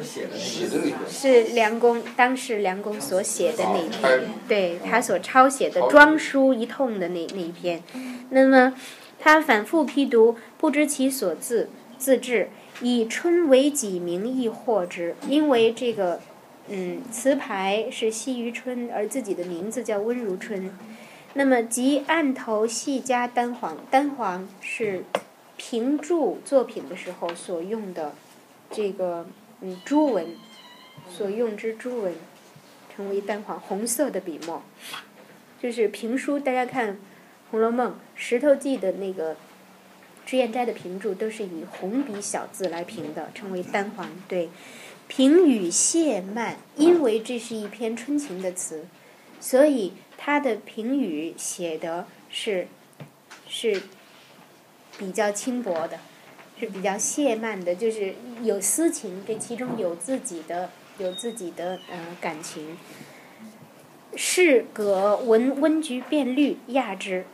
[0.03, 7.83] 写的那个是梁公当时梁公所写的那一篇，对他所抄写的装书一通的那那一篇。
[8.31, 8.75] 那么
[9.19, 11.69] 他反复批读，不知其所字
[11.99, 12.49] 自制，
[12.81, 15.15] 以春为己名义获之。
[15.29, 16.21] 因为这个，
[16.69, 20.71] 嗯，词牌是西于春，而自己的名字叫温如春。
[21.35, 25.05] 那么即案头细加丹黄，丹黄是
[25.57, 28.15] 评注作品的时候所用的
[28.71, 29.27] 这个
[29.63, 30.27] 嗯朱文，
[31.09, 32.15] 所用之朱文，
[32.95, 34.63] 成为丹黄红色的笔墨，
[35.61, 36.39] 就是评书。
[36.39, 36.95] 大家看
[37.51, 39.37] 《红楼梦》石头记的那个
[40.25, 44.09] 脂砚斋的评注，都是以红笔小字来评的，称为丹黄。
[44.27, 44.49] 对，
[45.09, 48.87] 评语谢曼，因为这是一篇春情的词，
[49.41, 52.69] 所以他的评语写的是
[53.47, 53.83] 是
[54.97, 55.99] 比较轻薄的。
[56.61, 60.69] 是比较谢曼的，就是有私情，这其中有自己的
[60.99, 62.77] 有自己的呃感情。
[64.15, 67.25] 是葛闻温菊变绿，亚之。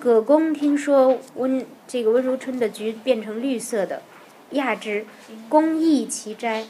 [0.00, 4.02] 葛公听说温这个温如春的菊变成绿色的，
[4.50, 5.06] 亚之。
[5.48, 6.66] 公忆其斋，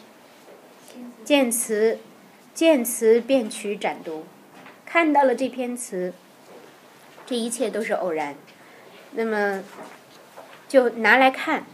[1.25, 1.99] 见词，
[2.53, 4.27] 见词便取展读，
[4.85, 6.13] 看到了这篇词，
[7.25, 8.35] 这一切都是偶然。
[9.13, 9.63] 那么
[10.69, 11.65] 就拿来看。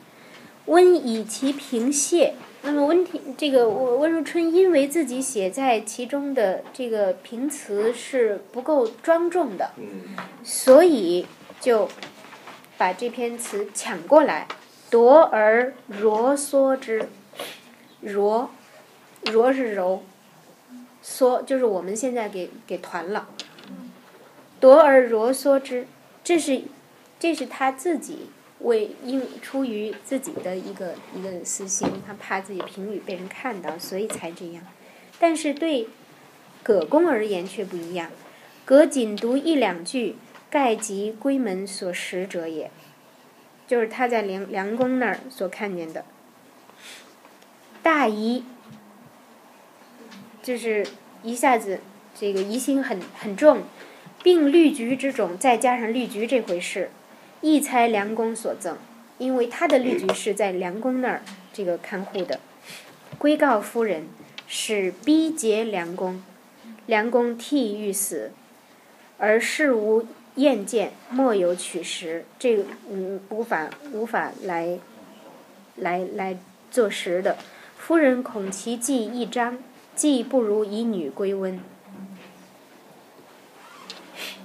[0.68, 9.72] 温以其平谢，那么温庭这个温温如春因为自己写在其中的这个平词是不够庄重的，
[10.44, 11.26] 所以
[11.58, 11.88] 就
[12.76, 14.46] 把这篇词抢过来，
[14.90, 17.08] 夺而揉缩之，
[18.02, 18.50] 揉，
[19.22, 20.02] 揉是揉，
[21.00, 23.28] 缩就是我们现在给给团了，
[24.60, 25.86] 夺而揉缩之，
[26.22, 26.64] 这是
[27.18, 28.26] 这是他自己。
[28.60, 34.62] 为因出于自己的一个一个私心，他怕自己评语被人看到，所以才这样。
[35.18, 35.88] 但是对
[36.62, 38.10] 葛公而言却不一样，
[38.64, 40.16] 葛仅读一两句，
[40.50, 42.70] 盖及闺门所识者也，
[43.66, 46.04] 就是他在梁梁公那儿所看见的。
[47.82, 48.44] 大疑，
[50.42, 50.86] 就是
[51.22, 51.80] 一下子
[52.14, 53.62] 这个疑心很很重，
[54.22, 56.90] 并绿菊之种，再加上绿菊这回事。
[57.40, 58.76] 亦猜梁公所赠，
[59.18, 62.40] 因为他的绿菊是在梁公那儿这个看护的。
[63.16, 64.08] 归告夫人，
[64.46, 66.22] 使逼劫梁公，
[66.86, 68.32] 梁公替欲死，
[69.18, 72.24] 而事无厌见，莫有取实。
[72.38, 74.78] 这个嗯无法无法来
[75.76, 76.38] 来来
[76.70, 77.38] 作实的。
[77.76, 79.58] 夫人恐其计一张，
[79.94, 81.60] 计不如以女归温。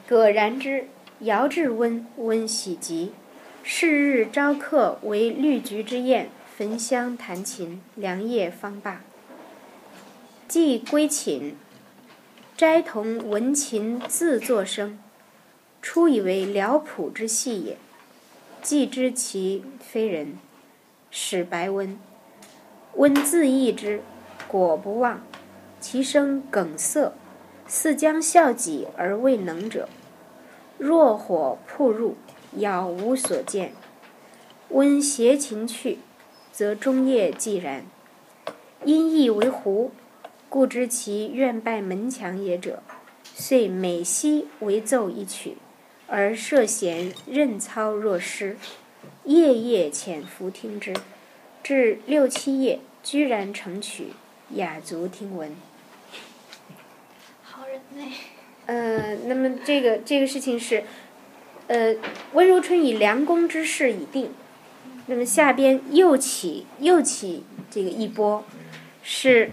[0.08, 0.88] 葛然之。
[1.24, 3.14] 遥至温，温喜极。
[3.64, 9.02] 是日招客为绿菊之宴，焚香弹琴，良夜方罢。
[10.50, 11.56] 既归寝，
[12.58, 15.00] 斋童闻琴自作声，
[15.82, 17.78] 初以为辽谱之戏也，
[18.62, 20.38] 既知其非人，
[21.10, 21.98] 使白温。
[22.96, 24.02] 温自忆之，
[24.50, 25.24] 果不忘。
[25.80, 27.14] 其声梗塞，
[27.66, 29.88] 似将笑己而未能者。
[30.84, 32.18] 若火扑入，
[32.58, 33.72] 杳无所见。
[34.68, 36.00] 温携琴去，
[36.52, 37.86] 则终夜寂然。
[38.84, 39.92] 因意为狐，
[40.50, 42.84] 故知其愿拜门墙也者，
[43.34, 45.56] 遂每夕为奏一曲，
[46.08, 48.58] 而涉弦任操若诗，
[49.24, 50.94] 夜夜潜伏听之，
[51.64, 54.08] 至六七夜，居然成曲，
[54.50, 55.56] 雅足听闻。
[57.42, 58.14] 好人呢？
[58.66, 60.84] 呃，那么这个这个事情是，
[61.68, 61.96] 呃，
[62.32, 64.32] 温如春以梁公之事已定，
[65.08, 68.46] 那么下边又起又起这个一波，
[69.02, 69.52] 是，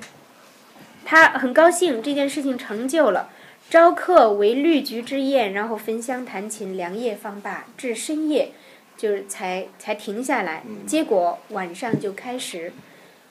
[1.05, 3.31] 他很高兴这件事情成就了，
[3.69, 8.53] 招客为绿菊之宴，然后焚香弹琴，良夜方罢，至深夜，
[8.97, 12.73] 就是才才停下来，结果晚上就开始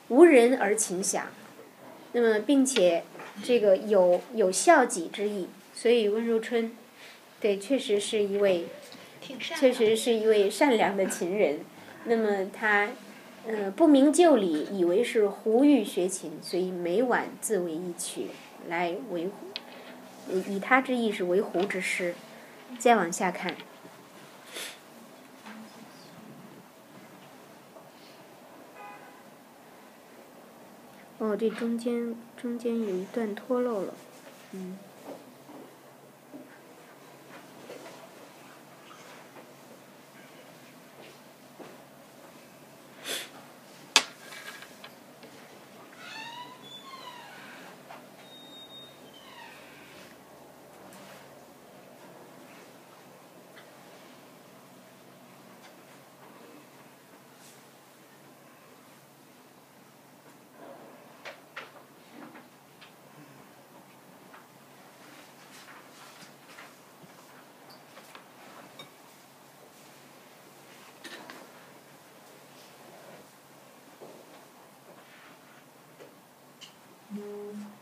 [0.10, 1.28] 无人而琴响，
[2.12, 3.04] 那么并且
[3.42, 5.48] 这个有有孝己之意。
[5.80, 6.76] 所以温如春，
[7.40, 8.66] 对，确实是一位
[9.22, 11.62] 确实是一位善良的琴人。
[12.04, 12.90] 那么他，
[13.48, 18.28] 呃，不明就里，以为是胡玉学琴，所以每晚自为一曲
[18.68, 19.32] 来维护。
[20.50, 22.14] 以他之意是为胡之诗。
[22.78, 23.56] 再往下看。
[31.20, 33.94] 哦，这中间中间有一段脱落了，
[34.52, 34.78] 嗯。
[77.12, 77.79] Mm.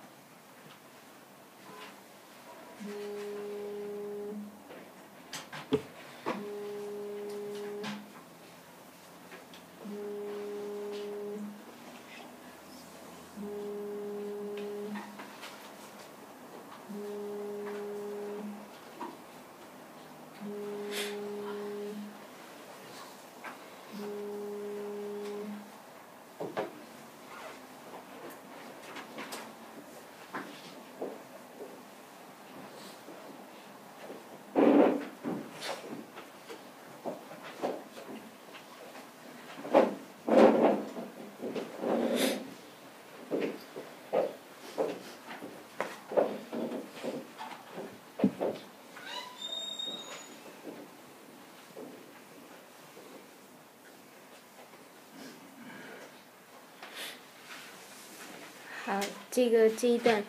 [58.88, 60.24] 好，这个这一段，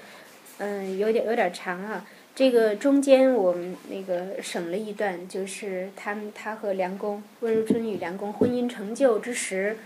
[0.58, 2.04] 嗯，有点有点长啊。
[2.34, 9.76] 这个中间我们那个省了一段，就是他们他和梁公温如春与梁公婚姻成就之时，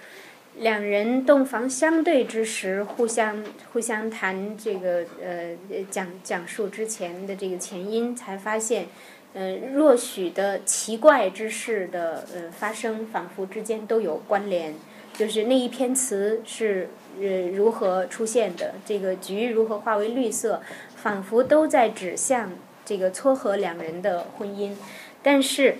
[0.56, 3.44] 两人洞房相对之时，互相
[3.74, 5.54] 互相谈这个呃
[5.90, 8.86] 讲讲述之前的这个前因，才发现，
[9.34, 14.74] 嗯，若许的奇怪之事的呃发生，仿佛之间都有关联。
[15.14, 16.88] 就是那一篇词是
[17.20, 20.62] 呃如何出现的，这个菊如何化为绿色，
[20.96, 22.50] 仿佛都在指向
[22.84, 24.74] 这个撮合两人的婚姻。
[25.22, 25.76] 但是，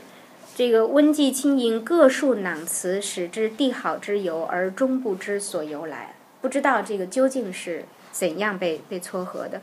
[0.54, 6.14] 这个温季轻吟各述囊词，使之帝好之由，而终不知所由来。
[6.42, 9.62] 不知道这个究竟是怎样被被撮合的。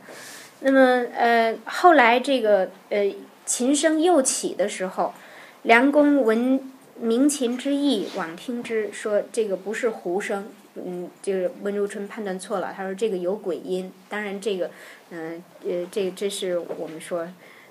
[0.60, 3.14] 那么呃后来这个呃
[3.46, 5.14] 琴声又起的时候，
[5.62, 6.72] 梁公闻。
[7.00, 13.90] 鸣琴之意，往听之，说这个不是胡声，嗯，就是温如春判断错了，他说这个有鬼音。
[14.08, 14.70] 当然，这个，
[15.08, 17.26] 嗯，呃，这这是我们说，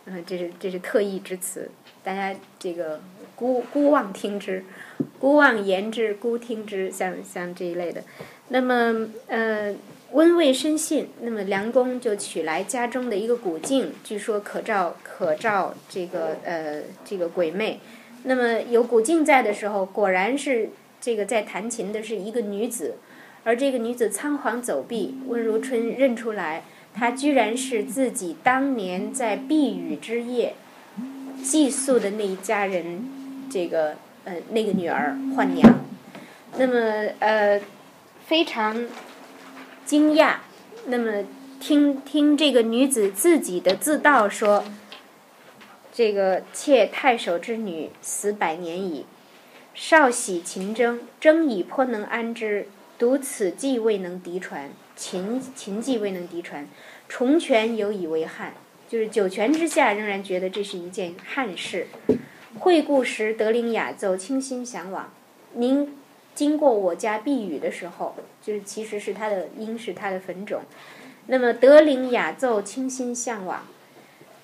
[0.06, 1.70] 嗯，这是这是特意之词，
[2.04, 3.00] 大家这个
[3.36, 4.66] 孤孤妄听之，
[5.20, 8.04] 孤妄言之，孤听之，像像这一类的。
[8.48, 9.76] 那么，呃，
[10.14, 17.80] 温未深信，那么梁公就取来家中的一个古镜，据说可照可照这个呃这个鬼魅。
[18.24, 20.70] 那么有古镜在的时候，果然是
[21.00, 22.96] 这个在弹琴的是一个女子，
[23.46, 26.64] 而这个女子仓皇走避，温如春认出来，
[26.94, 30.56] 她居然是自己当年在避雨之夜
[31.42, 33.06] 寄宿的那一家人，
[33.50, 35.80] 这个呃那个女儿换娘。
[36.58, 37.62] 那么呃
[38.28, 38.86] 非常
[39.86, 40.36] 惊讶，
[40.88, 41.24] 那么
[41.60, 44.66] 听听这个女子自己的自道说。
[46.00, 49.06] 这个妾太守之女，死百年矣。
[49.74, 56.66] 少喜秦筝，筝已颇能安之，独此计未能敌传，琴琴技未能敌传，
[57.10, 58.54] 重权犹以为憾。
[58.88, 61.88] 就是九泉之下，仍然觉得这是一件憾事。
[62.60, 65.12] 会故时，德龄雅奏，倾心向往。
[65.56, 65.98] 您
[66.34, 70.62] 经过我家避雨的时候，就是其实是他的应是他的坟冢。
[71.28, 73.68] 那么德龄雅奏，倾心向往。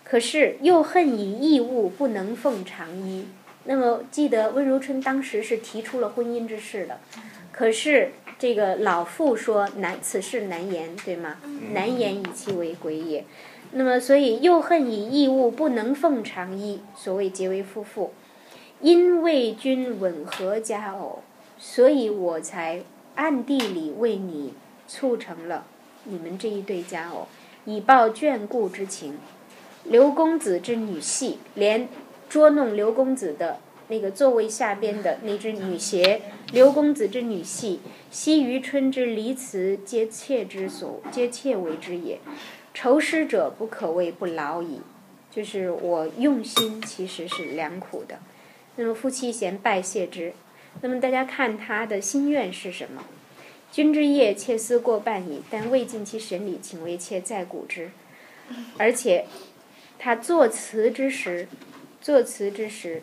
[0.06, 3.26] 可是又恨以异物不能奉长衣。
[3.65, 6.99] 那么记得温如春当时是提出了婚姻之事的，
[7.52, 11.38] 可是这个老妇说难，此事难言，对吗？
[11.73, 13.26] 难言以其为鬼也。
[13.72, 18.14] 那么所以又恨以异物不能奉长衣，所谓结为夫妇。
[18.82, 21.23] 因为君吻合佳偶，
[21.57, 22.84] 所以我才
[23.15, 24.53] 暗地里为你
[24.88, 25.65] 促成了
[26.03, 27.27] 你们这一对佳偶，
[27.65, 29.18] 以报眷顾之情。
[29.86, 31.88] 刘公子之女戏，连
[32.28, 36.22] 捉弄刘公子的那个座位下边的那只女鞋，
[36.52, 37.80] 刘公子之女戏，
[38.10, 42.20] 惜余春之离辞，皆妾之所，皆妾为之也。
[42.74, 44.82] 愁诗者不可谓不劳矣。
[45.32, 48.20] 就是我用心其实是良苦的。
[48.78, 50.32] 那么夫妻贤拜谢之。
[50.82, 53.03] 那么大家看他的心愿是什么？
[53.70, 57.91] 君之业，妾思过半矣，但未尽其审理，请为妾再古之。
[58.78, 59.26] 而且，
[59.97, 61.47] 他作词之时，
[62.01, 63.01] 作词之时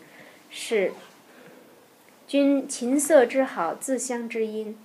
[0.50, 0.92] 是
[2.28, 4.76] 君琴瑟之好，自相之音。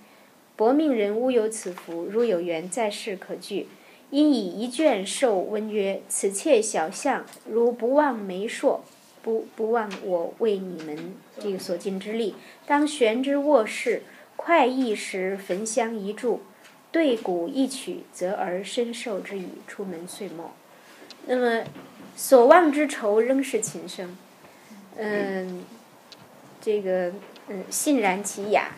[0.56, 3.68] 薄命人吾有此福，如有缘，在世可聚。
[4.10, 8.80] 因以一卷授温曰：“此妾小相，如不忘媒妁，
[9.22, 12.34] 不不忘我为你们这个所尽之力，
[12.66, 14.02] 当悬之卧室，
[14.34, 16.38] 快意时焚香一炷，
[16.90, 19.48] 对鼓一曲，则而深受之矣。
[19.66, 20.52] 出门岁末。
[21.26, 21.64] 那么
[22.20, 24.16] 所望之愁仍是琴声，
[24.96, 25.64] 嗯，
[26.60, 27.12] 这个
[27.46, 28.72] 嗯欣然其雅，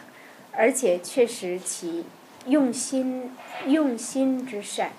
[0.53, 2.05] 而且确实其
[2.45, 3.33] 用心
[3.67, 4.93] 用心之善。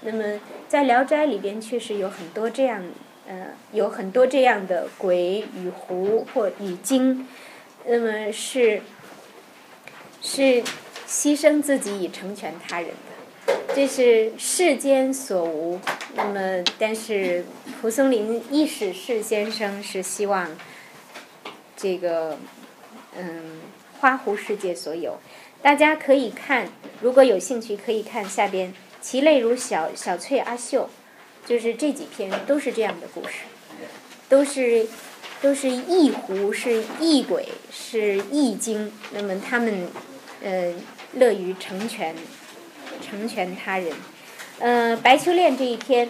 [0.00, 2.82] 那么在《聊斋》里边，确实有很多这样，
[3.28, 7.28] 呃，有很多这样的鬼与狐或与精，
[7.86, 8.82] 那么是
[10.20, 10.64] 是
[11.06, 13.03] 牺牲自己以成全他人的，
[13.74, 15.80] 这是世间所无。
[16.14, 17.44] 那么，但是
[17.80, 20.56] 蒲松龄意史士先生是希望
[21.76, 22.38] 这个
[23.16, 23.60] 嗯
[23.98, 25.18] 花湖世界所有。
[25.60, 26.68] 大家可以看，
[27.00, 28.72] 如果有兴趣，可以看下边。
[29.00, 30.88] 其类如小小翠阿秀，
[31.44, 33.44] 就是这几篇都是这样的故事，
[34.30, 34.86] 都是
[35.42, 38.92] 都是异狐，是异鬼，是异精。
[39.12, 39.88] 那么他们
[40.42, 40.72] 呃
[41.14, 42.14] 乐于成全
[43.14, 43.92] 成全他人。
[44.58, 46.08] 嗯，白秋恋这一篇，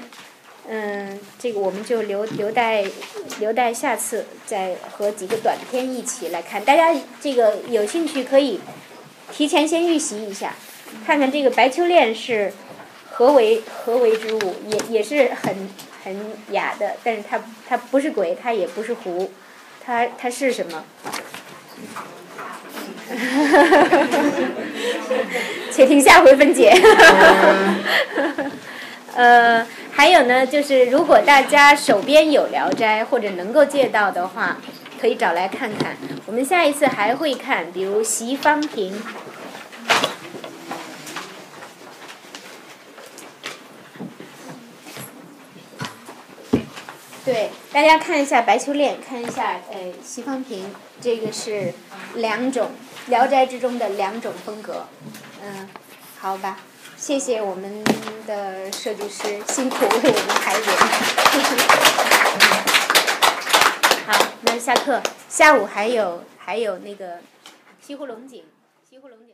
[0.69, 2.85] 嗯，这个我们就留留待
[3.39, 6.65] 留待下次再和几个短篇一起来看。
[6.65, 8.61] 大家这个有兴趣可以
[9.33, 10.55] 提前先预习一下，
[11.07, 12.53] 看看这个白秋恋是。
[13.17, 14.57] 何为何为之物？
[14.67, 15.71] 也也是很
[16.03, 19.31] 很雅的，但是它它不是鬼，它也不是狐，
[19.87, 20.85] 它它是什么？
[25.71, 26.73] 且听下回分解。
[29.15, 34.57] 呃，还有呢，就是如果大家手边有《聊斋》或者能够借到的话，
[35.01, 35.97] 可以找来看看。
[36.27, 39.01] 我们下一次还会看，比如席方平。
[47.25, 50.65] 对，大家看一下《白秋恋》，看一下呃《席方平》，
[51.01, 51.73] 这个是
[52.17, 52.67] 两种
[53.09, 54.87] 《聊斋》之中的两种风格。
[55.43, 55.69] 嗯，
[56.19, 56.59] 好吧，
[56.97, 57.85] 谢谢我们
[58.27, 60.65] 的设计师辛苦为我们排演。
[64.07, 67.19] 好，那下课，下午还有还有那个
[67.81, 68.43] 西湖龙井，
[68.89, 69.34] 西湖龙井。